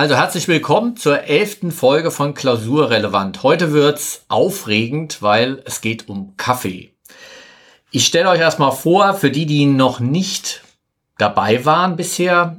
Also 0.00 0.16
herzlich 0.16 0.48
willkommen 0.48 0.96
zur 0.96 1.24
elften 1.24 1.70
Folge 1.70 2.10
von 2.10 2.32
Klausurrelevant. 2.32 3.42
Heute 3.42 3.72
wird's 3.72 4.24
aufregend, 4.28 5.20
weil 5.20 5.62
es 5.66 5.82
geht 5.82 6.08
um 6.08 6.38
Kaffee. 6.38 6.94
Ich 7.90 8.06
stelle 8.06 8.30
euch 8.30 8.40
erstmal 8.40 8.72
vor, 8.72 9.12
für 9.12 9.30
die, 9.30 9.44
die 9.44 9.66
noch 9.66 10.00
nicht 10.00 10.62
dabei 11.18 11.66
waren 11.66 11.96
bisher, 11.96 12.56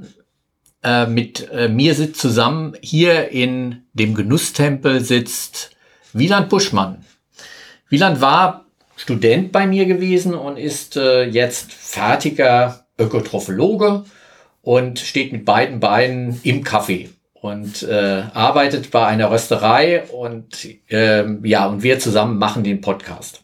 äh, 0.84 1.08
mit 1.08 1.50
äh, 1.50 1.68
mir 1.68 1.96
sitzt 1.96 2.22
zusammen 2.22 2.76
hier 2.80 3.30
in 3.30 3.88
dem 3.94 4.14
Genusstempel 4.14 5.00
sitzt 5.00 5.72
Wieland 6.14 6.48
Buschmann. 6.48 7.04
Wieland 7.90 8.22
war 8.22 8.66
Student 8.98 9.52
bei 9.52 9.66
mir 9.66 9.88
gewesen 9.88 10.36
und 10.36 10.58
ist 10.58 10.96
äh, 10.96 11.24
jetzt 11.24 11.74
fertiger 11.74 12.86
Ökotrophologe 13.00 14.06
und 14.62 15.00
steht 15.00 15.32
mit 15.32 15.44
beiden 15.44 15.80
Beinen 15.80 16.40
im 16.44 16.64
Kaffee 16.64 17.10
und 17.42 17.84
äh, 17.84 18.24
arbeitet 18.34 18.92
bei 18.92 19.06
einer 19.06 19.32
Rösterei 19.32 20.04
und 20.06 20.68
äh, 20.90 21.26
ja, 21.44 21.66
und 21.66 21.82
wir 21.84 22.00
zusammen 22.00 22.38
machen 22.38 22.64
den 22.64 22.82
Podcast. 22.82 23.42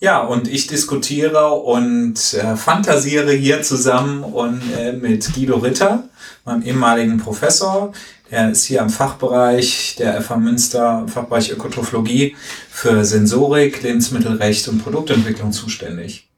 Ja, 0.00 0.20
und 0.20 0.46
ich 0.46 0.68
diskutiere 0.68 1.50
und 1.54 2.34
äh, 2.34 2.54
fantasiere 2.54 3.32
hier 3.32 3.62
zusammen 3.62 4.22
und 4.22 4.62
äh, 4.78 4.92
mit 4.92 5.34
Guido 5.34 5.56
Ritter, 5.56 6.04
meinem 6.44 6.62
ehemaligen 6.62 7.18
Professor. 7.18 7.92
Der 8.30 8.50
ist 8.50 8.66
hier 8.66 8.82
am 8.82 8.90
Fachbereich 8.90 9.96
der 9.98 10.20
FH 10.20 10.36
Münster, 10.36 11.06
Fachbereich 11.08 11.50
Ökotrophologie 11.50 12.36
für 12.70 13.04
Sensorik, 13.04 13.82
Lebensmittelrecht 13.82 14.68
und 14.68 14.84
Produktentwicklung 14.84 15.50
zuständig. 15.50 16.28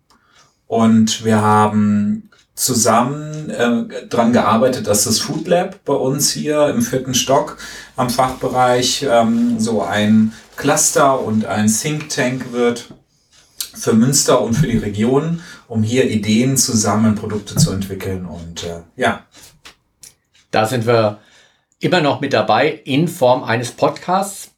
Und 0.69 1.25
wir 1.25 1.43
haben 1.43 2.30
zusammen 2.61 3.49
äh, 3.49 4.07
dran 4.09 4.35
gearbeitet, 4.35 4.87
dass 4.87 5.05
das 5.05 5.19
Food 5.19 5.49
Lab 5.49 5.83
bei 5.87 5.95
uns 5.95 6.31
hier 6.31 6.69
im 6.69 6.83
vierten 6.83 7.15
Stock 7.15 7.57
am 7.97 8.11
Fachbereich 8.11 9.07
ähm, 9.09 9.59
so 9.59 9.81
ein 9.83 10.33
Cluster 10.57 11.21
und 11.21 11.47
ein 11.47 11.69
Think 11.69 12.11
Tank 12.11 12.53
wird 12.53 12.93
für 13.57 13.95
Münster 13.95 14.43
und 14.43 14.53
für 14.53 14.67
die 14.67 14.77
Region, 14.77 15.43
um 15.69 15.83
hier 15.83 16.11
Ideen 16.11 16.59
zusammen, 16.59 17.15
Produkte 17.15 17.57
zu 17.57 17.73
entwickeln 17.73 18.27
und 18.27 18.65
äh, 18.65 18.83
ja. 18.95 19.25
Da 20.51 20.67
sind 20.67 20.87
wir 20.87 21.19
immer 21.79 22.03
noch 22.03 22.21
mit 22.21 22.35
dabei 22.35 22.69
in 22.85 23.09
Form 23.09 23.43
eines 23.43 23.71
Podcasts. 23.71 24.51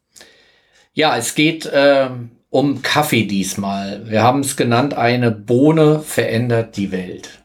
Ja, 0.92 1.16
es 1.16 1.36
geht 1.36 1.66
äh, 1.66 2.10
um 2.50 2.82
Kaffee 2.82 3.26
diesmal. 3.26 4.10
Wir 4.10 4.24
haben 4.24 4.40
es 4.40 4.56
genannt, 4.56 4.94
eine 4.94 5.30
Bohne 5.30 6.00
verändert 6.00 6.76
die 6.76 6.90
Welt. 6.90 7.41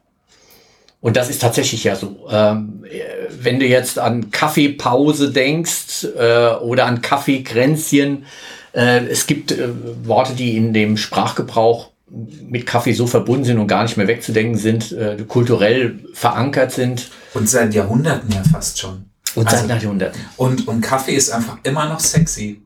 Und 0.99 1.15
das 1.15 1.29
ist 1.29 1.41
tatsächlich 1.41 1.83
ja 1.83 1.95
so. 1.95 2.27
Ähm, 2.29 2.83
wenn 3.29 3.59
du 3.59 3.65
jetzt 3.65 3.99
an 3.99 4.31
Kaffeepause 4.31 5.31
denkst 5.31 6.05
äh, 6.17 6.55
oder 6.55 6.85
an 6.85 7.01
Kaffeekränzchen, 7.01 8.25
äh, 8.73 9.05
es 9.05 9.27
gibt 9.27 9.51
äh, 9.51 9.69
Worte, 10.03 10.33
die 10.33 10.57
in 10.57 10.73
dem 10.73 10.97
Sprachgebrauch 10.97 11.91
mit 12.09 12.65
Kaffee 12.65 12.93
so 12.93 13.05
verbunden 13.05 13.43
sind 13.43 13.57
und 13.57 13.67
gar 13.67 13.83
nicht 13.83 13.97
mehr 13.97 14.07
wegzudenken 14.07 14.57
sind, 14.57 14.91
äh, 14.93 15.17
kulturell 15.27 15.99
verankert 16.13 16.71
sind. 16.71 17.09
Und 17.33 17.49
seit 17.49 17.73
Jahrhunderten 17.73 18.31
ja 18.31 18.43
fast 18.43 18.79
schon. 18.79 19.09
Und 19.35 19.49
seit 19.49 19.69
also, 19.69 19.73
Jahrhunderten. 19.73 20.21
Und, 20.37 20.67
und 20.67 20.81
Kaffee 20.81 21.15
ist 21.15 21.29
einfach 21.29 21.57
immer 21.63 21.87
noch 21.87 21.99
sexy. 21.99 22.61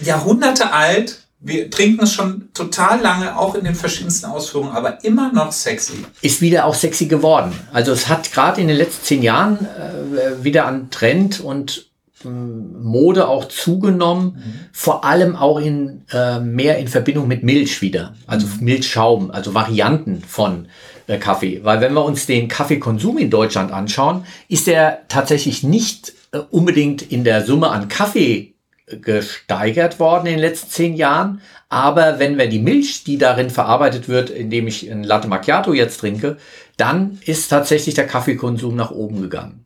Jahrhunderte 0.00 0.72
alt, 0.72 1.26
wir 1.44 1.70
trinken 1.70 2.04
es 2.04 2.12
schon 2.12 2.48
total 2.54 3.00
lange, 3.00 3.36
auch 3.36 3.54
in 3.56 3.64
den 3.64 3.74
verschiedensten 3.74 4.26
Ausführungen, 4.26 4.72
aber 4.72 5.02
immer 5.04 5.32
noch 5.32 5.50
sexy. 5.50 6.04
Ist 6.20 6.40
wieder 6.40 6.66
auch 6.66 6.74
sexy 6.74 7.06
geworden. 7.06 7.52
Also 7.72 7.92
es 7.92 8.08
hat 8.08 8.32
gerade 8.32 8.60
in 8.60 8.68
den 8.68 8.76
letzten 8.76 9.04
zehn 9.04 9.22
Jahren 9.22 9.58
äh, 9.58 10.44
wieder 10.44 10.66
an 10.66 10.90
Trend 10.90 11.40
und 11.40 11.90
äh, 12.24 12.28
Mode 12.28 13.26
auch 13.26 13.46
zugenommen, 13.46 14.36
mhm. 14.36 14.54
vor 14.72 15.04
allem 15.04 15.34
auch 15.34 15.58
in 15.58 16.04
äh, 16.12 16.38
mehr 16.38 16.78
in 16.78 16.86
Verbindung 16.86 17.26
mit 17.26 17.42
Milch 17.42 17.82
wieder, 17.82 18.14
also 18.28 18.46
mhm. 18.46 18.64
Milchschaum, 18.64 19.30
also 19.32 19.52
Varianten 19.52 20.22
von 20.26 20.68
äh, 21.08 21.18
Kaffee. 21.18 21.60
Weil 21.64 21.80
wenn 21.80 21.92
wir 21.92 22.04
uns 22.04 22.26
den 22.26 22.46
Kaffeekonsum 22.46 23.18
in 23.18 23.30
Deutschland 23.30 23.72
anschauen, 23.72 24.24
ist 24.48 24.68
er 24.68 25.00
tatsächlich 25.08 25.64
nicht 25.64 26.12
äh, 26.30 26.38
unbedingt 26.38 27.02
in 27.02 27.24
der 27.24 27.44
Summe 27.44 27.70
an 27.70 27.88
Kaffee 27.88 28.51
gesteigert 28.86 30.00
worden 30.00 30.26
in 30.26 30.34
den 30.34 30.40
letzten 30.40 30.70
zehn 30.70 30.94
Jahren. 30.94 31.40
Aber 31.68 32.18
wenn 32.18 32.38
wir 32.38 32.48
die 32.48 32.58
Milch, 32.58 33.04
die 33.04 33.18
darin 33.18 33.50
verarbeitet 33.50 34.08
wird, 34.08 34.30
indem 34.30 34.66
ich 34.66 34.90
ein 34.90 35.04
Latte 35.04 35.28
Macchiato 35.28 35.72
jetzt 35.72 36.00
trinke, 36.00 36.36
dann 36.76 37.18
ist 37.24 37.48
tatsächlich 37.48 37.94
der 37.94 38.06
Kaffeekonsum 38.06 38.74
nach 38.74 38.90
oben 38.90 39.22
gegangen. 39.22 39.64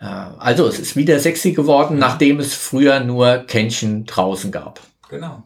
Äh, 0.00 0.06
also 0.06 0.66
es 0.66 0.78
ist 0.78 0.96
wieder 0.96 1.18
sexy 1.18 1.52
geworden, 1.52 1.98
nachdem 1.98 2.40
es 2.40 2.54
früher 2.54 3.00
nur 3.00 3.38
Kännchen 3.38 4.06
draußen 4.06 4.50
gab. 4.50 4.80
Genau. 5.08 5.44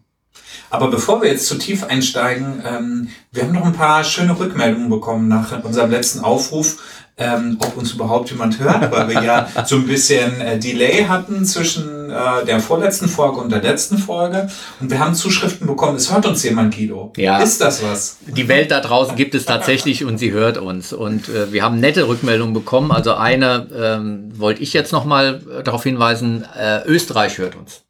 Aber 0.70 0.90
bevor 0.90 1.22
wir 1.22 1.30
jetzt 1.30 1.46
zu 1.46 1.56
tief 1.56 1.84
einsteigen, 1.84 2.62
ähm, 2.66 3.08
wir 3.30 3.42
haben 3.42 3.52
noch 3.52 3.64
ein 3.64 3.72
paar 3.72 4.04
schöne 4.04 4.38
Rückmeldungen 4.38 4.88
bekommen 4.88 5.28
nach 5.28 5.62
unserem 5.64 5.90
letzten 5.90 6.20
Aufruf 6.20 6.78
ähm, 7.18 7.58
ob 7.60 7.76
uns 7.76 7.92
überhaupt 7.92 8.30
jemand 8.30 8.58
hört, 8.58 8.90
weil 8.90 9.08
wir 9.08 9.22
ja 9.22 9.48
so 9.66 9.76
ein 9.76 9.86
bisschen 9.86 10.40
äh, 10.40 10.58
Delay 10.58 11.04
hatten 11.04 11.44
zwischen 11.44 12.10
äh, 12.10 12.44
der 12.46 12.60
vorletzten 12.60 13.08
Folge 13.08 13.40
und 13.40 13.52
der 13.52 13.62
letzten 13.62 13.98
Folge. 13.98 14.48
Und 14.80 14.90
wir 14.90 14.98
haben 14.98 15.14
Zuschriften 15.14 15.66
bekommen, 15.66 15.96
es 15.96 16.12
hört 16.12 16.24
uns 16.24 16.42
jemand, 16.42 16.74
Guido. 16.74 17.12
Ja. 17.16 17.40
Ist 17.42 17.60
das 17.60 17.82
was? 17.82 18.16
Die 18.26 18.48
Welt 18.48 18.70
da 18.70 18.80
draußen 18.80 19.14
gibt 19.14 19.34
es 19.34 19.44
tatsächlich 19.44 20.04
und 20.04 20.16
sie 20.18 20.32
hört 20.32 20.56
uns. 20.56 20.92
Und 20.92 21.28
äh, 21.28 21.52
wir 21.52 21.62
haben 21.62 21.80
nette 21.80 22.08
Rückmeldungen 22.08 22.54
bekommen. 22.54 22.90
Also 22.92 23.14
eine 23.14 23.66
ähm, 23.74 24.32
wollte 24.38 24.62
ich 24.62 24.72
jetzt 24.72 24.92
nochmal 24.92 25.42
darauf 25.64 25.82
hinweisen, 25.82 26.46
äh, 26.58 26.82
Österreich 26.86 27.36
hört 27.36 27.56
uns. 27.56 27.82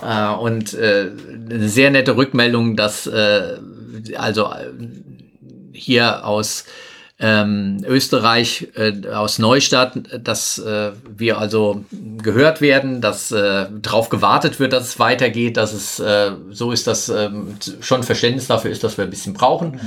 Wow. 0.00 0.02
Äh, 0.02 0.42
und 0.42 0.74
äh, 0.74 1.10
eine 1.50 1.68
sehr 1.68 1.90
nette 1.90 2.16
Rückmeldung, 2.16 2.76
dass 2.76 3.08
also 4.16 4.50
hier 5.72 6.26
aus 6.26 6.64
ähm, 7.18 7.82
Österreich 7.86 8.68
äh, 8.76 9.08
aus 9.08 9.38
Neustadt, 9.38 9.98
dass 10.22 10.58
äh, 10.58 10.92
wir 11.08 11.38
also 11.38 11.84
gehört 12.18 12.60
werden, 12.60 13.00
dass 13.00 13.32
äh, 13.32 13.66
darauf 13.80 14.10
gewartet 14.10 14.60
wird, 14.60 14.72
dass 14.72 14.84
es 14.84 14.98
weitergeht, 14.98 15.56
dass 15.56 15.72
es 15.72 15.98
äh, 15.98 16.32
so 16.50 16.72
ist, 16.72 16.86
dass 16.86 17.08
äh, 17.08 17.30
schon 17.80 18.02
Verständnis 18.02 18.48
dafür 18.48 18.70
ist, 18.70 18.84
dass 18.84 18.98
wir 18.98 19.04
ein 19.04 19.10
bisschen 19.10 19.34
brauchen. 19.34 19.72
Mhm 19.72 19.80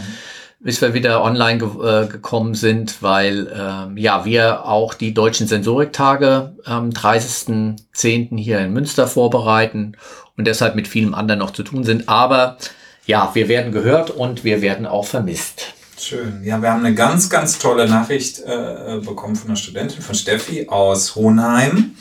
bis 0.62 0.82
wir 0.82 0.94
wieder 0.94 1.24
online 1.24 1.58
ge 1.58 1.70
äh, 1.70 2.08
gekommen 2.08 2.54
sind, 2.54 3.02
weil 3.02 3.50
ähm, 3.58 3.98
ja 3.98 4.26
wir 4.26 4.66
auch 4.66 4.94
die 4.94 5.14
deutschen 5.14 5.48
Sensoriktage 5.48 6.54
am 6.66 6.90
30.10. 6.90 8.38
hier 8.38 8.60
in 8.60 8.74
Münster 8.74 9.08
vorbereiten 9.08 9.94
und 10.38 10.46
deshalb 10.48 10.76
mit 10.76 10.88
vielem 10.88 11.14
anderen 11.14 11.40
noch 11.40 11.52
zu 11.52 11.64
tun 11.64 11.86
sind. 11.86 12.10
Aber 12.10 12.58
ja, 13.06 13.32
wir 13.34 13.48
werden 13.48 13.72
gehört 13.72 14.12
und 14.12 14.44
wir 14.44 14.62
werden 14.62 14.86
auch 14.86 15.06
vermisst. 15.06 15.74
Schön. 16.02 16.46
Ja, 16.46 16.62
wir 16.62 16.72
haben 16.72 16.86
eine 16.86 16.96
ganz, 16.96 17.30
ganz 17.30 17.60
tolle 17.60 17.86
Nachricht 17.86 18.40
äh, 18.40 19.02
bekommen 19.04 19.36
von 19.36 19.50
einer 19.50 19.58
Studentin, 19.58 20.02
von 20.02 20.16
Steffi 20.16 20.70
aus 20.70 21.16
Hohenheim, 21.16 21.94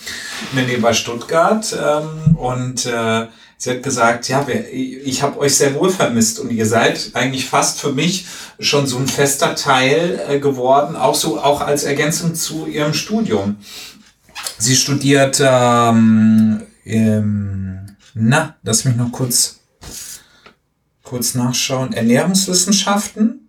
in 0.53 0.57
der 0.57 0.67
Nähe 0.67 0.79
bei 0.79 0.93
Stuttgart. 0.93 1.77
Ähm, 1.77 2.37
und 2.37 2.87
äh, 2.87 3.27
sie 3.57 3.71
hat 3.71 3.83
gesagt, 3.83 4.29
ja, 4.29 4.47
wir, 4.47 4.73
ich 4.73 5.23
habe 5.23 5.41
euch 5.41 5.57
sehr 5.57 5.75
wohl 5.75 5.91
vermisst 5.91 6.39
und 6.39 6.53
ihr 6.53 6.65
seid 6.65 7.11
eigentlich 7.15 7.47
fast 7.47 7.81
für 7.81 7.91
mich 7.91 8.27
schon 8.61 8.87
so 8.87 8.99
ein 8.99 9.09
fester 9.09 9.57
Teil 9.57 10.21
äh, 10.29 10.39
geworden, 10.39 10.95
auch 10.95 11.17
so 11.17 11.41
auch 11.41 11.61
als 11.61 11.83
Ergänzung 11.83 12.37
zu 12.37 12.69
ihrem 12.69 12.95
Studium. 12.95 13.57
Sie 14.59 14.77
studiert, 14.77 15.43
ähm, 15.45 16.63
ähm, 16.85 17.97
na, 18.15 18.55
lass 18.63 18.85
mich 18.85 18.95
noch 18.95 19.11
kurz, 19.11 19.59
kurz 21.03 21.35
nachschauen, 21.35 21.93
Ernährungswissenschaften 21.93 23.48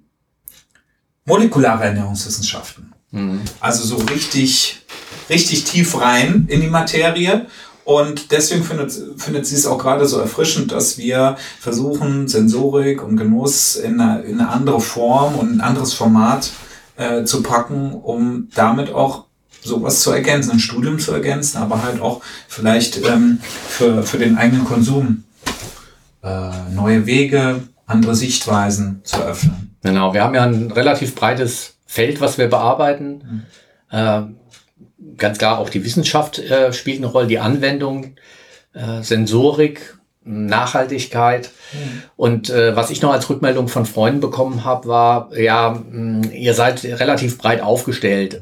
molekulare 1.30 1.86
Ernährungswissenschaften. 1.86 2.92
Mhm. 3.12 3.42
Also 3.60 3.86
so 3.86 4.04
richtig, 4.04 4.82
richtig 5.30 5.64
tief 5.64 6.00
rein 6.02 6.46
in 6.50 6.60
die 6.62 6.68
Materie. 6.68 7.46
Und 7.86 8.32
deswegen 8.32 8.64
findet, 8.64 8.92
findet 9.18 9.48
sie 9.48 9.56
es 9.56 9.66
auch 9.66 9.80
gerade 9.80 10.06
so 10.06 10.20
erfrischend, 10.20 10.72
dass 10.72 10.98
wir 10.98 11.38
versuchen, 11.60 12.28
Sensorik 12.28 13.02
und 13.02 13.18
Genuss 13.18 13.78
in 13.78 14.00
eine, 14.00 14.22
in 14.24 14.40
eine 14.40 14.50
andere 14.50 14.82
Form 14.82 15.36
und 15.36 15.56
ein 15.56 15.62
anderes 15.62 15.94
Format 15.94 16.52
äh, 16.98 17.24
zu 17.24 17.42
packen, 17.42 17.94
um 17.94 18.50
damit 18.54 18.94
auch 18.94 19.26
sowas 19.64 20.02
zu 20.02 20.12
ergänzen, 20.12 20.52
ein 20.52 20.60
Studium 20.60 21.00
zu 21.00 21.12
ergänzen, 21.14 21.58
aber 21.58 21.82
halt 21.82 22.00
auch 22.00 22.22
vielleicht 22.48 23.04
ähm, 23.06 23.40
für, 23.68 24.04
für 24.04 24.18
den 24.18 24.38
eigenen 24.38 24.66
Konsum 24.66 25.24
äh, 26.24 26.52
neue 26.74 27.06
Wege, 27.06 27.64
andere 27.88 28.16
Sichtweisen 28.16 29.02
zu 29.04 29.18
öffnen. 29.18 29.69
Genau, 29.84 30.14
wir 30.14 30.24
haben 30.24 30.36
ja 30.36 30.44
ein 30.44 30.72
relativ 30.72 31.16
breites 31.16 31.78
Feld, 31.86 32.22
was 32.22 32.38
wir 32.38 32.48
bearbeiten. 32.48 33.46
Mhm. 33.92 33.98
Äh, 33.98 34.22
ganz 35.18 35.38
klar, 35.38 35.60
auch 35.60 35.70
die 35.70 35.84
Wissenschaft 35.84 36.40
äh, 36.40 36.74
spielt 36.74 36.98
eine 36.98 37.08
Rolle, 37.08 37.28
die 37.28 37.40
Anwendung, 37.40 38.16
äh, 38.74 39.02
Sensorik, 39.02 39.98
Nachhaltigkeit. 40.24 41.50
Mhm. 41.74 42.04
Und 42.16 42.50
äh, 42.50 42.76
was 42.76 42.90
ich 42.90 43.02
noch 43.02 43.12
als 43.12 43.30
Rückmeldung 43.30 43.68
von 43.68 43.86
Freunden 43.86 44.20
bekommen 44.20 44.66
habe, 44.66 44.88
war, 44.88 45.38
ja, 45.38 45.72
mh, 45.72 46.28
ihr 46.28 46.54
seid 46.54 46.84
relativ 46.84 47.38
breit 47.38 47.62
aufgestellt. 47.62 48.42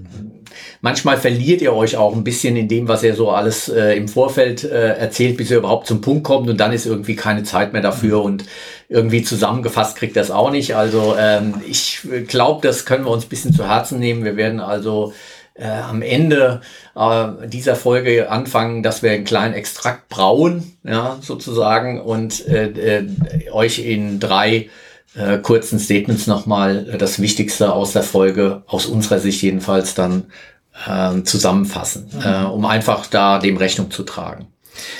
Manchmal 0.82 1.18
verliert 1.18 1.62
ihr 1.62 1.74
euch 1.74 1.98
auch 1.98 2.16
ein 2.16 2.24
bisschen 2.24 2.56
in 2.56 2.68
dem, 2.68 2.88
was 2.88 3.04
ihr 3.04 3.16
so 3.16 3.32
alles 3.32 3.70
äh, 3.70 3.96
im 3.96 4.08
Vorfeld 4.08 4.64
äh, 4.64 4.98
erzählt, 4.98 5.38
bis 5.38 5.52
ihr 5.52 5.58
überhaupt 5.58 5.88
zum 5.88 6.02
Punkt 6.02 6.24
kommt 6.24 6.50
und 6.50 6.58
dann 6.58 6.74
ist 6.74 6.86
irgendwie 6.86 7.16
keine 7.16 7.44
Zeit 7.44 7.74
mehr 7.74 7.82
dafür 7.82 8.22
und 8.22 8.46
irgendwie 8.90 9.24
zusammengefasst 9.24 9.98
kriegt 9.98 10.16
das 10.16 10.32
auch 10.32 10.52
nicht. 10.52 10.76
Also 10.76 11.16
ähm, 11.20 11.56
ich 11.68 12.02
glaube, 12.28 12.66
das 12.66 12.86
können 12.86 13.06
wir 13.06 13.12
uns 13.12 13.26
ein 13.26 13.30
bisschen 13.30 13.54
zu 13.54 13.68
Herzen 13.68 14.00
nehmen. 14.00 14.24
Wir 14.24 14.38
werden 14.38 14.60
also 14.60 15.14
äh, 15.58 15.68
am 15.68 16.02
Ende 16.02 16.62
äh, 16.96 17.48
dieser 17.48 17.76
Folge 17.76 18.30
anfangen, 18.30 18.84
dass 18.84 19.04
wir 19.04 19.12
einen 19.12 19.26
kleinen 19.26 19.54
Extrakt 19.54 20.08
brauen, 20.10 20.78
ja, 20.84 21.18
sozusagen, 21.22 22.00
und 22.00 22.48
äh, 22.48 23.00
äh, 23.00 23.08
euch 23.52 23.80
in 23.80 24.20
drei 24.20 24.70
äh, 25.16 25.38
kurzen 25.40 25.80
Statements 25.80 26.28
nochmal 26.28 26.98
das 26.98 27.20
Wichtigste 27.20 27.74
aus 27.74 27.94
der 27.94 28.04
Folge, 28.04 28.64
aus 28.68 28.86
unserer 28.86 29.20
Sicht 29.20 29.42
jedenfalls, 29.42 29.94
dann 29.94 30.26
äh, 30.86 31.24
zusammenfassen, 31.24 32.10
mhm. 32.14 32.22
äh, 32.22 32.46
um 32.46 32.66
einfach 32.66 33.08
da 33.08 33.40
dem 33.40 33.58
Rechnung 33.58 33.92
zu 33.92 34.04
tragen. 34.04 34.48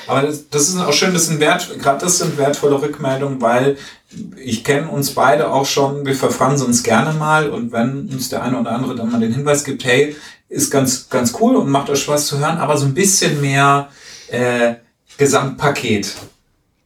Aber 0.08 0.24
das, 0.24 0.50
das 0.50 0.70
ist 0.70 0.78
auch 0.78 0.94
schön, 0.94 1.14
das 1.14 1.28
sind 1.28 1.40
wert, 1.40 1.70
gerade 1.80 2.04
das 2.04 2.18
sind 2.18 2.38
wertvolle 2.38 2.82
Rückmeldungen, 2.82 3.42
weil 3.42 3.78
ich 4.38 4.64
kenne 4.64 4.90
uns 4.90 5.12
beide 5.12 5.52
auch 5.52 5.66
schon, 5.66 6.06
wir 6.06 6.16
verfransen 6.16 6.66
uns 6.66 6.82
gerne 6.82 7.14
mal 7.14 7.50
und 7.50 7.72
wenn 7.72 8.10
uns 8.10 8.30
der 8.30 8.42
eine 8.42 8.60
oder 8.60 8.72
andere 8.72 8.96
dann 8.96 9.12
mal 9.12 9.20
den 9.20 9.34
Hinweis 9.34 9.64
gibt, 9.64 9.86
hey, 9.86 10.16
ist 10.50 10.72
ganz, 10.72 11.10
ganz 11.10 11.34
cool 11.40 11.56
und 11.58 11.70
macht 11.70 11.90
euch 11.90 12.02
Spaß 12.02 12.28
zu 12.28 12.40
hören, 12.40 12.58
aber 12.58 12.78
so 12.78 12.86
ein 12.86 12.94
bisschen 12.94 13.42
mehr 13.42 13.90
äh, 14.30 14.76
Gesamtpaket 15.18 16.16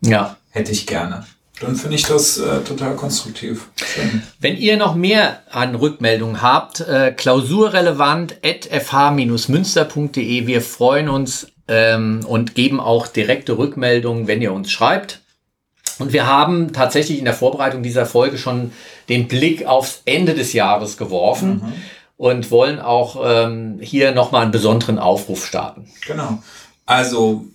ja. 0.02 0.38
hätte 0.50 0.72
ich 0.72 0.88
gerne. 0.88 1.26
Dann 1.62 1.76
finde 1.76 1.96
ich 1.96 2.04
das 2.04 2.38
äh, 2.38 2.62
total 2.62 2.96
konstruktiv. 2.96 3.70
Schön. 3.76 4.24
Wenn 4.40 4.58
ihr 4.58 4.78
noch 4.78 4.96
mehr 4.96 5.40
an 5.52 5.76
Rückmeldungen 5.76 6.42
habt, 6.42 6.82
äh, 6.82 7.12
klausurrelevant 7.12 8.36
at 8.44 8.66
fh-münster.de. 8.66 10.48
Wir 10.48 10.62
freuen 10.62 11.08
uns 11.08 11.48
ähm, 11.68 12.26
und 12.28 12.56
geben 12.56 12.80
auch 12.80 13.08
direkte 13.08 13.58
Rückmeldungen, 13.58 14.28
wenn 14.28 14.42
ihr 14.42 14.54
uns 14.54 14.72
schreibt. 14.72 15.22
Und 16.00 16.14
wir 16.14 16.26
haben 16.26 16.74
tatsächlich 16.74 17.20
in 17.20 17.26
der 17.26 17.36
Vorbereitung 17.36 17.84
dieser 17.84 18.06
Folge 18.06 18.38
schon 18.38 18.72
den 19.08 19.28
Blick 19.28 19.66
aufs 19.66 20.02
Ende 20.06 20.34
des 20.34 20.54
Jahres 20.54 20.98
geworfen. 20.98 21.62
Mhm 21.64 21.74
und 22.22 22.52
wollen 22.52 22.80
auch 22.80 23.20
ähm, 23.26 23.80
hier 23.82 24.12
nochmal 24.12 24.44
einen 24.44 24.52
besonderen 24.52 25.00
Aufruf 25.00 25.44
starten. 25.44 25.90
Genau. 26.06 26.38
Also 26.86 27.46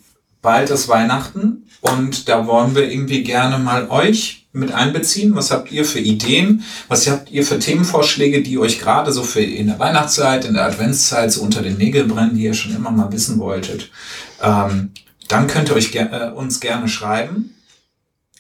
bald 0.46 0.70
ist 0.70 0.86
Weihnachten 0.86 1.66
und 1.80 2.28
da 2.28 2.46
wollen 2.46 2.76
wir 2.76 2.88
irgendwie 2.88 3.24
gerne 3.24 3.58
mal 3.58 3.90
euch 3.90 4.46
mit 4.52 4.70
einbeziehen. 4.70 5.34
Was 5.34 5.50
habt 5.50 5.72
ihr 5.72 5.84
für 5.84 5.98
Ideen? 5.98 6.62
Was 6.86 7.10
habt 7.10 7.32
ihr 7.32 7.44
für 7.44 7.58
Themenvorschläge, 7.58 8.44
die 8.44 8.56
euch 8.56 8.78
gerade 8.78 9.10
so 9.10 9.24
für 9.24 9.42
in 9.42 9.66
der 9.66 9.80
Weihnachtszeit, 9.80 10.44
in 10.44 10.54
der 10.54 10.66
Adventszeit 10.66 11.32
so 11.32 11.42
unter 11.42 11.62
den 11.62 11.78
Nägeln 11.78 12.06
brennen, 12.06 12.36
die 12.36 12.44
ihr 12.44 12.54
schon 12.54 12.76
immer 12.76 12.92
mal 12.92 13.10
wissen 13.10 13.40
wolltet? 13.40 13.90
Ähm, 14.40 14.92
dann 15.26 15.48
könnt 15.48 15.68
ihr 15.70 15.74
euch 15.74 15.92
äh, 15.96 16.30
uns 16.32 16.60
gerne 16.60 16.86
schreiben. 16.86 17.56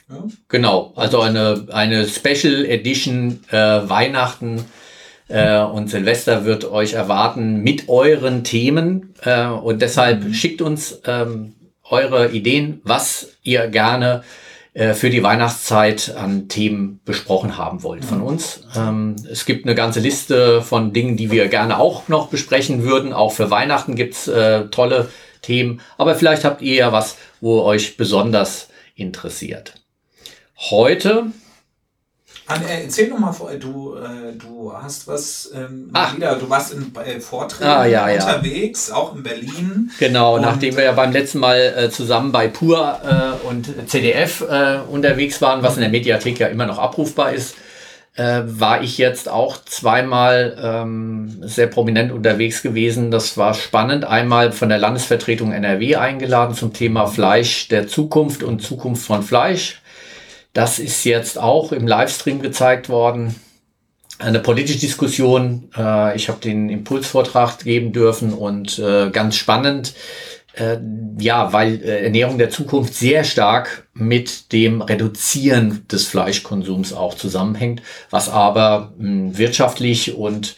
Ja? 0.08 0.22
Genau, 0.46 0.92
also 0.94 1.20
eine, 1.20 1.66
eine 1.72 2.06
Special 2.06 2.64
Edition 2.66 3.40
äh, 3.50 3.56
Weihnachten 3.56 4.64
äh, 5.26 5.58
und 5.58 5.90
Silvester 5.90 6.44
wird 6.44 6.70
euch 6.70 6.92
erwarten 6.92 7.64
mit 7.64 7.88
euren 7.88 8.44
Themen. 8.44 9.14
Äh, 9.22 9.46
und 9.46 9.82
deshalb 9.82 10.22
mhm. 10.22 10.34
schickt 10.34 10.62
uns 10.62 11.00
ähm, 11.04 11.55
eure 11.90 12.30
Ideen, 12.30 12.80
was 12.84 13.36
ihr 13.42 13.68
gerne 13.68 14.22
äh, 14.76 14.92
für 14.92 15.08
die 15.08 15.22
Weihnachtszeit 15.22 16.14
an 16.16 16.48
Themen 16.48 17.00
besprochen 17.04 17.56
haben 17.56 17.82
wollt 17.82 18.04
von 18.04 18.18
mhm. 18.18 18.24
uns. 18.24 18.60
Ähm, 18.76 19.16
es 19.30 19.46
gibt 19.46 19.64
eine 19.64 19.74
ganze 19.74 20.00
Liste 20.00 20.60
von 20.60 20.92
Dingen, 20.92 21.16
die 21.16 21.30
wir 21.30 21.48
gerne 21.48 21.78
auch 21.78 22.08
noch 22.08 22.28
besprechen 22.28 22.82
würden. 22.82 23.14
Auch 23.14 23.32
für 23.32 23.50
Weihnachten 23.50 23.96
gibt's 23.96 24.28
äh, 24.28 24.66
tolle 24.66 25.08
Themen. 25.40 25.80
Aber 25.96 26.14
vielleicht 26.14 26.44
habt 26.44 26.60
ihr 26.60 26.74
ja 26.74 26.92
was, 26.92 27.16
wo 27.40 27.62
euch 27.62 27.96
besonders 27.96 28.68
interessiert. 28.94 29.74
Heute 30.58 31.26
Anne, 32.48 32.64
äh, 32.64 32.84
erzähl 32.84 33.10
doch 33.10 33.18
mal, 33.18 33.34
du, 33.58 33.96
äh, 33.96 34.32
du 34.38 34.72
hast 34.72 35.08
was 35.08 35.50
ähm, 35.52 35.90
wieder, 36.14 36.36
du 36.36 36.48
warst 36.48 36.72
in 36.72 36.92
äh, 37.04 37.18
Vorträgen 37.18 37.68
ah, 37.68 37.84
ja, 37.84 38.06
unterwegs, 38.06 38.88
ja. 38.88 38.94
auch 38.94 39.16
in 39.16 39.24
Berlin. 39.24 39.90
Genau, 39.98 40.38
nachdem 40.38 40.76
wir 40.76 40.84
ja 40.84 40.92
beim 40.92 41.12
letzten 41.12 41.40
Mal 41.40 41.74
äh, 41.76 41.90
zusammen 41.90 42.30
bei 42.30 42.48
Pur 42.48 43.00
und 43.48 43.88
CDF 43.88 44.44
unterwegs 44.90 45.40
waren, 45.40 45.62
was 45.62 45.74
in 45.74 45.80
der 45.80 45.90
Mediathek 45.90 46.38
ja 46.38 46.46
immer 46.48 46.66
noch 46.66 46.78
abrufbar 46.78 47.32
ist, 47.32 47.54
war 48.16 48.82
ich 48.82 48.96
jetzt 48.96 49.28
auch 49.28 49.62
zweimal 49.64 50.56
ähm, 50.62 51.38
sehr 51.42 51.66
prominent 51.66 52.12
unterwegs 52.12 52.62
gewesen. 52.62 53.10
Das 53.10 53.36
war 53.36 53.52
spannend. 53.52 54.04
Einmal 54.04 54.52
von 54.52 54.70
der 54.70 54.78
Landesvertretung 54.78 55.52
NRW 55.52 55.96
eingeladen 55.96 56.54
zum 56.54 56.72
Thema 56.72 57.06
Fleisch 57.06 57.68
der 57.68 57.88
Zukunft 57.88 58.42
und 58.42 58.62
Zukunft 58.62 59.04
von 59.04 59.22
Fleisch 59.22 59.80
das 60.56 60.78
ist 60.78 61.04
jetzt 61.04 61.38
auch 61.38 61.70
im 61.70 61.86
Livestream 61.86 62.40
gezeigt 62.40 62.88
worden. 62.88 63.34
Eine 64.18 64.40
politische 64.40 64.78
Diskussion. 64.78 65.68
Äh, 65.76 66.16
ich 66.16 66.30
habe 66.30 66.40
den 66.40 66.70
Impulsvortrag 66.70 67.58
geben 67.58 67.92
dürfen 67.92 68.32
und 68.32 68.78
äh, 68.78 69.10
ganz 69.10 69.36
spannend. 69.36 69.92
Äh, 70.54 70.78
ja, 71.18 71.52
weil 71.52 71.82
Ernährung 71.82 72.38
der 72.38 72.48
Zukunft 72.48 72.94
sehr 72.94 73.24
stark 73.24 73.86
mit 73.92 74.50
dem 74.52 74.80
Reduzieren 74.80 75.86
des 75.92 76.06
Fleischkonsums 76.06 76.94
auch 76.94 77.14
zusammenhängt, 77.14 77.82
was 78.08 78.30
aber 78.30 78.94
hm, 78.98 79.36
wirtschaftlich 79.36 80.14
und 80.14 80.56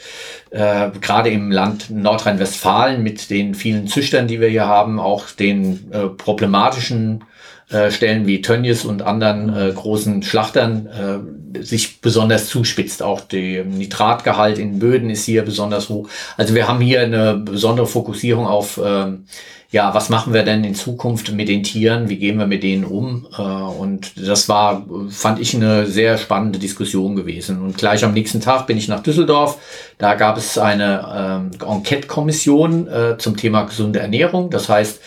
äh, 0.51 0.91
gerade 1.01 1.31
im 1.31 1.51
Land 1.51 1.91
Nordrhein-Westfalen 1.91 3.03
mit 3.03 3.31
den 3.31 3.57
vielen 3.57 3.89
Züchtern, 3.89 4.29
die 4.29 4.41
wir 4.41 4.49
hier 4.49 4.69
haben, 4.69 5.01
auch 5.01 5.29
den 5.31 5.91
äh, 5.91 6.07
problematischen 6.07 7.25
äh, 7.71 7.91
Stellen 7.91 8.27
wie 8.27 8.41
Tönnies 8.41 8.85
und 8.85 9.03
anderen 9.03 9.55
äh, 9.55 9.73
großen 9.73 10.23
Schlachtern 10.23 10.87
äh, 10.87 11.63
sich 11.63 12.01
besonders 12.01 12.49
zuspitzt. 12.49 13.03
Auch 13.03 13.21
der 13.21 13.65
Nitratgehalt 13.65 14.59
in 14.59 14.79
Böden 14.79 15.11
ist 15.11 15.25
hier 15.25 15.43
besonders 15.43 15.89
hoch. 15.89 16.09
Also 16.37 16.55
wir 16.55 16.69
haben 16.69 16.81
hier 16.81 17.03
eine 17.03 17.35
besondere 17.35 17.87
Fokussierung 17.87 18.47
auf, 18.47 18.81
ähm, 18.83 19.25
ja, 19.71 19.93
was 19.93 20.09
machen 20.09 20.33
wir 20.33 20.45
denn 20.45 20.65
in 20.65 20.75
Zukunft 20.75 21.31
mit 21.33 21.49
den 21.49 21.63
Tieren? 21.63 22.09
Wie 22.09 22.17
gehen 22.17 22.39
wir 22.39 22.47
mit 22.47 22.63
denen 22.63 22.85
um? 22.85 23.27
Äh, 23.37 23.43
und 23.43 24.13
das 24.27 24.49
war, 24.49 24.87
fand 25.11 25.39
ich, 25.39 25.55
eine 25.55 25.87
sehr 25.87 26.17
spannende 26.17 26.59
Diskussion 26.59 27.17
gewesen. 27.17 27.61
Und 27.61 27.77
gleich 27.77 28.03
am 28.03 28.15
nächsten 28.15 28.41
Tag 28.41 28.67
bin 28.67 28.79
ich 28.79 28.89
nach 28.89 29.03
Düsseldorf. 29.03 29.59
Da 29.99 30.15
gab 30.15 30.39
es 30.39 30.57
eine 30.57 31.51
ähm, 31.63 31.71
Enquete-Kommission 31.71 32.89
äh, 32.89 33.19
zum 33.19 33.37
Thema 33.37 33.65
gesunde 33.65 33.99
Ernährung. 33.99 34.49
Das 34.49 34.71
heißt, 34.71 35.01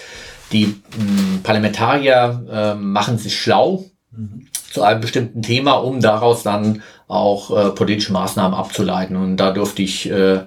die 0.51 0.67
mh, 0.67 0.73
hm, 0.97 1.39
Parlamentarier 1.43 2.45
äh, 2.51 2.75
machen 2.75 3.17
sich 3.17 3.39
schlau 3.39 3.85
mhm. 4.11 4.47
zu 4.71 4.83
einem 4.83 5.01
bestimmten 5.01 5.41
Thema, 5.41 5.73
um 5.73 6.01
daraus 6.01 6.43
dann 6.43 6.81
auch 7.07 7.51
äh, 7.51 7.69
politische 7.71 8.13
Maßnahmen 8.13 8.57
abzuleiten. 8.57 9.15
Und 9.17 9.37
da 9.37 9.51
durfte 9.51 9.81
ich 9.81 10.09
äh, 10.09 10.41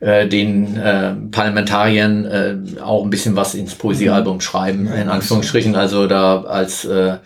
äh, 0.00 0.28
den 0.28 0.76
äh, 0.76 1.14
Parlamentariern 1.30 2.24
äh, 2.24 2.80
auch 2.80 3.02
ein 3.02 3.10
bisschen 3.10 3.36
was 3.36 3.54
ins 3.54 3.74
Poesiealbum 3.74 4.40
schreiben, 4.40 4.86
in 4.86 5.08
Anführungsstrichen. 5.08 5.74
Also 5.74 6.06
da 6.06 6.42
als 6.42 6.84
äh, 6.84 7.16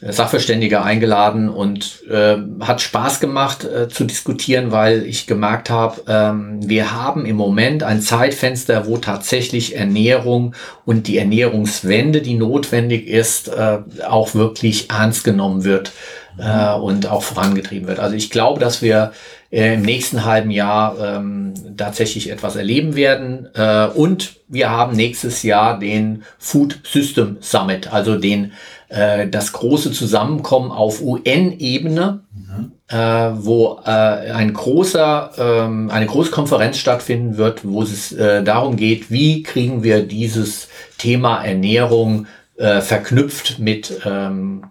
Sachverständige 0.00 0.82
eingeladen 0.82 1.48
und 1.48 2.04
äh, 2.08 2.36
hat 2.60 2.80
Spaß 2.80 3.18
gemacht 3.18 3.64
äh, 3.64 3.88
zu 3.88 4.04
diskutieren, 4.04 4.70
weil 4.70 5.04
ich 5.04 5.26
gemerkt 5.26 5.70
habe, 5.70 6.02
ähm, 6.06 6.60
wir 6.68 6.92
haben 6.92 7.26
im 7.26 7.34
Moment 7.34 7.82
ein 7.82 8.00
Zeitfenster, 8.00 8.86
wo 8.86 8.98
tatsächlich 8.98 9.74
Ernährung 9.76 10.54
und 10.84 11.08
die 11.08 11.18
Ernährungswende, 11.18 12.22
die 12.22 12.34
notwendig 12.34 13.08
ist, 13.08 13.48
äh, 13.48 13.78
auch 14.06 14.34
wirklich 14.34 14.88
ernst 14.90 15.24
genommen 15.24 15.64
wird 15.64 15.90
äh, 16.38 16.74
und 16.74 17.08
auch 17.08 17.24
vorangetrieben 17.24 17.88
wird. 17.88 17.98
Also 17.98 18.14
ich 18.14 18.30
glaube, 18.30 18.60
dass 18.60 18.82
wir 18.82 19.12
äh, 19.50 19.74
im 19.74 19.82
nächsten 19.82 20.24
halben 20.24 20.50
Jahr 20.50 20.96
ähm, 21.02 21.54
tatsächlich 21.76 22.30
etwas 22.30 22.56
erleben 22.56 22.94
werden. 22.96 23.48
Äh, 23.54 23.86
und 23.86 24.36
wir 24.46 24.70
haben 24.70 24.94
nächstes 24.94 25.42
Jahr 25.42 25.78
den 25.78 26.22
Food 26.38 26.80
System 26.84 27.38
Summit, 27.40 27.92
also 27.92 28.16
den 28.16 28.52
äh, 28.88 29.28
das 29.28 29.52
große 29.52 29.92
Zusammenkommen 29.92 30.70
auf 30.70 31.02
UN-Ebene, 31.02 32.20
mhm. 32.32 32.72
äh, 32.88 32.96
wo 32.96 33.80
äh, 33.84 33.90
ein 33.90 34.52
großer, 34.52 35.32
ähm, 35.38 35.90
eine 35.90 36.06
große 36.06 36.30
Konferenz 36.30 36.78
stattfinden 36.78 37.36
wird, 37.36 37.66
wo 37.66 37.82
es 37.82 38.12
äh, 38.12 38.42
darum 38.42 38.76
geht, 38.76 39.10
wie 39.10 39.42
kriegen 39.42 39.82
wir 39.82 40.06
dieses 40.06 40.68
Thema 40.96 41.44
Ernährung 41.44 42.26
äh, 42.56 42.80
verknüpft 42.80 43.58
mit 43.58 44.00
ähm, 44.04 44.64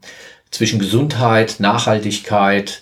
zwischen 0.52 0.80
Gesundheit, 0.80 1.58
Nachhaltigkeit 1.60 2.82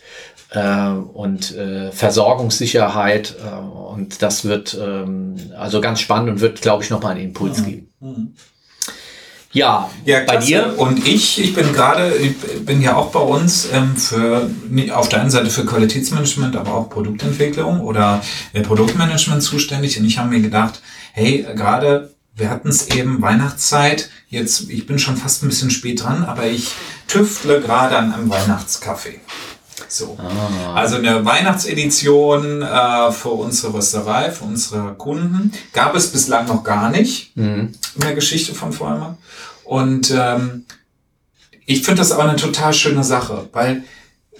äh, 0.51 0.87
und 0.89 1.55
äh, 1.55 1.91
Versorgungssicherheit. 1.91 3.35
Äh, 3.43 3.59
und 3.59 4.21
das 4.21 4.45
wird 4.45 4.77
ähm, 4.81 5.35
also 5.57 5.81
ganz 5.81 5.99
spannend 5.99 6.29
und 6.29 6.41
wird, 6.41 6.61
glaube 6.61 6.83
ich, 6.83 6.89
nochmal 6.89 7.11
einen 7.11 7.25
Impuls 7.25 7.59
mhm. 7.61 7.65
geben. 7.65 7.93
Mhm. 7.99 8.33
Ja, 9.55 9.89
Ja, 10.03 10.19
bei 10.25 10.37
dir? 10.37 10.77
Und 10.77 11.07
ich, 11.07 11.41
ich 11.41 11.53
bin 11.53 11.71
gerade, 11.71 12.13
ich 12.15 12.65
bin 12.65 12.81
ja 12.81 12.95
auch 12.95 13.11
bei 13.11 13.21
uns 13.21 13.69
ähm, 13.71 13.95
für 13.95 14.49
auf 14.91 15.07
der 15.07 15.21
einen 15.21 15.31
Seite 15.31 15.49
für 15.49 15.65
Qualitätsmanagement, 15.65 16.57
aber 16.57 16.73
auch 16.73 16.89
Produktentwicklung 16.89 17.79
oder 17.79 18.21
äh, 18.51 18.61
Produktmanagement 18.61 19.41
zuständig. 19.41 19.97
Und 19.97 20.05
ich 20.05 20.17
habe 20.17 20.29
mir 20.29 20.41
gedacht, 20.41 20.81
hey, 21.13 21.47
gerade 21.55 22.13
wir 22.35 22.49
hatten 22.49 22.67
es 22.67 22.89
eben 22.89 23.21
Weihnachtszeit. 23.21 24.09
Jetzt, 24.27 24.69
ich 24.69 24.85
bin 24.85 24.99
schon 24.99 25.15
fast 25.15 25.41
ein 25.41 25.47
bisschen 25.47 25.71
spät 25.71 26.03
dran, 26.03 26.25
aber 26.25 26.45
ich 26.47 26.73
tüftle 27.07 27.61
gerade 27.61 27.97
an 27.97 28.13
einem 28.13 28.29
Weihnachtskaffee. 28.29 29.21
So. 29.87 30.17
Also 30.73 30.95
eine 30.97 31.25
Weihnachtsedition 31.25 32.61
äh, 32.61 33.11
für 33.11 33.29
unsere 33.29 33.73
Rösterei, 33.73 34.31
für 34.31 34.45
unsere 34.45 34.93
Kunden. 34.95 35.51
Gab 35.73 35.95
es 35.95 36.11
bislang 36.11 36.47
noch 36.47 36.63
gar 36.63 36.89
nicht 36.89 37.31
in 37.95 38.01
der 38.01 38.15
Geschichte 38.15 38.53
von 38.53 38.71
Vollmer. 38.73 39.17
Und 39.63 40.11
ähm, 40.15 40.65
ich 41.65 41.83
finde 41.83 41.99
das 41.99 42.11
aber 42.11 42.23
eine 42.23 42.35
total 42.35 42.73
schöne 42.73 43.03
Sache, 43.03 43.49
weil, 43.51 43.83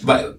weil 0.02 0.38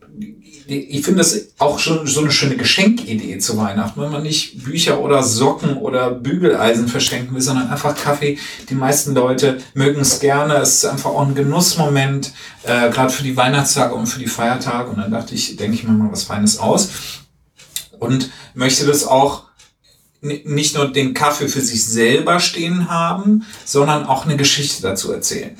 ich 0.69 1.05
finde 1.05 1.19
das 1.19 1.49
auch 1.59 1.79
schon 1.79 2.07
so 2.07 2.21
eine 2.21 2.33
schöne 2.33 2.57
Geschenkidee 2.57 3.39
zu 3.39 3.57
Weihnachten, 3.57 4.01
wenn 4.01 4.11
man 4.11 4.23
nicht 4.23 4.65
Bücher 4.65 5.01
oder 5.01 5.23
Socken 5.23 5.77
oder 5.77 6.11
Bügeleisen 6.11 6.89
verschenken 6.89 7.35
will, 7.35 7.41
sondern 7.41 7.71
einfach 7.71 7.97
Kaffee. 7.97 8.39
Die 8.69 8.75
meisten 8.75 9.15
Leute 9.15 9.59
mögen 9.75 10.01
es 10.01 10.19
gerne. 10.19 10.55
Es 10.57 10.75
ist 10.75 10.85
einfach 10.87 11.11
auch 11.11 11.27
ein 11.27 11.37
Genussmoment, 11.37 12.33
äh, 12.65 12.91
gerade 12.91 13.11
für 13.11 13.23
die 13.23 13.37
Weihnachtstage 13.37 13.95
und 13.95 14.07
für 14.07 14.19
die 14.19 14.27
Feiertage. 14.27 14.91
Und 14.91 14.99
dann 14.99 15.13
dachte 15.13 15.35
ich, 15.35 15.57
denke 15.57 15.77
ich 15.77 15.85
mir 15.85 15.93
mal 15.93 16.11
was 16.11 16.25
Feines 16.25 16.59
aus 16.59 16.89
und 17.99 18.31
möchte 18.55 18.87
das 18.87 19.07
auch 19.07 19.45
nicht 20.21 20.75
nur 20.75 20.91
den 20.93 21.15
Kaffee 21.15 21.49
für 21.49 21.61
sich 21.61 21.85
selber 21.85 22.41
stehen 22.41 22.89
haben, 22.89 23.45
sondern 23.65 24.05
auch 24.07 24.25
eine 24.25 24.37
Geschichte 24.37 24.83
dazu 24.83 25.13
erzählen. 25.13 25.57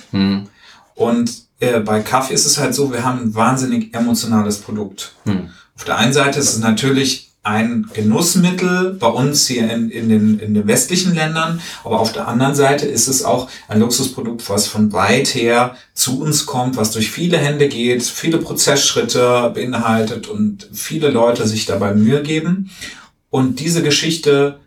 Und 0.97 1.46
äh, 1.61 1.81
bei 1.81 2.01
Kaffee 2.01 2.35
ist 2.35 2.47
es 2.47 2.59
halt 2.59 2.75
so, 2.75 2.93
wir 2.93 3.05
haben 3.05 3.21
ein 3.21 3.35
wahnsinnig 3.35 3.95
emotionales 3.95 4.59
Produkt. 4.59 5.15
Auf 5.77 5.85
der 5.85 5.99
einen 5.99 6.13
Seite 6.13 6.39
ist 6.39 6.55
es 6.55 6.59
natürlich 6.59 7.27
ein 7.47 7.89
Genussmittel 7.95 8.95
bei 8.95 9.07
uns 9.07 9.47
hier 9.47 9.71
in, 9.71 9.89
in, 9.91 10.09
den, 10.09 10.41
in 10.41 10.55
den 10.55 10.67
westlichen 10.67 11.15
Ländern, 11.15 11.61
aber 11.85 12.01
auf 12.01 12.13
der 12.13 12.27
anderen 12.27 12.57
Seite 12.57 12.87
ist 12.87 13.07
es 13.07 13.25
auch 13.25 13.49
ein 13.69 13.79
Luxusprodukt, 13.79 14.51
was 14.51 14.67
von 14.67 14.93
weit 14.93 15.29
her 15.35 15.77
zu 15.95 16.21
uns 16.21 16.45
kommt, 16.45 16.77
was 16.77 16.91
durch 16.91 17.11
viele 17.11 17.39
Hände 17.39 17.69
geht, 17.69 18.03
viele 18.03 18.39
Prozessschritte 18.39 19.53
beinhaltet 19.55 20.27
und 20.27 20.69
viele 20.73 21.11
Leute 21.11 21.47
sich 21.47 21.67
dabei 21.67 21.95
Mühe 21.95 22.23
geben. 22.23 22.71
Und 23.31 23.61
diese 23.61 23.83
Geschichte 23.83 24.59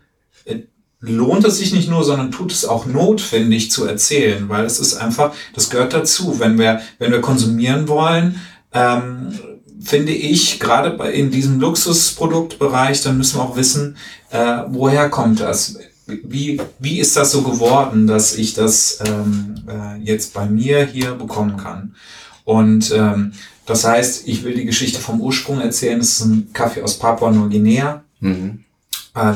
lohnt 1.00 1.44
es 1.44 1.58
sich 1.58 1.72
nicht 1.72 1.88
nur, 1.88 2.04
sondern 2.04 2.30
tut 2.30 2.52
es 2.52 2.64
auch 2.64 2.86
notwendig 2.86 3.70
zu 3.70 3.86
erzählen, 3.86 4.48
weil 4.48 4.64
es 4.64 4.78
ist 4.78 4.94
einfach, 4.94 5.32
das 5.54 5.70
gehört 5.70 5.94
dazu. 5.94 6.38
Wenn 6.38 6.58
wir, 6.58 6.80
wenn 6.98 7.10
wir 7.10 7.20
konsumieren 7.20 7.88
wollen, 7.88 8.40
ähm, 8.72 9.32
finde 9.82 10.12
ich, 10.12 10.60
gerade 10.60 10.90
bei, 10.90 11.12
in 11.12 11.30
diesem 11.30 11.58
Luxusproduktbereich, 11.58 13.02
dann 13.02 13.16
müssen 13.16 13.38
wir 13.38 13.42
auch 13.42 13.56
wissen, 13.56 13.96
äh, 14.30 14.62
woher 14.68 15.08
kommt 15.08 15.40
das? 15.40 15.78
Wie, 16.06 16.60
wie 16.78 16.98
ist 16.98 17.16
das 17.16 17.32
so 17.32 17.42
geworden, 17.42 18.06
dass 18.06 18.34
ich 18.34 18.54
das 18.54 18.98
ähm, 19.06 19.54
äh, 19.68 19.96
jetzt 20.02 20.34
bei 20.34 20.46
mir 20.46 20.84
hier 20.84 21.12
bekommen 21.12 21.56
kann? 21.56 21.94
Und 22.44 22.92
ähm, 22.94 23.32
das 23.64 23.84
heißt, 23.84 24.26
ich 24.26 24.42
will 24.42 24.54
die 24.54 24.64
Geschichte 24.64 24.98
vom 25.00 25.20
Ursprung 25.20 25.60
erzählen. 25.60 26.00
Es 26.00 26.18
ist 26.18 26.24
ein 26.24 26.50
Kaffee 26.52 26.82
aus 26.82 26.98
Papua-Neuguinea. 26.98 28.02
Äh, 28.20 28.64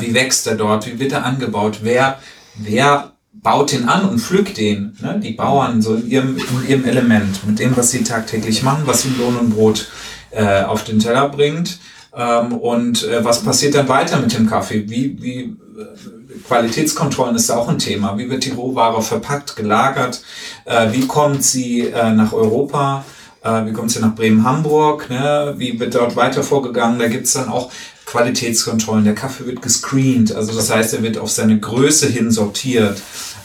wie 0.01 0.15
wächst 0.15 0.47
er 0.47 0.57
dort? 0.57 0.87
Wie 0.87 0.99
wird 0.99 1.13
er 1.13 1.25
angebaut? 1.25 1.81
Wer, 1.83 2.19
wer 2.55 3.13
baut 3.33 3.73
den 3.73 3.89
an 3.89 4.09
und 4.09 4.21
pflückt 4.21 4.57
den? 4.57 4.97
Ne? 5.01 5.21
Die 5.23 5.33
Bauern 5.33 5.83
so 5.83 5.95
in 5.95 6.09
ihrem, 6.09 6.37
in 6.37 6.69
ihrem 6.69 6.85
Element, 6.85 7.47
mit 7.47 7.59
dem, 7.59 7.77
was 7.77 7.91
sie 7.91 8.05
tagtäglich 8.05 8.63
machen, 8.63 8.83
was 8.87 9.03
sie 9.03 9.11
Lohn 9.19 9.37
und 9.37 9.51
Brot 9.51 9.89
äh, 10.31 10.63
auf 10.63 10.85
den 10.85 10.99
Teller 10.99 11.29
bringt. 11.29 11.79
Ähm, 12.17 12.53
und 12.53 13.05
äh, 13.05 13.25
was 13.25 13.43
passiert 13.43 13.75
dann 13.75 13.89
weiter 13.89 14.19
mit 14.19 14.33
dem 14.33 14.49
Kaffee? 14.49 14.89
Wie, 14.89 15.21
wie 15.21 15.41
äh, 15.41 16.39
Qualitätskontrollen 16.47 17.37
ist 17.37 17.51
auch 17.51 17.69
ein 17.69 17.79
Thema. 17.79 18.17
Wie 18.19 18.29
wird 18.31 18.45
die 18.45 18.51
Rohware 18.51 19.03
verpackt, 19.03 19.57
gelagert? 19.57 20.23
Äh, 20.65 20.93
wie 20.93 21.07
kommt 21.07 21.43
sie 21.43 21.89
äh, 21.89 22.13
nach 22.13 22.33
Europa? 22.33 23.05
Äh, 23.43 23.67
wie 23.67 23.73
kommt 23.73 23.91
sie 23.91 24.01
nach 24.01 24.15
Bremen-Hamburg? 24.15 25.11
Ne? 25.11 25.55
Wie 25.57 25.79
wird 25.79 25.95
dort 25.95 26.17
weiter 26.17 26.43
vorgegangen? 26.43 26.99
Da 26.99 27.09
gibt's 27.09 27.33
dann 27.33 27.49
auch 27.49 27.71
Qualitätskontrollen. 28.15 29.05
Der 29.05 29.17
Kaffee 29.17 29.45
wird 29.45 29.61
gescreent, 29.61 30.33
also 30.33 30.55
das 30.55 30.71
heißt, 30.71 30.95
er 30.95 31.03
wird 31.03 31.19
auf 31.19 31.31
seine 31.31 31.59
Größe 31.59 32.07
hin 32.07 32.31
sortiert. 32.31 33.03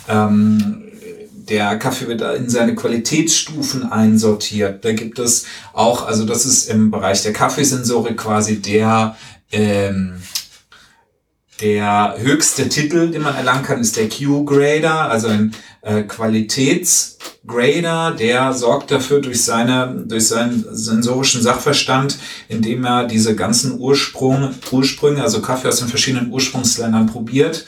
Ähm, 0.08 0.84
der 1.50 1.80
Kaffee 1.80 2.08
wird 2.08 2.22
in 2.38 2.52
seine 2.52 2.76
Qualitätsstufen 2.76 3.92
einsortiert. 3.92 4.86
Da 4.86 4.92
gibt 4.92 5.18
es 5.18 5.46
auch, 5.74 6.06
also 6.06 6.24
das 6.24 6.46
ist 6.46 6.70
im 6.70 6.92
Bereich 6.92 7.24
der 7.24 7.34
Kaffeesensorik 7.34 8.18
quasi 8.18 8.62
der 8.62 9.16
ähm, 9.52 10.22
der 11.62 12.16
höchste 12.20 12.70
Titel, 12.70 13.12
den 13.12 13.22
man 13.22 13.36
erlangen 13.36 13.64
kann, 13.64 13.82
ist 13.82 13.98
der 13.98 14.08
Q-Grader, 14.08 15.10
also 15.10 15.28
ein 15.28 15.54
äh, 15.82 16.04
Qualitätsgrader, 16.04 18.16
der 18.18 18.54
sorgt 18.54 18.92
dafür 18.92 19.22
durch 19.22 19.44
seine, 19.44 20.04
durch 20.06 20.28
seinen 20.28 20.66
sensorischen 20.72 21.42
Sachverstand, 21.42 22.18
indem 22.48 22.86
er 22.86 23.08
diese 23.08 23.36
ganzen 23.36 23.80
Ursprung, 23.80 24.54
Ursprünge, 24.72 25.22
also 25.22 25.42
Kaffee 25.42 25.68
aus 25.68 25.80
den 25.80 25.90
verschiedenen 25.90 26.32
Ursprungsländern 26.32 27.08
probiert 27.08 27.66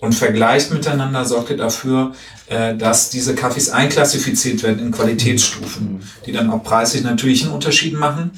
und 0.00 0.14
vergleicht 0.14 0.72
miteinander, 0.72 1.24
sorgt 1.24 1.50
er 1.50 1.56
dafür, 1.56 2.12
äh, 2.46 2.76
dass 2.76 3.10
diese 3.10 3.34
Kaffees 3.34 3.70
einklassifiziert 3.70 4.62
werden 4.62 4.78
in 4.78 4.92
Qualitätsstufen, 4.92 6.00
die 6.24 6.32
dann 6.32 6.50
auch 6.50 6.62
preislich 6.62 7.02
natürlich 7.02 7.44
einen 7.44 7.52
Unterschied 7.52 7.94
machen 7.94 8.30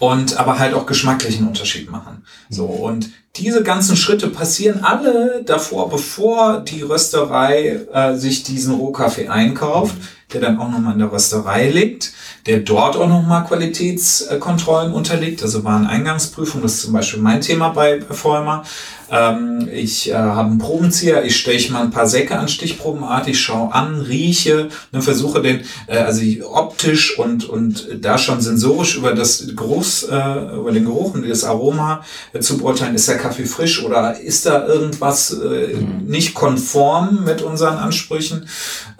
und 0.00 0.38
aber 0.38 0.58
halt 0.58 0.74
auch 0.74 0.86
geschmacklichen 0.86 1.46
Unterschied 1.46 1.90
machen. 1.90 2.24
So 2.48 2.64
und 2.64 3.10
diese 3.36 3.62
ganzen 3.62 3.96
Schritte 3.96 4.28
passieren 4.28 4.82
alle 4.82 5.44
davor, 5.44 5.88
bevor 5.88 6.60
die 6.60 6.82
Rösterei 6.82 7.86
äh, 7.92 8.16
sich 8.16 8.42
diesen 8.42 8.74
Rohkaffee 8.74 9.28
einkauft, 9.28 9.94
der 10.32 10.40
dann 10.40 10.58
auch 10.58 10.70
nochmal 10.70 10.94
in 10.94 10.98
der 10.98 11.12
Rösterei 11.12 11.70
liegt, 11.70 12.12
der 12.46 12.60
dort 12.60 12.96
auch 12.96 13.08
nochmal 13.08 13.44
Qualitätskontrollen 13.44 14.92
unterliegt, 14.92 15.42
also 15.42 15.62
Wareneingangsprüfung, 15.62 16.62
das 16.62 16.74
ist 16.74 16.82
zum 16.82 16.92
Beispiel 16.92 17.20
mein 17.20 17.40
Thema 17.40 17.68
bei, 17.68 18.00
bei 18.00 18.14
Vollmer. 18.14 18.64
Ähm, 19.10 19.68
ich 19.72 20.10
äh, 20.10 20.14
habe 20.14 20.50
einen 20.50 20.58
Probenzieher, 20.58 21.24
ich 21.24 21.36
steche 21.36 21.72
mal 21.72 21.82
ein 21.82 21.90
paar 21.90 22.06
Säcke 22.06 22.38
an 22.38 22.48
Stichprobenart, 22.48 23.26
ich 23.28 23.40
schaue 23.40 23.72
an, 23.74 24.00
rieche, 24.00 24.68
ne, 24.92 25.02
versuche 25.02 25.42
den, 25.42 25.62
äh, 25.88 25.98
also 25.98 26.22
optisch 26.52 27.18
und, 27.18 27.48
und 27.48 27.88
da 28.00 28.18
schon 28.18 28.40
sensorisch 28.40 28.96
über 28.96 29.14
das 29.14 29.48
Geruchs, 29.56 30.04
äh, 30.04 30.56
über 30.56 30.70
den 30.72 30.84
Geruch 30.84 31.14
und 31.14 31.28
das 31.28 31.44
Aroma 31.44 32.04
äh, 32.32 32.40
zu 32.40 32.58
beurteilen, 32.58 32.94
ist 32.94 33.08
der 33.08 33.18
Kaffee 33.18 33.46
frisch 33.46 33.82
oder 33.84 34.18
ist 34.18 34.46
da 34.46 34.66
irgendwas 34.66 35.32
äh, 35.32 35.76
nicht 36.06 36.34
konform 36.34 37.24
mit 37.24 37.42
unseren 37.42 37.78
Ansprüchen? 37.78 38.46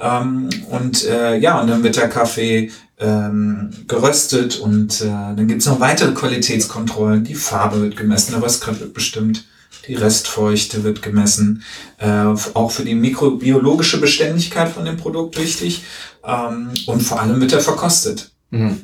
Ähm, 0.00 0.50
und 0.70 1.04
äh, 1.04 1.36
ja, 1.38 1.60
und 1.60 1.68
dann 1.68 1.84
wird 1.84 1.96
der 1.96 2.08
Kaffee 2.08 2.70
ähm, 2.98 3.70
geröstet 3.88 4.58
und 4.58 5.00
äh, 5.00 5.06
dann 5.06 5.48
gibt's 5.48 5.66
noch 5.66 5.80
weitere 5.80 6.12
Qualitätskontrollen. 6.12 7.24
Die 7.24 7.34
Farbe 7.34 7.80
wird 7.80 7.96
gemessen, 7.96 8.32
der 8.32 8.42
Röstgrad 8.42 8.80
wird 8.80 8.92
bestimmt, 8.92 9.44
die 9.86 9.94
Restfeuchte 9.94 10.84
wird 10.84 11.02
gemessen, 11.02 11.62
äh, 11.98 12.34
auch 12.54 12.70
für 12.70 12.84
die 12.84 12.94
mikrobiologische 12.94 14.00
Beständigkeit 14.00 14.68
von 14.68 14.84
dem 14.84 14.96
Produkt 14.96 15.38
wichtig 15.38 15.82
ähm, 16.24 16.70
und 16.86 17.02
vor 17.02 17.20
allem 17.20 17.40
wird 17.40 17.52
er 17.52 17.60
verkostet, 17.60 18.32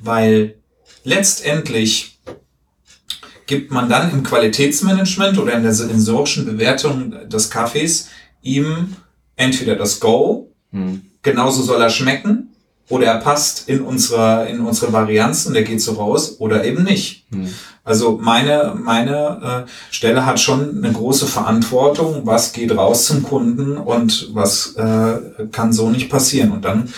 weil 0.02 0.54
letztendlich 1.04 2.18
gibt 3.46 3.70
man 3.70 3.88
dann 3.88 4.10
im 4.10 4.22
Qualitätsmanagement 4.22 5.38
oder 5.38 5.54
in 5.54 5.62
der 5.62 5.72
sensorischen 5.72 6.46
Bewertung 6.46 7.28
des 7.28 7.50
Kaffees 7.50 8.08
ihm 8.42 8.96
entweder 9.36 9.76
das 9.76 10.00
Go, 10.00 10.52
genauso 11.22 11.62
soll 11.62 11.80
er 11.80 11.90
schmecken, 11.90 12.55
oder 12.88 13.06
er 13.06 13.18
passt 13.18 13.68
in 13.68 13.80
unsere, 13.80 14.48
in 14.48 14.60
unsere 14.60 14.92
Varianz 14.92 15.46
und 15.46 15.56
er 15.56 15.62
geht 15.62 15.80
so 15.80 15.92
raus, 15.92 16.36
oder 16.38 16.64
eben 16.64 16.84
nicht. 16.84 17.26
Also 17.84 18.18
meine, 18.20 18.74
meine 18.76 19.66
äh, 19.66 19.70
Stelle 19.94 20.26
hat 20.26 20.40
schon 20.40 20.82
eine 20.84 20.92
große 20.92 21.26
Verantwortung, 21.26 22.22
was 22.24 22.52
geht 22.52 22.76
raus 22.76 23.06
zum 23.06 23.22
Kunden 23.22 23.76
und 23.76 24.30
was 24.34 24.74
äh, 24.74 25.46
kann 25.52 25.72
so 25.72 25.88
nicht 25.90 26.10
passieren. 26.10 26.50
Und 26.50 26.64
dann, 26.64 26.92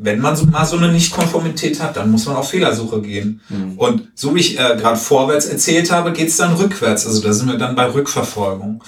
wenn 0.00 0.20
man 0.20 0.36
so, 0.36 0.46
mal 0.46 0.64
so 0.64 0.76
eine 0.76 0.92
Nichtkonformität 0.92 1.82
hat, 1.82 1.96
dann 1.96 2.10
muss 2.10 2.26
man 2.26 2.36
auf 2.36 2.50
Fehlersuche 2.50 3.02
gehen. 3.02 3.40
Und 3.76 4.08
so 4.14 4.34
wie 4.34 4.40
ich 4.40 4.58
äh, 4.58 4.76
gerade 4.76 4.96
vorwärts 4.96 5.46
erzählt 5.46 5.90
habe, 5.90 6.12
geht's 6.12 6.36
dann 6.36 6.54
rückwärts. 6.54 7.06
Also 7.06 7.20
da 7.20 7.32
sind 7.32 7.48
wir 7.48 7.58
dann 7.58 7.74
bei 7.74 7.92
Rückverfolgung, 7.92 8.82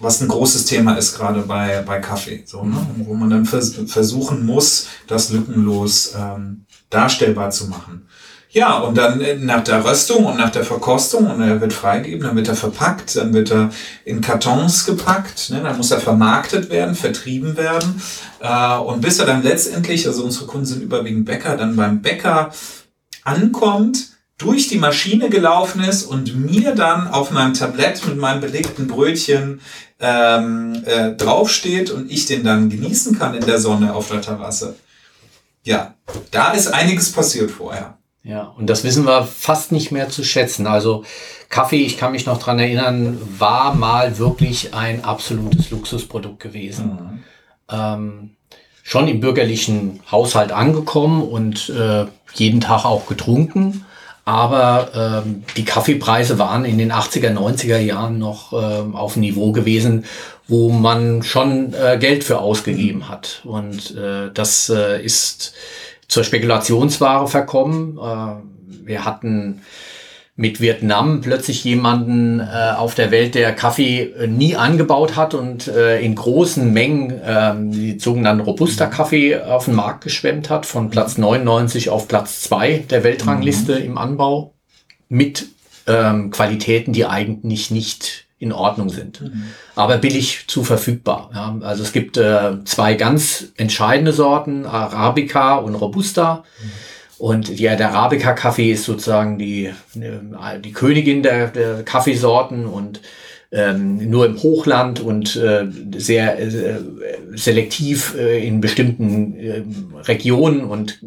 was 0.00 0.20
ein 0.20 0.28
großes 0.28 0.64
Thema 0.64 0.94
ist 0.94 1.16
gerade 1.16 1.42
bei, 1.42 1.82
bei 1.86 2.00
Kaffee, 2.00 2.42
so, 2.46 2.64
ne? 2.64 2.84
wo 2.98 3.14
man 3.14 3.30
dann 3.30 3.46
vers 3.46 3.74
versuchen 3.86 4.44
muss, 4.44 4.86
das 5.06 5.30
lückenlos 5.30 6.14
ähm, 6.18 6.66
darstellbar 6.90 7.50
zu 7.50 7.68
machen. 7.68 8.06
Ja, 8.52 8.78
und 8.78 8.98
dann 8.98 9.20
äh, 9.20 9.36
nach 9.36 9.62
der 9.62 9.84
Röstung 9.84 10.24
und 10.24 10.36
nach 10.36 10.50
der 10.50 10.64
Verkostung 10.64 11.30
und 11.30 11.40
er 11.40 11.60
wird 11.60 11.72
freigegeben, 11.72 12.26
dann 12.26 12.34
wird 12.34 12.48
er 12.48 12.56
verpackt, 12.56 13.14
dann 13.14 13.32
wird 13.32 13.52
er 13.52 13.70
in 14.04 14.20
Kartons 14.20 14.86
gepackt, 14.86 15.50
ne, 15.50 15.60
dann 15.62 15.76
muss 15.76 15.92
er 15.92 16.00
vermarktet 16.00 16.68
werden, 16.68 16.96
vertrieben 16.96 17.56
werden. 17.56 18.02
Äh, 18.40 18.76
und 18.78 19.02
bis 19.02 19.20
er 19.20 19.26
dann 19.26 19.44
letztendlich, 19.44 20.04
also 20.08 20.24
unsere 20.24 20.46
Kunden 20.46 20.66
sind 20.66 20.82
überwiegend 20.82 21.26
Bäcker, 21.26 21.56
dann 21.56 21.76
beim 21.76 22.02
Bäcker 22.02 22.50
ankommt, 23.22 24.08
durch 24.36 24.66
die 24.66 24.78
Maschine 24.78 25.28
gelaufen 25.28 25.84
ist 25.84 26.04
und 26.04 26.34
mir 26.34 26.74
dann 26.74 27.06
auf 27.06 27.30
meinem 27.30 27.54
Tablett 27.54 28.04
mit 28.06 28.16
meinem 28.16 28.40
belegten 28.40 28.88
Brötchen 28.88 29.60
ähm, 30.00 30.82
äh, 30.86 31.12
draufsteht 31.12 31.90
und 31.90 32.10
ich 32.10 32.26
den 32.26 32.42
dann 32.42 32.70
genießen 32.70 33.16
kann 33.16 33.34
in 33.34 33.44
der 33.44 33.60
Sonne 33.60 33.94
auf 33.94 34.08
der 34.08 34.22
Terrasse. 34.22 34.76
Ja, 35.62 35.94
da 36.30 36.52
ist 36.52 36.68
einiges 36.68 37.12
passiert 37.12 37.50
vorher. 37.50 37.99
Ja, 38.22 38.54
und 38.58 38.68
das 38.68 38.84
wissen 38.84 39.06
wir 39.06 39.24
fast 39.24 39.72
nicht 39.72 39.92
mehr 39.92 40.10
zu 40.10 40.24
schätzen. 40.24 40.66
Also 40.66 41.04
Kaffee, 41.48 41.82
ich 41.82 41.96
kann 41.96 42.12
mich 42.12 42.26
noch 42.26 42.38
dran 42.38 42.58
erinnern, 42.58 43.18
war 43.38 43.74
mal 43.74 44.18
wirklich 44.18 44.74
ein 44.74 45.04
absolutes 45.04 45.70
Luxusprodukt 45.70 46.38
gewesen. 46.38 46.86
Mhm. 46.86 47.24
Ähm, 47.70 48.30
schon 48.82 49.08
im 49.08 49.20
bürgerlichen 49.20 50.00
Haushalt 50.10 50.52
angekommen 50.52 51.22
und 51.22 51.70
äh, 51.70 52.06
jeden 52.34 52.60
Tag 52.60 52.84
auch 52.84 53.06
getrunken. 53.06 53.86
Aber 54.26 55.22
ähm, 55.24 55.44
die 55.56 55.64
Kaffeepreise 55.64 56.38
waren 56.38 56.64
in 56.64 56.76
den 56.76 56.92
80er, 56.92 57.32
90er 57.32 57.78
Jahren 57.78 58.18
noch 58.18 58.52
ähm, 58.52 58.94
auf 58.94 59.16
Niveau 59.16 59.50
gewesen, 59.52 60.04
wo 60.46 60.70
man 60.70 61.22
schon 61.22 61.72
äh, 61.72 61.96
Geld 61.98 62.22
für 62.22 62.40
ausgegeben 62.40 63.08
hat. 63.08 63.40
Und 63.44 63.96
äh, 63.96 64.30
das 64.32 64.68
äh, 64.68 65.02
ist 65.02 65.54
zur 66.10 66.24
Spekulationsware 66.24 67.28
verkommen. 67.28 67.96
Äh, 67.96 68.86
wir 68.86 69.04
hatten 69.04 69.62
mit 70.36 70.60
Vietnam 70.60 71.20
plötzlich 71.20 71.64
jemanden 71.64 72.40
äh, 72.40 72.72
auf 72.76 72.94
der 72.94 73.10
Welt, 73.10 73.34
der 73.34 73.54
Kaffee 73.54 74.02
äh, 74.02 74.26
nie 74.26 74.56
angebaut 74.56 75.14
hat 75.14 75.34
und 75.34 75.68
äh, 75.68 76.00
in 76.00 76.14
großen 76.14 76.72
Mengen 76.72 77.10
äh, 77.10 77.54
die 77.56 77.98
sogenannten 77.98 78.42
Robusta-Kaffee 78.42 79.40
auf 79.40 79.66
den 79.66 79.74
Markt 79.74 80.02
geschwemmt 80.02 80.50
hat, 80.50 80.66
von 80.66 80.90
Platz 80.90 81.18
99 81.18 81.90
auf 81.90 82.08
Platz 82.08 82.42
2 82.42 82.84
der 82.90 83.04
Weltrangliste 83.04 83.78
mhm. 83.78 83.84
im 83.84 83.98
Anbau, 83.98 84.54
mit 85.08 85.46
ähm, 85.86 86.30
Qualitäten, 86.30 86.92
die 86.92 87.06
eigentlich 87.06 87.70
nicht 87.70 88.26
in 88.40 88.52
Ordnung 88.52 88.88
sind, 88.88 89.20
mhm. 89.20 89.44
aber 89.76 89.98
billig 89.98 90.46
zu 90.48 90.64
verfügbar. 90.64 91.30
Ja. 91.32 91.56
Also 91.60 91.82
es 91.82 91.92
gibt 91.92 92.16
äh, 92.16 92.64
zwei 92.64 92.94
ganz 92.94 93.52
entscheidende 93.56 94.12
Sorten, 94.12 94.64
Arabica 94.64 95.56
und 95.56 95.74
Robusta. 95.74 96.42
Mhm. 96.60 96.70
Und 97.18 97.60
ja, 97.60 97.76
der 97.76 97.92
Arabica-Kaffee 97.92 98.72
ist 98.72 98.84
sozusagen 98.84 99.36
die, 99.36 99.66
äh, 99.66 100.58
die 100.64 100.72
Königin 100.72 101.22
der, 101.22 101.48
der 101.48 101.82
Kaffeesorten 101.82 102.64
und 102.64 103.02
ähm, 103.52 104.08
nur 104.08 104.24
im 104.24 104.42
Hochland 104.42 105.00
und 105.00 105.36
äh, 105.36 105.66
sehr 105.96 106.38
äh, 106.38 106.80
selektiv 107.34 108.14
äh, 108.16 108.46
in 108.46 108.60
bestimmten 108.60 109.36
äh, 109.36 109.62
Regionen 110.02 110.64
und 110.64 111.00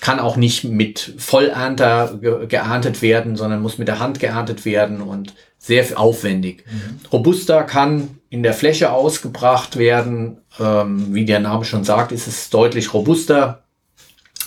kann 0.00 0.18
auch 0.18 0.36
nicht 0.36 0.64
mit 0.64 1.14
Vollernter 1.18 2.18
ge 2.20 2.46
geerntet 2.46 3.02
werden, 3.02 3.36
sondern 3.36 3.60
muss 3.60 3.78
mit 3.78 3.88
der 3.88 4.00
Hand 4.00 4.18
geerntet 4.18 4.64
werden 4.64 5.00
und 5.00 5.34
sehr 5.66 5.98
aufwendig. 5.98 6.64
Mhm. 6.70 7.00
Robusta 7.12 7.62
kann 7.62 8.18
in 8.30 8.42
der 8.42 8.54
Fläche 8.54 8.92
ausgebracht 8.92 9.76
werden. 9.76 10.38
Ähm, 10.58 11.14
wie 11.14 11.24
der 11.24 11.40
Name 11.40 11.64
schon 11.64 11.84
sagt, 11.84 12.12
ist 12.12 12.26
es 12.26 12.50
deutlich 12.50 12.94
robuster, 12.94 13.64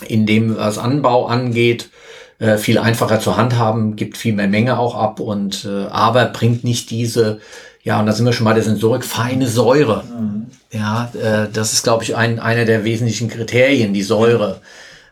in 0.06 0.26
dem 0.26 0.56
was 0.56 0.78
Anbau 0.78 1.26
angeht. 1.26 1.90
Äh, 2.38 2.56
viel 2.56 2.78
einfacher 2.78 3.20
zu 3.20 3.36
handhaben, 3.36 3.96
gibt 3.96 4.16
viel 4.16 4.32
mehr 4.32 4.48
Menge 4.48 4.78
auch 4.78 4.94
ab 4.94 5.20
und 5.20 5.66
äh, 5.66 5.86
aber 5.90 6.24
bringt 6.24 6.64
nicht 6.64 6.88
diese, 6.90 7.40
ja, 7.82 8.00
und 8.00 8.06
da 8.06 8.12
sind 8.12 8.24
wir 8.24 8.32
schon 8.32 8.46
bei 8.46 8.54
der 8.54 8.62
Sensorik, 8.62 9.04
feine 9.04 9.46
Säure. 9.46 10.04
Mhm. 10.04 10.46
Ja, 10.72 11.10
äh, 11.20 11.48
das 11.52 11.74
ist, 11.74 11.82
glaube 11.82 12.02
ich, 12.04 12.16
ein, 12.16 12.38
einer 12.38 12.64
der 12.64 12.84
wesentlichen 12.84 13.28
Kriterien, 13.28 13.92
die 13.92 14.02
Säure. 14.02 14.62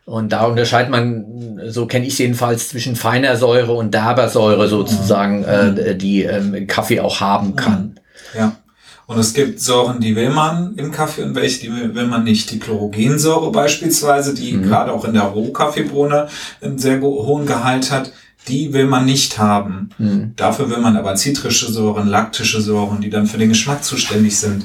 Und 0.09 0.33
da 0.33 0.47
unterscheidet 0.47 0.91
man, 0.91 1.61
so 1.67 1.85
kenne 1.85 2.07
ich 2.07 2.19
jedenfalls, 2.19 2.71
zwischen 2.71 2.97
feiner 2.97 3.37
Säure 3.37 3.73
und 3.73 3.93
derber 3.93 4.31
Säure 4.31 4.67
sozusagen, 4.67 5.41
mhm. 5.41 5.79
äh, 5.79 5.95
die 5.95 6.23
ähm, 6.23 6.67
Kaffee 6.67 7.01
auch 7.01 7.21
haben 7.21 7.57
kann. 7.57 8.01
Ja. 8.35 8.57
Und 9.07 9.19
es 9.19 9.35
gibt 9.35 9.61
Säuren, 9.61 10.01
die 10.01 10.17
will 10.17 10.31
man 10.31 10.75
im 10.77 10.93
Kaffee 10.93 11.23
und 11.23 11.35
welche, 11.35 11.61
die 11.61 11.95
will 11.95 12.07
man 12.07 12.25
nicht. 12.25 12.51
Die 12.51 12.59
Chlorogensäure 12.59 13.53
beispielsweise, 13.53 14.35
die 14.35 14.53
mhm. 14.53 14.63
gerade 14.63 14.93
auch 14.93 15.05
in 15.05 15.13
der 15.13 15.25
Rohkaffeebohne 15.25 16.29
einen 16.63 16.79
sehr 16.79 17.03
hohen 17.03 17.45
Gehalt 17.45 17.91
hat, 17.91 18.11
die 18.49 18.73
will 18.73 18.87
man 18.87 19.05
nicht 19.05 19.39
haben. 19.39 19.91
Mhm. 19.99 20.33
Dafür 20.37 20.71
will 20.71 20.79
man 20.79 20.97
aber 20.97 21.15
zitrische 21.15 21.71
Säuren, 21.71 22.09
laktische 22.09 22.61
Säuren, 22.61 23.01
die 23.01 23.11
dann 23.11 23.27
für 23.27 23.39
den 23.39 23.51
Geschmack 23.51 23.85
zuständig 23.85 24.39
sind. 24.39 24.65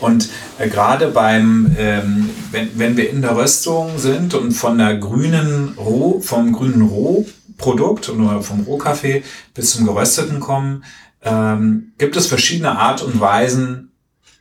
Und 0.00 0.28
äh, 0.58 0.68
gerade 0.68 1.08
beim, 1.08 1.74
ähm, 1.78 2.30
wenn, 2.50 2.78
wenn 2.78 2.96
wir 2.96 3.10
in 3.10 3.22
der 3.22 3.36
Röstung 3.36 3.98
sind 3.98 4.34
und 4.34 4.52
von 4.52 4.78
der 4.78 4.96
grünen 4.96 5.74
Roh, 5.76 6.20
vom 6.20 6.52
grünen 6.52 6.82
Rohprodukt 6.82 8.08
oder 8.08 8.42
vom 8.42 8.60
Rohkaffee 8.60 9.22
bis 9.54 9.72
zum 9.72 9.86
gerösteten 9.86 10.40
kommen, 10.40 10.84
ähm, 11.22 11.92
gibt 11.98 12.16
es 12.16 12.26
verschiedene 12.26 12.78
Art 12.78 13.02
und 13.02 13.18
Weisen, 13.18 13.90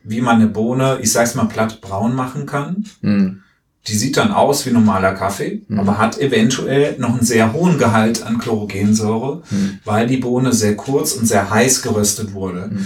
wie 0.04 0.22
man 0.22 0.36
eine 0.36 0.48
Bohne, 0.48 1.00
ich 1.02 1.12
sag's 1.12 1.36
mal 1.36 1.46
platt, 1.46 1.82
braun 1.82 2.14
machen 2.14 2.46
kann. 2.46 2.86
Mhm. 3.02 3.44
Die 3.88 3.96
sieht 3.96 4.16
dann 4.16 4.32
aus 4.32 4.66
wie 4.66 4.72
normaler 4.72 5.14
Kaffee, 5.14 5.62
mhm. 5.68 5.80
aber 5.80 5.98
hat 5.98 6.18
eventuell 6.18 6.96
noch 7.00 7.10
einen 7.10 7.26
sehr 7.26 7.52
hohen 7.52 7.78
Gehalt 7.78 8.24
an 8.24 8.38
Chlorogensäure, 8.38 9.44
mhm. 9.50 9.80
weil 9.84 10.08
die 10.08 10.18
Bohne 10.18 10.54
sehr 10.54 10.78
kurz 10.78 11.14
und 11.14 11.26
sehr 11.26 11.50
heiß 11.50 11.82
geröstet 11.82 12.34
wurde. 12.34 12.70
Mhm. 12.72 12.86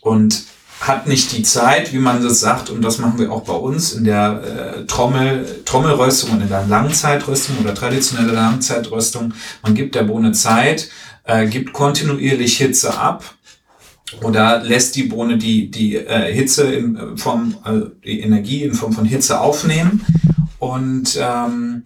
Und 0.00 0.44
hat 0.80 1.06
nicht 1.06 1.32
die 1.32 1.42
Zeit, 1.42 1.94
wie 1.94 1.98
man 1.98 2.22
das 2.22 2.40
sagt, 2.40 2.68
und 2.68 2.82
das 2.82 2.98
machen 2.98 3.18
wir 3.18 3.32
auch 3.32 3.44
bei 3.44 3.54
uns 3.54 3.94
in 3.94 4.04
der 4.04 4.42
äh, 4.82 4.86
Trommel, 4.86 5.62
Trommelröstung 5.64 6.32
und 6.32 6.42
in 6.42 6.48
der 6.48 6.66
Langzeitröstung 6.66 7.56
oder 7.62 7.74
traditionelle 7.74 8.32
Langzeitröstung. 8.32 9.32
Man 9.62 9.74
gibt 9.74 9.94
der 9.94 10.02
Bohne 10.02 10.32
Zeit, 10.32 10.90
äh, 11.24 11.46
gibt 11.46 11.72
kontinuierlich 11.72 12.58
Hitze 12.58 12.98
ab 12.98 13.24
oder 14.20 14.62
lässt 14.62 14.96
die 14.96 15.04
Bohne 15.04 15.38
die, 15.38 15.70
die 15.70 15.96
äh, 15.96 16.30
Hitze 16.30 16.64
in 16.64 17.16
Form, 17.16 17.56
also 17.62 17.86
die 18.04 18.20
Energie 18.20 18.62
in 18.62 18.74
Form 18.74 18.92
von 18.92 19.06
Hitze 19.06 19.40
aufnehmen 19.40 20.04
und 20.72 21.18
ähm, 21.20 21.82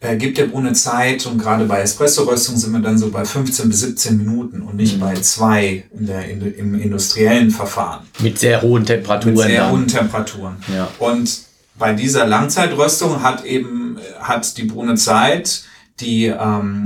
äh, 0.00 0.16
gibt 0.16 0.38
der 0.38 0.46
Bohne 0.46 0.72
Zeit 0.72 1.26
und 1.26 1.38
gerade 1.38 1.64
bei 1.64 1.80
Espresso-Röstung 1.80 2.56
sind 2.56 2.72
wir 2.72 2.80
dann 2.80 2.98
so 2.98 3.10
bei 3.10 3.24
15 3.24 3.68
bis 3.68 3.80
17 3.80 4.16
Minuten 4.16 4.62
und 4.62 4.76
nicht 4.76 4.96
mhm. 4.96 5.00
bei 5.00 5.14
zwei 5.14 5.84
in 5.98 6.06
der, 6.06 6.28
in, 6.28 6.40
im 6.54 6.80
industriellen 6.80 7.50
Verfahren. 7.50 8.06
Mit 8.18 8.38
sehr 8.38 8.62
hohen 8.62 8.84
Temperaturen. 8.84 9.34
Mit 9.34 9.44
sehr 9.44 9.60
dann. 9.60 9.72
hohen 9.72 9.86
Temperaturen. 9.86 10.56
Ja. 10.74 10.88
Und 10.98 11.42
bei 11.78 11.94
dieser 11.94 12.26
Langzeitröstung 12.26 13.22
hat 13.22 13.44
eben 13.44 13.98
hat 14.20 14.56
die 14.56 14.64
Bohne 14.64 14.96
Zeit, 14.96 15.62
die, 16.00 16.26
ähm, 16.26 16.84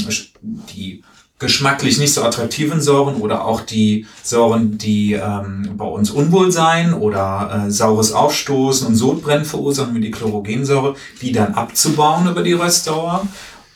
die 0.75 1.03
geschmacklich 1.45 1.99
nicht 1.99 2.15
so 2.15 2.23
attraktiven 2.23 2.81
Säuren 2.81 3.17
oder 3.17 3.45
auch 3.45 3.61
die 3.61 4.07
Säuren, 4.23 4.79
die 4.79 5.13
ähm, 5.13 5.75
bei 5.77 5.85
uns 5.85 6.11
Unwohlsein 6.11 6.95
oder 6.95 7.67
äh, 7.67 7.71
saures 7.71 8.13
Aufstoßen 8.13 8.87
und 8.87 8.97
Sodbrennen 8.97 9.45
verursachen, 9.45 9.95
wie 9.95 10.01
die 10.01 10.11
Chlorogensäure, 10.11 10.97
die 11.21 11.33
dann 11.33 11.55
abzubauen 11.55 12.27
über 12.27 12.43
die 12.43 12.55
Restdauer 12.55 13.27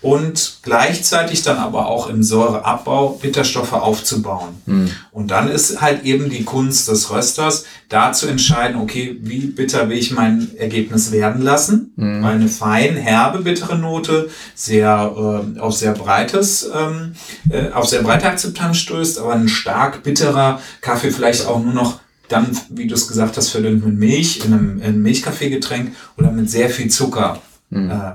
und 0.01 0.59
gleichzeitig 0.63 1.43
dann 1.43 1.57
aber 1.57 1.89
auch 1.89 2.09
im 2.09 2.23
Säureabbau 2.23 3.19
Bitterstoffe 3.21 3.73
aufzubauen. 3.73 4.55
Mhm. 4.67 4.91
Und 5.11 5.33
dann 5.33 5.49
ist 5.49 5.81
halt 5.81 6.05
eben 6.05 6.31
die 6.31 6.45
Kunst 6.45 6.87
des 6.87 7.11
Rösters, 7.11 7.65
da 7.89 8.13
zu 8.13 8.29
entscheiden, 8.29 8.81
okay, 8.81 9.19
wie 9.23 9.47
bitter 9.47 9.89
will 9.89 9.99
ich 9.99 10.13
mein 10.13 10.57
Ergebnis 10.57 11.11
werden 11.11 11.43
lassen, 11.43 11.93
mhm. 11.97 12.23
weil 12.23 12.37
eine 12.37 12.49
fein, 12.49 12.95
herbe, 12.97 13.41
bittere 13.41 13.77
Note 13.77 14.31
sehr 14.55 15.45
äh, 15.57 15.59
auf 15.59 15.75
sehr 15.75 15.95
breites, 15.95 16.71
ähm, 16.73 17.15
äh, 17.51 17.71
auf 17.73 17.89
sehr 17.89 18.03
breite 18.03 18.29
Akzeptanz 18.29 18.77
stößt, 18.79 19.19
aber 19.19 19.35
ein 19.35 19.49
stark 19.49 20.05
bitterer 20.05 20.61
Kaffee 20.81 21.11
vielleicht 21.11 21.47
auch 21.47 21.61
nur 21.61 21.75
noch 21.75 21.99
dann, 22.29 22.47
wie 22.69 22.87
du 22.87 22.95
es 22.95 23.09
gesagt 23.09 23.37
hast, 23.37 23.49
verdünnt 23.49 23.85
mit 23.85 23.99
Milch 23.99 24.45
in 24.45 24.53
einem, 24.53 24.79
in 24.79 24.85
einem 24.85 25.03
Milchkaffeegetränk 25.03 25.97
oder 26.19 26.31
mit 26.31 26.49
sehr 26.51 26.71
viel 26.71 26.89
Zucker. 26.89 27.41
Mhm. 27.71 27.91
Äh, 27.91 28.13